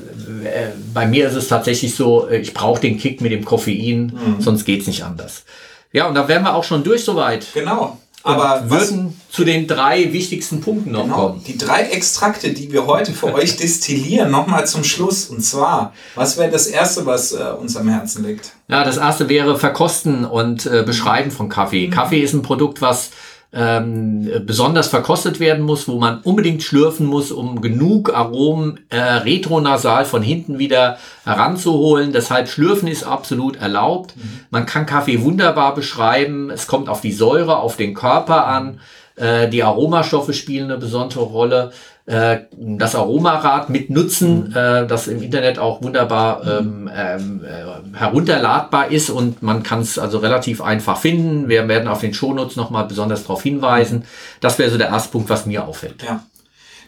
bei 0.92 1.06
mir 1.06 1.28
ist 1.28 1.34
es 1.34 1.48
tatsächlich 1.48 1.94
so, 1.94 2.28
ich 2.28 2.54
brauche 2.54 2.80
den 2.80 2.98
Kick 2.98 3.20
mit 3.20 3.32
dem 3.32 3.44
Koffein, 3.44 4.06
mhm. 4.06 4.40
sonst 4.40 4.64
geht's 4.64 4.86
nicht 4.86 5.04
anders. 5.04 5.44
Ja, 5.92 6.06
und 6.08 6.14
da 6.14 6.28
wären 6.28 6.42
wir 6.42 6.54
auch 6.54 6.64
schon 6.64 6.84
durch 6.84 7.04
soweit. 7.04 7.46
Genau. 7.54 7.98
Aber 8.22 8.68
würden 8.68 9.20
zu 9.30 9.44
den 9.44 9.68
drei 9.68 10.12
wichtigsten 10.12 10.60
Punkten 10.60 10.90
noch 10.90 11.04
genau, 11.04 11.14
kommen. 11.14 11.44
Die 11.46 11.56
drei 11.56 11.82
Extrakte, 11.82 12.52
die 12.52 12.72
wir 12.72 12.86
heute 12.86 13.12
für 13.12 13.32
euch 13.32 13.56
destillieren, 13.58 14.32
nochmal 14.32 14.66
zum 14.66 14.82
Schluss. 14.82 15.26
Und 15.26 15.42
zwar, 15.42 15.92
was 16.16 16.36
wäre 16.36 16.50
das 16.50 16.66
erste, 16.66 17.06
was 17.06 17.32
äh, 17.32 17.36
uns 17.60 17.76
am 17.76 17.88
Herzen 17.88 18.24
liegt? 18.24 18.50
Ja, 18.66 18.82
das 18.82 18.96
erste 18.96 19.28
wäre 19.28 19.56
Verkosten 19.56 20.24
und 20.24 20.66
äh, 20.66 20.82
Beschreiben 20.84 21.30
von 21.30 21.48
Kaffee. 21.48 21.86
Mhm. 21.86 21.92
Kaffee 21.92 22.20
ist 22.20 22.32
ein 22.32 22.42
Produkt, 22.42 22.82
was 22.82 23.10
ähm, 23.52 24.30
besonders 24.44 24.88
verkostet 24.88 25.40
werden 25.40 25.64
muss, 25.64 25.88
wo 25.88 25.98
man 25.98 26.20
unbedingt 26.20 26.62
schlürfen 26.62 27.06
muss, 27.06 27.32
um 27.32 27.60
genug 27.60 28.12
Aromen 28.12 28.80
äh, 28.90 28.98
retronasal 28.98 30.04
von 30.04 30.22
hinten 30.22 30.58
wieder 30.58 30.98
heranzuholen. 31.24 32.12
Deshalb 32.12 32.48
schlürfen 32.48 32.88
ist 32.88 33.04
absolut 33.04 33.56
erlaubt. 33.56 34.16
Mhm. 34.16 34.40
Man 34.50 34.66
kann 34.66 34.84
Kaffee 34.84 35.22
wunderbar 35.22 35.74
beschreiben. 35.74 36.50
Es 36.50 36.66
kommt 36.66 36.88
auf 36.88 37.00
die 37.00 37.12
Säure, 37.12 37.56
auf 37.58 37.76
den 37.76 37.94
Körper 37.94 38.46
an. 38.46 38.80
Äh, 39.16 39.48
die 39.48 39.62
Aromastoffe 39.62 40.32
spielen 40.34 40.70
eine 40.70 40.78
besondere 40.78 41.22
Rolle. 41.22 41.72
Äh, 42.06 42.42
das 42.56 42.94
Aromarad 42.94 43.68
mit 43.68 43.90
nutzen, 43.90 44.50
mhm. 44.50 44.56
äh, 44.56 44.86
das 44.86 45.08
im 45.08 45.20
Internet 45.20 45.58
auch 45.58 45.82
wunderbar 45.82 46.62
mhm. 46.62 46.88
ähm, 46.88 46.90
ähm, 46.94 47.44
äh, 47.44 47.98
herunterladbar 47.98 48.92
ist 48.92 49.10
und 49.10 49.42
man 49.42 49.64
kann 49.64 49.80
es 49.80 49.98
also 49.98 50.18
relativ 50.18 50.60
einfach 50.60 51.00
finden. 51.00 51.48
Wir 51.48 51.66
werden 51.66 51.88
auf 51.88 52.00
den 52.00 52.14
Shownotes 52.14 52.54
nochmal 52.54 52.84
besonders 52.84 53.22
darauf 53.22 53.42
hinweisen. 53.42 54.04
Das 54.40 54.56
wäre 54.60 54.70
so 54.70 54.78
der 54.78 54.90
erste 54.90 55.10
Punkt, 55.10 55.30
was 55.30 55.46
mir 55.46 55.66
auffällt. 55.66 56.04
Ja. 56.04 56.24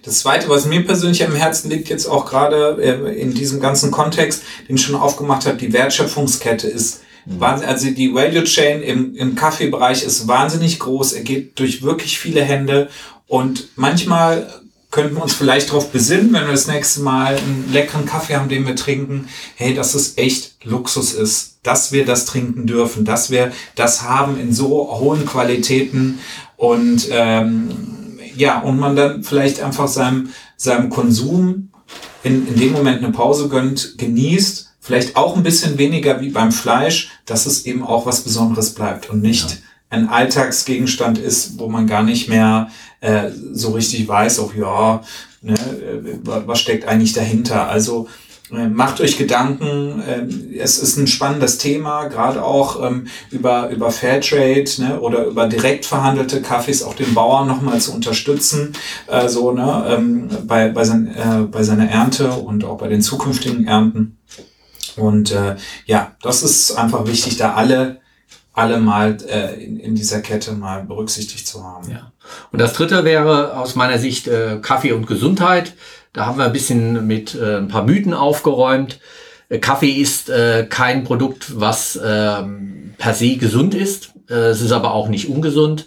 Das 0.05 0.21
zweite, 0.21 0.49
was 0.49 0.67
mir 0.67 0.87
persönlich 0.87 1.27
am 1.27 1.35
Herzen 1.35 1.69
liegt, 1.69 1.89
jetzt 1.89 2.07
auch 2.07 2.25
gerade 2.25 2.79
äh, 2.81 3.21
in 3.21 3.35
diesem 3.35 3.59
ganzen 3.59 3.91
Kontext, 3.91 4.45
den 4.69 4.77
ich 4.77 4.83
schon 4.83 4.95
aufgemacht 4.95 5.47
habe, 5.47 5.57
die 5.57 5.73
Wertschöpfungskette 5.73 6.69
ist 6.69 7.03
mhm. 7.27 7.43
also 7.43 7.91
die 7.91 8.15
Value 8.15 8.45
Chain 8.45 8.83
im, 8.83 9.17
im 9.17 9.35
Kaffeebereich 9.35 10.05
ist 10.05 10.29
wahnsinnig 10.29 10.79
groß. 10.79 11.15
Er 11.15 11.23
geht 11.23 11.59
durch 11.59 11.83
wirklich 11.83 12.21
viele 12.21 12.43
Hände 12.43 12.89
und 13.27 13.69
manchmal 13.75 14.49
könnten 14.99 15.15
wir 15.15 15.23
uns 15.23 15.35
vielleicht 15.35 15.69
darauf 15.69 15.93
besinnen, 15.93 16.33
wenn 16.33 16.47
wir 16.47 16.53
das 16.53 16.67
nächste 16.67 17.03
Mal 17.03 17.37
einen 17.37 17.69
leckeren 17.73 18.05
Kaffee 18.05 18.35
haben, 18.35 18.49
den 18.49 18.67
wir 18.67 18.75
trinken, 18.75 19.29
hey, 19.55 19.73
dass 19.73 19.95
es 19.95 20.19
echt 20.19 20.57
Luxus 20.65 21.15
ist, 21.15 21.59
dass 21.63 21.93
wir 21.93 22.05
das 22.05 22.25
trinken 22.25 22.67
dürfen, 22.67 23.05
dass 23.05 23.31
wir 23.31 23.53
das 23.77 24.03
haben 24.03 24.41
in 24.41 24.53
so 24.53 24.99
hohen 24.99 25.25
Qualitäten 25.25 26.19
und 26.57 27.07
ähm, 27.13 28.19
ja, 28.35 28.59
und 28.59 28.81
man 28.81 28.97
dann 28.97 29.23
vielleicht 29.23 29.63
einfach 29.63 29.87
seinem, 29.87 30.31
seinem 30.57 30.91
Konsum 30.91 31.69
in, 32.25 32.49
in 32.49 32.57
dem 32.57 32.73
Moment 32.73 32.99
eine 32.99 33.13
Pause 33.13 33.49
gönnt, 33.49 33.99
genießt, 33.99 34.69
vielleicht 34.81 35.15
auch 35.15 35.37
ein 35.37 35.45
bisschen 35.45 35.79
weniger 35.79 36.21
wie 36.21 36.31
beim 36.31 36.51
Fleisch, 36.51 37.11
dass 37.25 37.47
es 37.47 37.67
eben 37.67 37.85
auch 37.85 38.05
was 38.05 38.23
Besonderes 38.23 38.75
bleibt 38.75 39.11
und 39.11 39.23
nicht 39.23 39.49
ja. 39.49 39.57
Ein 39.91 40.09
Alltagsgegenstand 40.09 41.19
ist, 41.19 41.59
wo 41.59 41.69
man 41.69 41.87
gar 41.87 42.03
nicht 42.03 42.29
mehr 42.29 42.71
äh, 43.01 43.31
so 43.53 43.71
richtig 43.71 44.07
weiß, 44.07 44.39
auch 44.41 44.55
ja, 44.55 45.03
ne, 45.41 45.55
äh, 45.55 46.19
was 46.23 46.61
steckt 46.61 46.87
eigentlich 46.87 47.13
dahinter. 47.13 47.69
Also 47.69 48.09
äh, 48.51 48.69
macht 48.69 49.01
euch 49.01 49.19
Gedanken, 49.19 50.03
ähm, 50.07 50.55
es 50.59 50.79
ist 50.79 50.97
ein 50.97 51.07
spannendes 51.07 51.59
Thema, 51.59 52.05
gerade 52.07 52.43
auch 52.43 52.83
ähm, 52.85 53.07
über, 53.31 53.69
über 53.71 53.91
Fairtrade 53.91 54.71
ne, 54.79 55.01
oder 55.01 55.25
über 55.27 55.47
direkt 55.47 55.87
verhandelte 55.87 56.41
Kaffees 56.41 56.83
auch 56.83 56.95
den 56.95 57.15
Bauern 57.15 57.47
nochmal 57.47 57.81
zu 57.81 57.93
unterstützen, 57.93 58.73
äh, 59.07 59.29
so 59.29 59.53
ne, 59.53 59.85
ähm, 59.89 60.29
bei, 60.47 60.69
bei, 60.71 60.85
sein, 60.85 61.15
äh, 61.15 61.43
bei 61.43 61.63
seiner 61.63 61.89
Ernte 61.91 62.33
und 62.33 62.65
auch 62.65 62.79
bei 62.79 62.89
den 62.89 63.03
zukünftigen 63.03 63.67
Ernten. 63.67 64.19
Und 64.97 65.31
äh, 65.31 65.57
ja, 65.87 66.17
das 66.23 66.43
ist 66.43 66.73
einfach 66.73 67.07
wichtig, 67.07 67.37
da 67.37 67.55
alle 67.55 68.01
alle 68.59 68.79
mal 68.79 69.17
äh, 69.29 69.55
in, 69.63 69.79
in 69.79 69.95
dieser 69.95 70.21
Kette 70.21 70.53
mal 70.53 70.83
berücksichtigt 70.85 71.47
zu 71.47 71.65
haben. 71.65 71.91
Ja. 71.91 72.13
Und 72.53 72.61
das 72.61 72.73
dritte 72.73 73.05
wäre 73.05 73.57
aus 73.57 73.75
meiner 73.75 73.99
Sicht 73.99 74.29
äh, 74.29 74.59
Kaffee 74.61 74.93
und 74.93 75.07
Gesundheit. 75.07 75.75
Da 76.13 76.27
haben 76.27 76.39
wir 76.39 76.45
ein 76.45 76.53
bisschen 76.53 77.07
mit 77.07 77.35
äh, 77.35 77.57
ein 77.57 77.69
paar 77.69 77.85
Mythen 77.85 78.15
aufgeräumt. 78.15 79.01
Äh, 79.49 79.59
Kaffee 79.59 79.93
ist 79.93 80.31
äh, 80.31 80.67
kein 80.69 81.05
Produkt, 81.05 81.61
was 81.61 81.97
äh, 81.97 82.43
per 82.99 83.15
se 83.15 83.37
gesund 83.37 83.75
ist. 83.75 84.13
Äh, 84.29 84.35
es 84.35 84.61
ist 84.61 84.73
aber 84.73 84.93
auch 84.95 85.09
nicht 85.09 85.29
ungesund. 85.29 85.87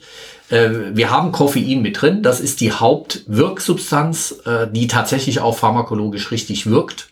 Wir 0.54 1.10
haben 1.10 1.32
Koffein 1.32 1.82
mit 1.82 2.02
drin. 2.02 2.24
Das 2.24 2.42
ist 2.42 2.60
die 2.60 2.74
Hauptwirksubstanz, 2.74 4.42
die 4.74 4.88
tatsächlich 4.88 5.40
auch 5.40 5.58
pharmakologisch 5.58 6.30
richtig 6.32 6.70
wirkt. 6.70 7.08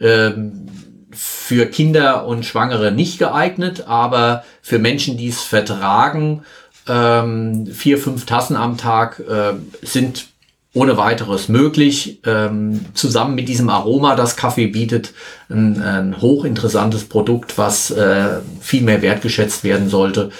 Ähm, 0.00 0.66
für 1.12 1.66
Kinder 1.66 2.26
und 2.26 2.44
Schwangere 2.44 2.92
nicht 2.92 3.18
geeignet, 3.18 3.86
aber 3.86 4.44
für 4.62 4.78
Menschen, 4.78 5.16
die 5.16 5.28
es 5.28 5.42
vertragen, 5.42 6.44
ähm, 6.88 7.66
vier, 7.66 7.98
fünf 7.98 8.26
Tassen 8.26 8.56
am 8.56 8.76
Tag 8.76 9.20
äh, 9.20 9.54
sind 9.82 10.26
ohne 10.74 10.96
weiteres 10.96 11.48
möglich. 11.48 12.20
Ähm, 12.24 12.86
zusammen 12.94 13.34
mit 13.34 13.48
diesem 13.48 13.68
Aroma, 13.68 14.16
das 14.16 14.36
Kaffee 14.36 14.68
bietet, 14.68 15.12
ein, 15.50 15.80
ein 15.82 16.20
hochinteressantes 16.20 17.04
Produkt, 17.04 17.58
was 17.58 17.90
äh, 17.90 18.40
viel 18.60 18.82
mehr 18.82 19.02
wertgeschätzt 19.02 19.64
werden 19.64 19.88
sollte 19.88 20.30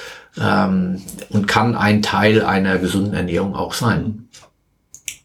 ähm, 0.40 1.02
und 1.28 1.46
kann 1.46 1.76
ein 1.76 2.02
Teil 2.02 2.44
einer 2.44 2.78
gesunden 2.78 3.14
Ernährung 3.14 3.54
auch 3.54 3.74
sein. 3.74 4.28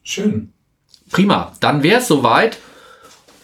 Schön. 0.04 0.52
Prima, 1.10 1.52
dann 1.60 1.82
wäre 1.82 2.00
es 2.00 2.08
soweit. 2.08 2.58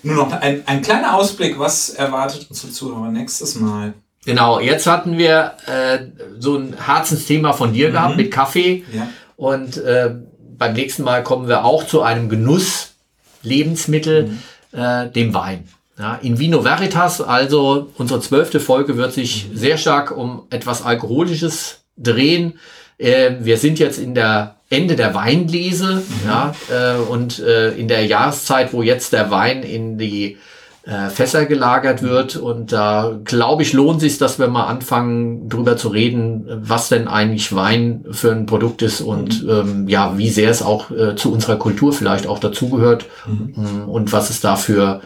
Nur 0.05 0.17
noch 0.17 0.33
ein, 0.33 0.63
ein 0.67 0.83
kleiner 0.83 1.15
Ausblick, 1.15 1.59
was 1.59 1.91
erwartet 1.91 2.47
unsere 2.49 2.73
Zuhörer 2.73 3.11
nächstes 3.11 3.57
Mal? 3.57 3.95
Genau, 4.25 4.61
jetzt 4.61 4.87
hatten 4.87 5.19
wir 5.19 5.55
äh, 5.67 5.99
so 6.39 6.57
ein 6.57 6.77
Herzensthema 6.79 7.53
von 7.53 7.73
dir 7.73 7.89
mhm. 7.89 7.93
gehabt 7.93 8.17
mit 8.17 8.31
Kaffee. 8.31 8.85
Ja. 8.93 9.09
Und 9.37 9.77
äh, 9.79 10.15
beim 10.57 10.75
nächsten 10.75 11.03
Mal 11.03 11.23
kommen 11.23 11.49
wir 11.49 11.65
auch 11.65 11.87
zu 11.87 12.03
einem 12.03 12.29
Genuss-Lebensmittel, 12.29 14.29
mhm. 14.29 14.39
äh, 14.73 15.11
dem 15.11 15.35
Wein. 15.35 15.69
Ja, 15.99 16.17
in 16.17 16.39
Vino 16.39 16.65
Veritas, 16.65 17.21
also 17.21 17.91
unsere 17.97 18.21
zwölfte 18.21 18.61
Folge, 18.61 18.97
wird 18.97 19.13
sich 19.13 19.49
mhm. 19.49 19.57
sehr 19.57 19.79
stark 19.79 20.17
um 20.17 20.45
etwas 20.51 20.83
Alkoholisches 20.83 21.85
drehen. 21.97 22.59
Äh, 22.99 23.37
wir 23.41 23.59
sind 23.59 23.79
jetzt 23.79 23.99
in 23.99 24.15
der 24.15 24.57
Ende 24.75 24.97
der 24.97 25.15
Weinlese, 25.15 25.97
mhm. 25.97 26.29
ja, 26.29 26.55
äh, 26.71 26.97
und 26.97 27.39
äh, 27.39 27.71
in 27.73 27.89
der 27.89 28.05
Jahreszeit, 28.07 28.73
wo 28.73 28.83
jetzt 28.83 29.13
der 29.13 29.31
Wein 29.31 29.63
in 29.63 29.99
die 29.99 30.39
äh, 30.87 31.09
Fässer 31.09 31.47
gelagert 31.47 32.03
wird. 32.03 32.37
Und 32.37 32.73
da 32.73 33.19
glaube 33.25 33.63
ich, 33.63 33.73
lohnt 33.73 34.01
sich, 34.01 34.19
dass 34.19 34.39
wir 34.39 34.49
mal 34.49 34.67
anfangen, 34.67 35.49
drüber 35.49 35.79
zu 35.79 35.89
reden, 35.89 36.47
was 36.47 36.91
denn 36.91 37.09
eigentlich 37.09 37.55
Wein 37.55 38.05
für 38.11 38.33
ein 38.33 38.45
Produkt 38.45 38.83
ist 38.83 39.01
und 39.01 39.45
mhm. 39.45 39.51
ähm, 39.51 39.89
ja, 39.89 40.19
wie 40.19 40.29
sehr 40.29 40.51
es 40.51 40.61
auch 40.61 40.91
äh, 40.91 41.17
zu 41.17 41.33
unserer 41.33 41.57
Kultur 41.57 41.95
vielleicht 41.95 42.27
auch 42.27 42.39
dazugehört 42.39 43.07
mhm. 43.27 43.55
Mm, 43.57 43.89
und 43.89 44.13
was 44.13 44.29
es 44.29 44.43
da 44.43 44.57
für 44.57 45.01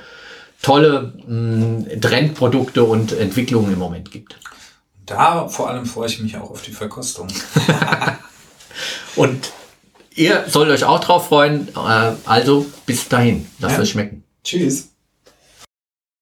tolle 0.62 1.12
mh, 1.26 1.36
mm, 1.36 2.00
Trendprodukte 2.00 2.82
und 2.82 3.12
Entwicklungen 3.12 3.72
im 3.72 3.78
Moment 3.78 4.10
gibt. 4.10 4.36
Da 5.06 5.46
vor 5.46 5.70
allem 5.70 5.86
freue 5.86 6.08
ich 6.08 6.20
mich 6.20 6.36
auch 6.36 6.50
auf 6.50 6.62
die 6.62 6.72
Verkostung. 6.72 7.28
und 9.14 9.52
ihr 10.18 10.44
sollt 10.48 10.70
euch 10.70 10.84
auch 10.84 11.00
drauf 11.00 11.28
freuen. 11.28 11.68
Äh, 11.68 12.12
also 12.26 12.66
bis 12.86 13.08
dahin, 13.08 13.46
lasst 13.60 13.76
ja. 13.76 13.82
euch 13.82 13.90
schmecken. 13.90 14.24
Tschüss. 14.44 14.90